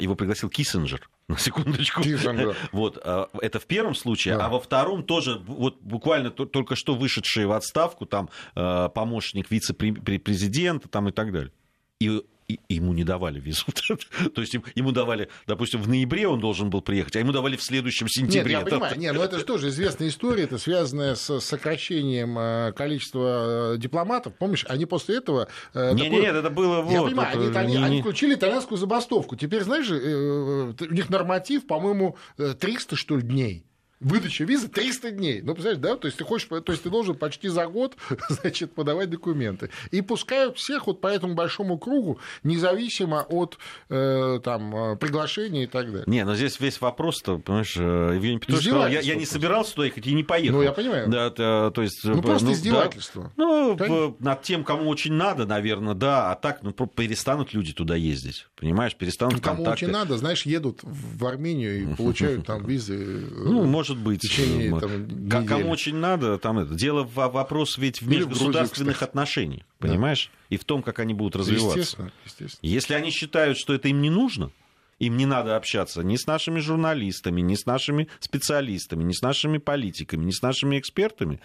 его 0.00 0.14
пригласил 0.14 0.48
Киссинджер, 0.48 1.08
на 1.28 1.36
секундочку. 1.38 2.02
Киссинджер. 2.02 2.56
Вот, 2.72 2.98
э, 3.02 3.26
это 3.42 3.58
в 3.60 3.66
первом 3.66 3.94
случае, 3.94 4.36
Да. 4.36 4.46
а 4.46 4.48
во 4.48 4.60
втором 4.60 5.02
тоже 5.02 5.40
вот 5.46 5.80
буквально 5.82 6.30
то- 6.30 6.46
только 6.46 6.74
что 6.76 6.94
вышедший 6.94 7.46
в 7.46 7.52
отставку 7.52 8.06
там 8.06 8.28
э, 8.56 8.88
помощник 8.94 9.50
вице-президента 9.50 10.88
там 10.88 11.08
и 11.08 11.12
так 11.12 11.32
далее. 11.32 11.52
И 12.00 12.22
и 12.48 12.58
ему 12.68 12.92
не 12.92 13.04
давали 13.04 13.40
визу. 13.40 13.64
То 14.34 14.40
есть 14.40 14.54
ему 14.74 14.92
давали, 14.92 15.28
допустим, 15.46 15.80
в 15.82 15.88
ноябре 15.88 16.28
он 16.28 16.40
должен 16.40 16.70
был 16.70 16.82
приехать, 16.82 17.16
а 17.16 17.18
ему 17.20 17.32
давали 17.32 17.56
в 17.56 17.62
следующем 17.62 18.06
Нет, 18.06 18.12
сентябре. 18.12 18.52
я 18.52 18.60
понимаю. 18.60 18.98
Нет, 18.98 19.14
но 19.14 19.24
это 19.24 19.38
же 19.38 19.44
тоже 19.44 19.68
известная 19.68 20.08
история, 20.08 20.44
это 20.44 20.58
связанная 20.58 21.14
с 21.14 21.40
сокращением 21.40 22.38
э, 22.38 22.72
количества 22.72 23.74
э, 23.74 23.78
дипломатов. 23.78 24.34
Помнишь, 24.38 24.64
они 24.68 24.84
после 24.86 25.16
этого... 25.16 25.48
э, 25.72 25.92
Не, 25.94 26.02
такой- 26.04 26.10
не, 26.16 26.20
нет, 26.22 26.34
это 26.36 26.50
было 26.50 26.80
вот. 26.82 26.92
Я 26.92 27.02
понимаю, 27.02 27.28
это 27.28 27.60
они, 27.60 27.74
итали- 27.74 27.78
не- 27.78 27.84
они 27.84 28.00
включили 28.02 28.34
итальянскую 28.34 28.78
забастовку. 28.78 29.36
Теперь, 29.36 29.62
знаешь, 29.62 29.88
у 29.90 30.92
них 30.92 31.08
норматив, 31.10 31.66
по-моему, 31.66 32.16
э, 32.38 32.54
300, 32.58 32.96
что 32.96 33.16
ли, 33.16 33.22
дней. 33.22 33.64
Выдача 34.04 34.44
визы 34.44 34.68
300 34.68 35.10
дней. 35.12 35.40
Ну, 35.42 35.54
представляешь, 35.54 35.80
да? 35.82 35.96
То 35.96 36.06
есть 36.06 36.18
ты 36.18 36.24
хочешь, 36.24 36.46
то 36.48 36.62
есть 36.72 36.82
ты 36.82 36.90
должен 36.90 37.14
почти 37.16 37.48
за 37.48 37.66
год, 37.66 37.96
значит, 38.28 38.72
подавать 38.74 39.10
документы. 39.10 39.70
И 39.90 40.02
пускают 40.02 40.56
всех 40.58 40.86
вот 40.86 41.00
по 41.00 41.06
этому 41.08 41.34
большому 41.34 41.78
кругу, 41.78 42.18
независимо 42.42 43.22
от 43.28 43.58
э, 43.88 44.40
там, 44.44 44.76
э, 44.92 44.96
приглашения 44.96 45.64
и 45.64 45.66
так 45.66 45.86
далее. 45.86 46.04
Не, 46.06 46.24
но 46.24 46.34
здесь 46.34 46.60
весь 46.60 46.80
вопрос-то, 46.80 47.38
понимаешь, 47.38 47.74
э, 47.76 48.12
Евгений 48.14 48.38
Петрович 48.38 48.64
сказал, 48.66 48.88
я, 48.88 49.00
я 49.00 49.14
не 49.14 49.26
собирался 49.26 49.74
туда 49.74 49.86
ехать 49.86 50.06
и 50.06 50.12
не 50.14 50.22
поехал. 50.22 50.58
Ну, 50.58 50.62
я 50.62 50.72
понимаю. 50.72 51.08
Да, 51.08 51.26
это, 51.26 51.72
то 51.74 51.82
есть, 51.82 52.04
Ну, 52.04 52.18
э, 52.18 52.22
просто 52.22 52.46
да. 52.48 52.52
издевательство. 52.52 53.32
Ну, 53.36 53.76
Конечно. 53.76 54.14
над 54.20 54.42
тем, 54.42 54.64
кому 54.64 54.88
очень 54.90 55.14
надо, 55.14 55.46
наверное, 55.46 55.94
да, 55.94 56.30
а 56.30 56.34
так, 56.34 56.62
ну, 56.62 56.72
перестанут 56.72 57.54
люди 57.54 57.72
туда 57.72 57.96
ездить, 57.96 58.46
понимаешь, 58.56 58.94
перестанут 58.94 59.34
Ну, 59.36 59.40
Кому 59.40 59.56
контакты. 59.64 59.86
очень 59.86 59.92
надо, 59.92 60.18
знаешь, 60.18 60.44
едут 60.46 60.80
в 60.82 61.26
Армению 61.26 61.82
и 61.82 61.94
получают 61.96 62.46
там 62.46 62.64
визы. 62.66 62.94
э, 62.96 63.42
Ну, 63.44 63.64
может 63.64 63.93
быть. 63.98 64.20
в 64.20 64.28
течение, 64.28 64.78
там. 64.80 65.46
Кому 65.46 65.70
очень 65.70 65.96
надо, 65.96 66.38
там 66.38 66.58
это. 66.58 66.74
Дело 66.74 67.02
в 67.02 67.14
вопрос 67.14 67.78
ведь 67.78 68.00
в 68.00 68.08
межгосударственных 68.08 68.96
Грузию, 68.96 69.08
отношениях, 69.08 69.64
понимаешь? 69.78 70.30
И 70.50 70.56
в 70.56 70.64
том, 70.64 70.82
как 70.82 70.98
они 70.98 71.14
будут 71.14 71.36
развиваться. 71.36 71.78
Естественно, 71.78 72.12
естественно. 72.24 72.70
Если 72.70 72.94
они 72.94 73.10
считают, 73.10 73.58
что 73.58 73.74
это 73.74 73.88
им 73.88 74.00
не 74.00 74.10
нужно, 74.10 74.50
им 74.98 75.16
не 75.16 75.26
надо 75.26 75.56
общаться 75.56 76.02
ни 76.02 76.16
с 76.16 76.26
нашими 76.26 76.60
журналистами, 76.60 77.40
ни 77.40 77.54
с 77.54 77.66
нашими 77.66 78.08
специалистами, 78.20 79.04
ни 79.04 79.12
с 79.12 79.22
нашими 79.22 79.58
политиками, 79.58 80.24
ни 80.24 80.30
с 80.30 80.42
нашими 80.42 80.78
экспертами, 80.78 81.40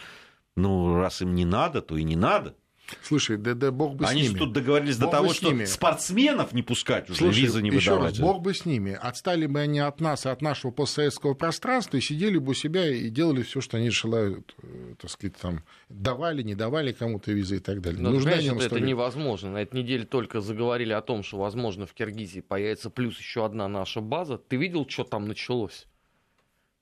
ну, 0.56 0.95
раз 0.95 1.22
им 1.22 1.36
не 1.36 1.45
надо, 1.45 1.82
то 1.82 1.97
и 1.97 2.04
не 2.04 2.16
надо. 2.16 2.56
Слушай, 3.04 3.38
да, 3.38 3.54
да 3.54 3.72
бог 3.72 3.96
бы 3.96 4.06
Они 4.06 4.22
с 4.22 4.26
же 4.26 4.30
ними. 4.32 4.40
тут 4.40 4.54
договорились 4.54 4.98
до 4.98 5.06
Бог 5.06 5.12
того, 5.12 5.28
бы 5.30 5.34
с 5.34 5.38
что 5.38 5.48
ними. 5.52 5.66
спортсменов 5.66 6.54
не 6.54 6.62
пускать 6.62 7.10
уже, 7.10 7.20
Слушай, 7.20 7.42
визы 7.42 7.62
не 7.62 7.70
еще 7.70 7.92
выдавать. 7.92 8.12
раз, 8.14 8.20
бог 8.20 8.42
бы 8.42 8.54
с 8.54 8.66
ними. 8.66 8.98
Отстали 9.02 9.46
бы 9.46 9.60
они 9.60 9.80
от 9.80 10.00
нас 10.00 10.26
и 10.26 10.30
от 10.30 10.42
нашего 10.42 10.72
постсоветского 10.72 11.34
пространства 11.34 11.98
и 11.98 12.02
сидели 12.02 12.38
бы 12.38 12.52
у 12.52 12.54
себя 12.54 12.88
и 12.88 13.10
делали 13.10 13.42
все, 13.44 13.62
что 13.62 13.78
они 13.78 13.90
желают, 13.90 14.56
э, 14.62 14.96
так 15.00 15.10
сказать, 15.10 15.36
там, 15.38 15.64
давали, 15.90 16.42
не 16.44 16.56
давали 16.56 16.92
кому-то 16.92 17.32
визы 17.32 17.58
и 17.58 17.60
так 17.60 17.82
далее. 17.82 18.02
Но, 18.02 18.10
они 18.10 18.48
нам 18.48 18.58
это, 18.58 18.76
это 18.76 18.80
невозможно. 18.80 19.52
На 19.52 19.58
этой 19.62 19.82
неделе 19.82 20.06
только 20.06 20.42
заговорили 20.42 20.94
о 20.94 21.02
том, 21.02 21.24
что, 21.24 21.38
возможно, 21.38 21.86
в 21.86 21.94
Киргизии 21.94 22.42
появится 22.42 22.90
плюс 22.90 23.18
еще 23.18 23.46
одна 23.46 23.68
наша 23.68 24.02
база. 24.02 24.38
Ты 24.38 24.56
видел, 24.58 24.86
что 24.88 25.04
там 25.04 25.28
началось? 25.28 25.86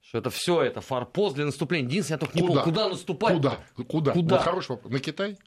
Что 0.01 0.19
это 0.19 0.29
все 0.29 0.61
это 0.61 0.79
форпост 0.79 1.35
для 1.35 1.45
наступления. 1.45 1.87
Единственное, 1.89 2.15
я 2.15 2.19
только 2.19 2.37
не 2.37 2.41
Куда? 2.47 2.61
помню, 2.61 2.73
куда 2.73 2.89
наступать. 2.89 3.33
Куда? 3.35 3.59
Куда? 3.75 4.11
Куда? 4.13 4.35
Вот 4.37 4.43
хороший 4.43 4.69
вопрос. 4.71 4.93
На 4.93 4.99
Китай? 4.99 5.37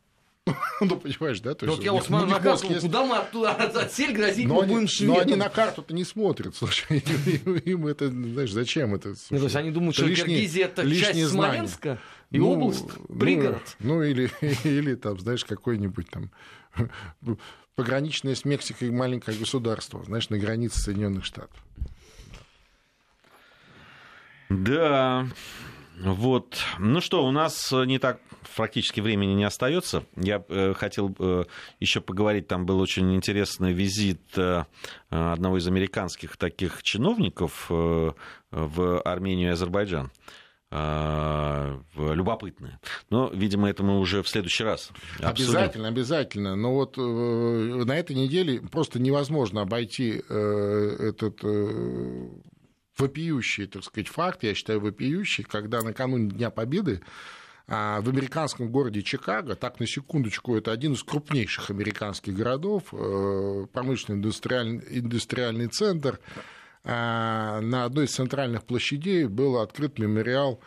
Ну, 0.80 0.96
понимаешь, 0.96 1.40
да? 1.40 1.54
То 1.54 1.66
Вот 1.66 1.72
есть 1.74 1.84
я 1.84 1.92
у 1.92 1.96
вот 1.96 2.00
них- 2.00 2.06
смотрю 2.08 2.28
у 2.28 2.30
на 2.30 2.40
карту, 2.40 2.66
есть. 2.68 2.80
куда 2.80 3.04
мы 3.04 3.16
оттуда 3.16 3.50
отсель 3.54 4.12
грозить 4.12 4.46
Но 4.48 4.54
мы 4.56 4.62
они, 4.62 4.72
будем 4.72 4.82
но 4.84 4.88
шведам. 4.88 5.20
они 5.20 5.34
на 5.36 5.48
карту-то 5.50 5.94
не 5.94 6.04
смотрят, 6.04 6.56
слушай, 6.56 6.98
им, 7.64 7.86
это, 7.86 8.08
знаешь, 8.10 8.50
зачем 8.52 8.94
это? 8.94 9.08
Ну, 9.10 9.14
то 9.14 9.20
слушай? 9.28 9.42
есть 9.44 9.56
они 9.56 9.70
думают, 9.70 9.94
что 9.96 10.06
лишние- 10.06 10.36
Киргизия 10.38 10.64
это 10.66 10.90
часть. 10.94 11.28
Смоленска 11.30 11.98
и 12.30 12.38
Ну, 12.38 12.50
область, 12.52 12.84
ну, 13.08 13.16
пригород. 13.18 13.76
Ну, 13.80 14.02
или, 14.02 14.30
или 14.64 14.94
там, 14.94 15.18
знаешь, 15.20 15.44
какой-нибудь 15.44 16.08
там 16.10 16.30
пограничное 17.76 18.34
с 18.34 18.44
Мексикой 18.44 18.90
маленькое 18.90 19.36
государство, 19.38 20.02
знаешь, 20.04 20.28
на 20.30 20.38
границе 20.38 20.80
Соединенных 20.80 21.24
Штатов. 21.24 21.56
Да, 24.48 25.26
вот. 26.02 26.58
Ну 26.78 27.00
что, 27.00 27.24
у 27.26 27.30
нас 27.30 27.72
э, 27.72 27.84
не 27.84 27.98
так 27.98 28.20
практически 28.56 29.00
времени 29.00 29.34
не 29.34 29.44
остается. 29.44 30.04
Я 30.16 30.42
э, 30.48 30.72
хотел 30.74 31.14
э, 31.18 31.44
еще 31.78 32.00
поговорить, 32.00 32.48
там 32.48 32.64
был 32.64 32.80
очень 32.80 33.14
интересный 33.14 33.72
визит 33.72 34.20
одного 35.10 35.58
из 35.58 35.66
американских 35.66 36.36
таких 36.36 36.82
чиновников 36.82 37.66
в 37.68 39.00
Армению 39.02 39.48
и 39.48 39.52
Азербайджан. 39.52 40.10
Любопытное. 41.96 42.78
Но, 43.10 43.28
видимо, 43.34 43.68
это 43.68 43.82
мы 43.82 43.98
уже 43.98 44.22
в 44.22 44.28
следующий 44.28 44.62
раз 44.62 44.92
обсудим. 45.18 45.50
Обязательно, 45.50 45.88
обязательно. 45.88 46.54
Но 46.54 46.74
вот 46.74 46.96
э, 46.96 47.00
на 47.00 47.96
этой 47.96 48.14
неделе 48.14 48.60
просто 48.60 49.00
невозможно 49.00 49.62
обойти 49.62 50.22
э, 50.28 50.96
этот 51.00 51.40
э, 51.42 52.28
вопиющий, 53.00 53.66
так 53.66 53.84
сказать, 53.84 54.08
факт, 54.08 54.42
я 54.42 54.54
считаю, 54.54 54.80
вопиющий, 54.80 55.44
когда 55.44 55.82
накануне 55.82 56.30
Дня 56.30 56.50
Победы 56.50 57.00
А 57.66 58.00
в 58.00 58.08
американском 58.08 58.70
городе 58.70 59.02
Чикаго, 59.02 59.54
так 59.54 59.80
на 59.80 59.86
секундочку, 59.86 60.56
это 60.56 60.72
один 60.72 60.92
из 60.92 61.02
крупнейших 61.02 61.70
американских 61.70 62.34
городов, 62.34 62.84
э, 62.92 63.66
промышленный 63.72 64.18
индустриальный, 64.18 64.82
индустриальный 64.90 65.68
центр, 65.68 66.18
а, 66.82 67.60
на 67.60 67.84
одной 67.84 68.06
из 68.06 68.14
центральных 68.14 68.64
площадей 68.64 69.26
был 69.26 69.58
открыт 69.58 69.98
мемориал 69.98 70.60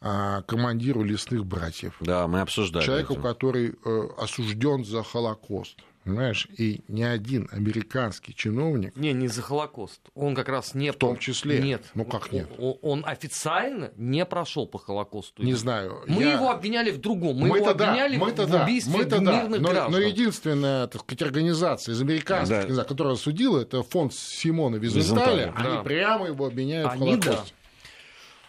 а, 0.00 0.42
командиру 0.42 1.02
лесных 1.02 1.44
братьев. 1.44 1.96
Да, 2.00 2.26
мы 2.26 2.40
обсуждали. 2.40 2.84
Человеку, 2.84 3.14
это. 3.14 3.22
который 3.22 3.74
э, 3.84 4.08
осужден 4.18 4.84
за 4.84 5.02
Холокост. 5.02 5.78
Понимаешь, 6.04 6.48
и 6.56 6.80
ни 6.88 7.02
один 7.02 7.46
американский 7.52 8.34
чиновник, 8.34 8.96
Не, 8.96 9.12
не 9.12 9.28
за 9.28 9.42
Холокост. 9.42 10.00
Он 10.14 10.34
как 10.34 10.48
раз 10.48 10.74
не... 10.74 10.92
в 10.92 10.96
том 10.96 11.18
числе, 11.18 11.60
Нет. 11.60 11.84
ну 11.94 12.06
как 12.06 12.32
нет, 12.32 12.48
Он, 12.58 12.76
он 12.80 13.04
официально 13.06 13.90
не 13.96 14.24
прошел 14.24 14.66
по 14.66 14.78
Холокосту. 14.78 15.42
не 15.42 15.52
знаю. 15.52 16.02
Мы 16.06 16.22
я- 16.22 16.32
его 16.32 16.50
обвиняли 16.50 16.90
в 16.90 16.98
другом. 16.98 17.36
Мы, 17.36 17.48
его 17.48 17.56
Мы-то 17.58 17.74
да, 17.74 17.90
обвиняли 17.90 18.16
мы-то 18.16 18.46
в 18.46 18.50
да, 18.50 18.64
убийстве 18.64 18.96
мы-то 18.96 19.20
да. 19.20 19.42
мирных 19.42 19.60
но, 19.60 19.68
граждан. 19.68 19.92
но 19.92 19.98
единственная, 19.98 20.86
так 20.86 21.02
сказать, 21.02 21.22
организация 21.22 21.92
из 21.92 22.00
американских, 22.00 22.48
Да. 22.48 22.58
организаций, 22.60 22.88
которая 22.88 23.14
судила, 23.16 23.60
это 23.60 23.82
фонд 23.82 24.14
Симона 24.14 24.76
Визенталя. 24.76 25.52
Они 25.54 25.68
да. 25.76 25.82
прямо 25.82 26.26
его 26.28 26.46
обвиняют 26.46 26.92
Они 26.92 27.16
в 27.16 27.22
Холокосте. 27.22 27.54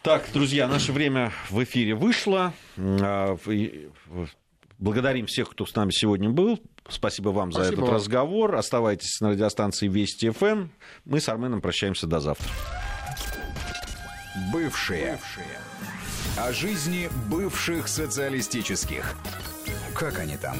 Так, 0.04 0.24
друзья, 0.34 0.68
наше 0.68 0.93
время 0.93 1.32
в 1.49 1.62
эфире 1.64 1.95
вышло. 1.95 2.54
Благодарим 4.82 5.27
всех, 5.27 5.51
кто 5.51 5.67
с 5.67 5.75
нами 5.75 5.91
сегодня 5.91 6.32
был. 6.32 6.59
Спасибо 6.89 7.29
вам 7.29 7.51
за 7.51 7.59
Спасибо 7.59 7.73
этот 7.75 7.86
вам. 7.86 7.95
разговор. 7.95 8.55
Оставайтесь 8.55 9.21
на 9.21 9.29
радиостанции 9.29 9.88
Вести 9.88 10.32
ФМ. 10.32 10.69
Мы 11.05 11.21
с 11.21 11.29
Арменом 11.29 11.61
прощаемся 11.61 12.07
до 12.07 12.19
завтра. 12.19 12.47
Бывшие. 14.51 15.19
О 16.36 16.51
жизни 16.51 17.09
бывших 17.29 17.88
социалистических. 17.88 19.15
Как 19.93 20.17
они 20.17 20.36
там? 20.38 20.57